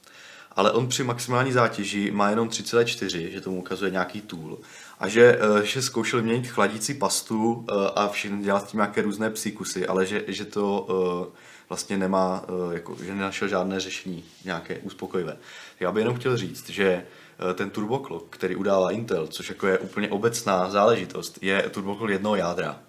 ale 0.52 0.72
on 0.72 0.88
při 0.88 1.04
maximální 1.04 1.52
zátěži 1.52 2.10
má 2.10 2.30
jenom 2.30 2.48
3,4, 2.48 3.28
že 3.28 3.40
tomu 3.40 3.58
ukazuje 3.58 3.90
nějaký 3.90 4.20
tool. 4.20 4.58
A 5.02 5.08
že, 5.08 5.38
eh, 5.40 5.66
že 5.66 5.82
zkoušel 5.82 6.22
měnit 6.22 6.46
chladící 6.46 6.94
pastu 6.94 7.66
eh, 7.68 7.74
a 7.96 8.08
všechny 8.08 8.44
dělat 8.44 8.68
s 8.68 8.70
tím 8.70 8.78
nějaké 8.78 9.02
různé 9.02 9.30
psíkusy, 9.30 9.86
ale 9.86 10.06
že, 10.06 10.24
že 10.26 10.44
to 10.44 10.86
eh, 11.30 11.38
vlastně 11.68 11.96
nemá, 11.96 12.44
jako, 12.72 12.96
že 13.04 13.14
nenašel 13.14 13.48
žádné 13.48 13.80
řešení 13.80 14.24
nějaké 14.44 14.78
uspokojivé. 14.78 15.36
Já 15.80 15.92
bych 15.92 16.00
jenom 16.00 16.16
chtěl 16.16 16.36
říct, 16.36 16.70
že 16.70 17.06
ten 17.54 17.70
turboclock, 17.70 18.26
který 18.30 18.56
udává 18.56 18.90
Intel, 18.90 19.26
což 19.26 19.48
jako 19.48 19.66
je 19.66 19.78
úplně 19.78 20.08
obecná 20.08 20.70
záležitost, 20.70 21.38
je 21.42 21.62
turboclock 21.70 22.10
jednoho 22.10 22.36
jádra. 22.36 22.80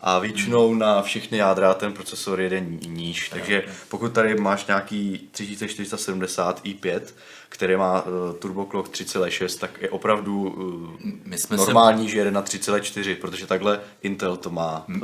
A 0.00 0.18
většinou 0.18 0.74
na 0.74 1.02
všechny 1.02 1.38
jádra 1.38 1.74
ten 1.74 1.92
procesor 1.92 2.40
jede 2.40 2.60
ní- 2.60 2.88
níž, 2.88 3.28
takže 3.28 3.64
pokud 3.88 4.12
tady 4.12 4.34
máš 4.34 4.66
nějaký 4.66 5.28
3470 5.32 6.64
i5, 6.64 7.00
který 7.52 7.76
má 7.76 8.02
uh, 8.02 8.10
turboclock 8.38 8.88
3.6, 8.88 9.58
tak 9.58 9.70
je 9.82 9.90
opravdu 9.90 10.40
uh, 11.02 11.10
My 11.24 11.38
jsme 11.38 11.58
se- 11.58 11.64
normální, 11.64 12.08
že 12.08 12.18
jede 12.18 12.30
na 12.30 12.42
3.4, 12.42 13.16
protože 13.16 13.46
takhle 13.46 13.80
Intel 14.02 14.36
to 14.36 14.50
má 14.50 14.84
uh, 14.88 15.00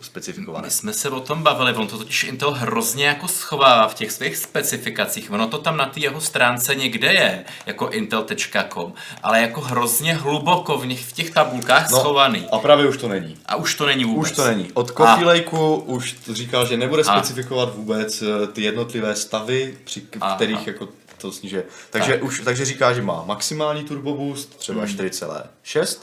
specifikované. 0.00 0.64
My 0.66 0.70
jsme 0.70 0.92
se 0.92 1.10
o 1.10 1.20
tom 1.20 1.42
bavili, 1.42 1.74
on 1.74 1.86
to 1.86 1.98
totiž 1.98 2.24
Intel 2.24 2.50
hrozně 2.52 3.06
jako 3.06 3.28
schovává 3.28 3.88
v 3.88 3.94
těch 3.94 4.12
svých 4.12 4.36
specifikacích. 4.36 5.30
Ono 5.30 5.46
to 5.46 5.58
tam 5.58 5.76
na 5.76 5.86
té 5.86 6.00
jeho 6.00 6.20
stránce 6.20 6.74
někde 6.74 7.12
je, 7.12 7.44
jako 7.66 7.88
intel.com, 7.88 8.92
ale 9.22 9.40
jako 9.40 9.60
hrozně 9.60 10.14
hluboko 10.14 10.78
v, 10.78 10.86
nich, 10.86 11.04
v 11.04 11.12
těch 11.12 11.30
tabulkách 11.30 11.90
no, 11.90 11.98
schovaný. 11.98 12.46
a 12.52 12.58
právě 12.58 12.88
už 12.88 12.96
to 12.96 13.08
není. 13.08 13.36
A 13.46 13.56
už 13.56 13.74
to 13.74 13.86
není 13.86 14.04
vůbec. 14.04 14.30
Už 14.30 14.36
to 14.36 14.44
není. 14.44 14.70
Od 14.74 14.86
Coffee 14.90 15.24
A- 15.24 15.26
Lakeu 15.26 15.74
už 15.74 16.16
říkal, 16.32 16.66
že 16.66 16.76
nebude 16.76 17.02
A- 17.02 17.12
specifikovat 17.16 17.74
vůbec 17.74 18.22
eh, 18.22 18.46
ty 18.46 18.62
jednotlivé 18.62 19.16
stavy, 19.16 19.78
při 19.84 20.00
kterých 20.36 20.66
jako 20.66 20.88
to 21.20 21.32
snižuje. 21.32 21.64
Takže, 21.90 22.16
už, 22.16 22.40
takže 22.44 22.64
říká, 22.64 22.92
že 22.92 23.02
má 23.02 23.24
maximální 23.26 23.84
turbo 23.84 24.14
boost, 24.14 24.56
třeba 24.56 24.80
Hmm. 24.84 24.96
4,6, 24.96 25.98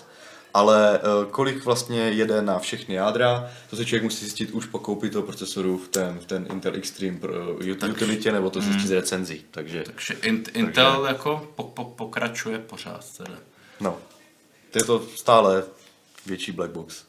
ale 0.54 1.00
eh, 1.00 1.02
kolik 1.32 1.66
vlastně 1.66 2.00
jede 2.00 2.42
na 2.42 2.60
všechny 2.60 2.96
jádra, 2.96 3.50
to 3.70 3.76
se 3.76 3.86
člověk 3.86 4.04
musí 4.04 4.20
zjistit 4.20 4.52
už 4.52 4.66
po 4.66 4.80
koupi 4.80 5.10
toho 5.10 5.24
procesoru 5.24 5.78
v 5.78 5.88
ten, 5.88 6.20
v 6.20 6.26
ten 6.26 6.48
Intel 6.52 6.76
Extreme 6.76 7.18
pro, 7.18 7.34
uh, 7.34 7.90
utilitě, 7.90 8.32
nebo 8.32 8.50
to 8.50 8.62
zjistit 8.62 8.88
z 8.88 8.92
recenzí. 8.92 9.46
Takže, 9.52 9.84
Takže 9.84 10.14
in, 10.14 10.44
Intel 10.54 11.06
jako 11.08 11.48
po, 11.56 11.64
po, 11.64 11.86
pokračuje 11.86 12.60
pořád. 12.60 13.06
Teda. 13.18 13.38
no, 13.80 13.98
to 14.72 14.80
je 14.80 14.84
to 14.86 15.06
stále 15.16 15.64
větší 16.28 16.52
black 16.52 16.72
box. 16.72 17.04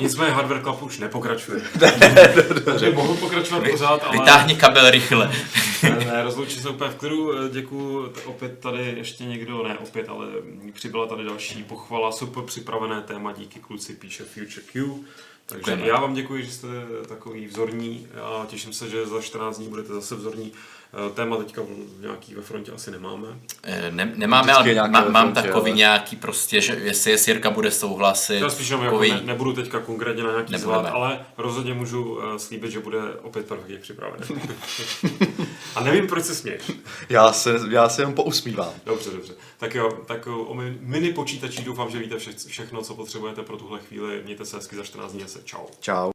Nicméně 0.00 0.32
Hardware 0.32 0.62
Club 0.62 0.82
už 0.82 0.98
nepokračuje. 0.98 1.62
Takže 2.64 2.90
mohu 2.90 3.16
pokračovat 3.16 3.64
pořád, 3.70 4.04
ale... 4.04 4.18
Vytáhni 4.18 4.56
kabel 4.56 4.90
rychle. 4.90 5.32
Ne, 5.82 5.90
ne, 5.90 6.22
rozloučím 6.22 6.62
se 6.62 6.68
úplně 6.68 6.90
v 6.90 6.94
klidu. 6.94 7.48
Děkuji. 7.48 8.12
Opět 8.24 8.58
tady 8.58 8.94
ještě 8.96 9.24
někdo, 9.24 9.62
ne 9.62 9.78
opět, 9.78 10.08
ale 10.08 10.26
přibyla 10.72 11.06
tady 11.06 11.24
další 11.24 11.62
pochvala. 11.62 12.12
Super 12.12 12.42
připravené 12.42 13.02
téma, 13.02 13.32
díky 13.32 13.60
kluci, 13.60 13.94
píše 13.94 14.24
Future 14.24 14.66
Q. 14.72 15.04
Takže 15.46 15.70
Děkujeme. 15.70 15.88
já 15.88 16.00
vám 16.00 16.14
děkuji, 16.14 16.44
že 16.44 16.52
jste 16.52 16.68
takový 17.08 17.46
vzorní 17.46 18.06
a 18.22 18.46
těším 18.46 18.72
se, 18.72 18.90
že 18.90 19.06
za 19.06 19.20
14 19.20 19.58
dní 19.58 19.68
budete 19.68 19.92
zase 19.92 20.14
vzorní. 20.14 20.52
Eh, 20.96 21.10
Téma 21.14 21.36
teďka 21.36 21.62
v- 21.62 22.00
nějaký 22.00 22.34
ve 22.34 22.42
frontě 22.42 22.72
asi 22.72 22.90
nemáme. 22.90 23.28
Eh, 23.62 23.90
Ne, 23.90 24.12
nemáme, 24.14 24.52
Vždycky 24.52 24.78
ale 24.78 24.86
je 24.88 24.92
má, 24.92 25.00
ve 25.04 25.10
mám 25.10 25.32
frontě, 25.32 25.48
takový 25.48 25.70
ale- 25.70 25.78
nějaký 25.78 26.16
prostě, 26.16 26.60
že 26.60 26.72
jestli, 26.82 27.10
jestli 27.10 27.32
Jirka 27.32 27.50
bude 27.50 27.70
souhlasit, 27.70 28.40
Já 28.40 28.50
spíš 28.50 28.68
jako 28.70 29.00
ne, 29.00 29.20
nebudu 29.24 29.52
teďka 29.52 29.80
konkrétně 29.80 30.22
na 30.22 30.30
nějaký 30.30 30.52
Nebudeme. 30.52 30.78
zvlád, 30.82 30.94
ale 30.94 31.26
rozhodně 31.38 31.74
můžu 31.74 32.14
uh, 32.16 32.36
slíbit, 32.36 32.70
že 32.70 32.80
bude 32.80 32.98
opět 33.22 33.46
perfektně 33.46 33.76
připravený. 33.76 34.24
a 35.76 35.80
nevím, 35.84 36.06
proč 36.06 36.24
se 36.24 36.34
směješ. 36.34 36.62
Já 37.08 37.32
se, 37.32 37.60
já 37.70 37.88
se 37.88 38.02
jenom 38.02 38.14
pousmívám. 38.14 38.72
Dobře, 38.86 39.10
dobře. 39.10 39.32
Tak 39.58 39.74
jo, 39.74 39.98
tak 40.06 40.26
o 40.26 40.54
mi- 40.54 40.76
mini 40.80 41.12
počítačích 41.12 41.64
doufám, 41.64 41.90
že 41.90 41.98
víte 41.98 42.18
vše, 42.18 42.30
všechno, 42.46 42.82
co 42.82 42.94
potřebujete 42.94 43.42
pro 43.42 43.56
tuhle 43.56 43.78
chvíli. 43.88 44.20
Mějte 44.24 44.44
se 44.44 44.56
hezky 44.56 44.76
za 44.76 44.82
14 44.84 45.12
dní 45.12 45.24
a 45.24 45.28
se 45.28 45.40
čau. 45.44 45.66
Čau. 45.80 46.10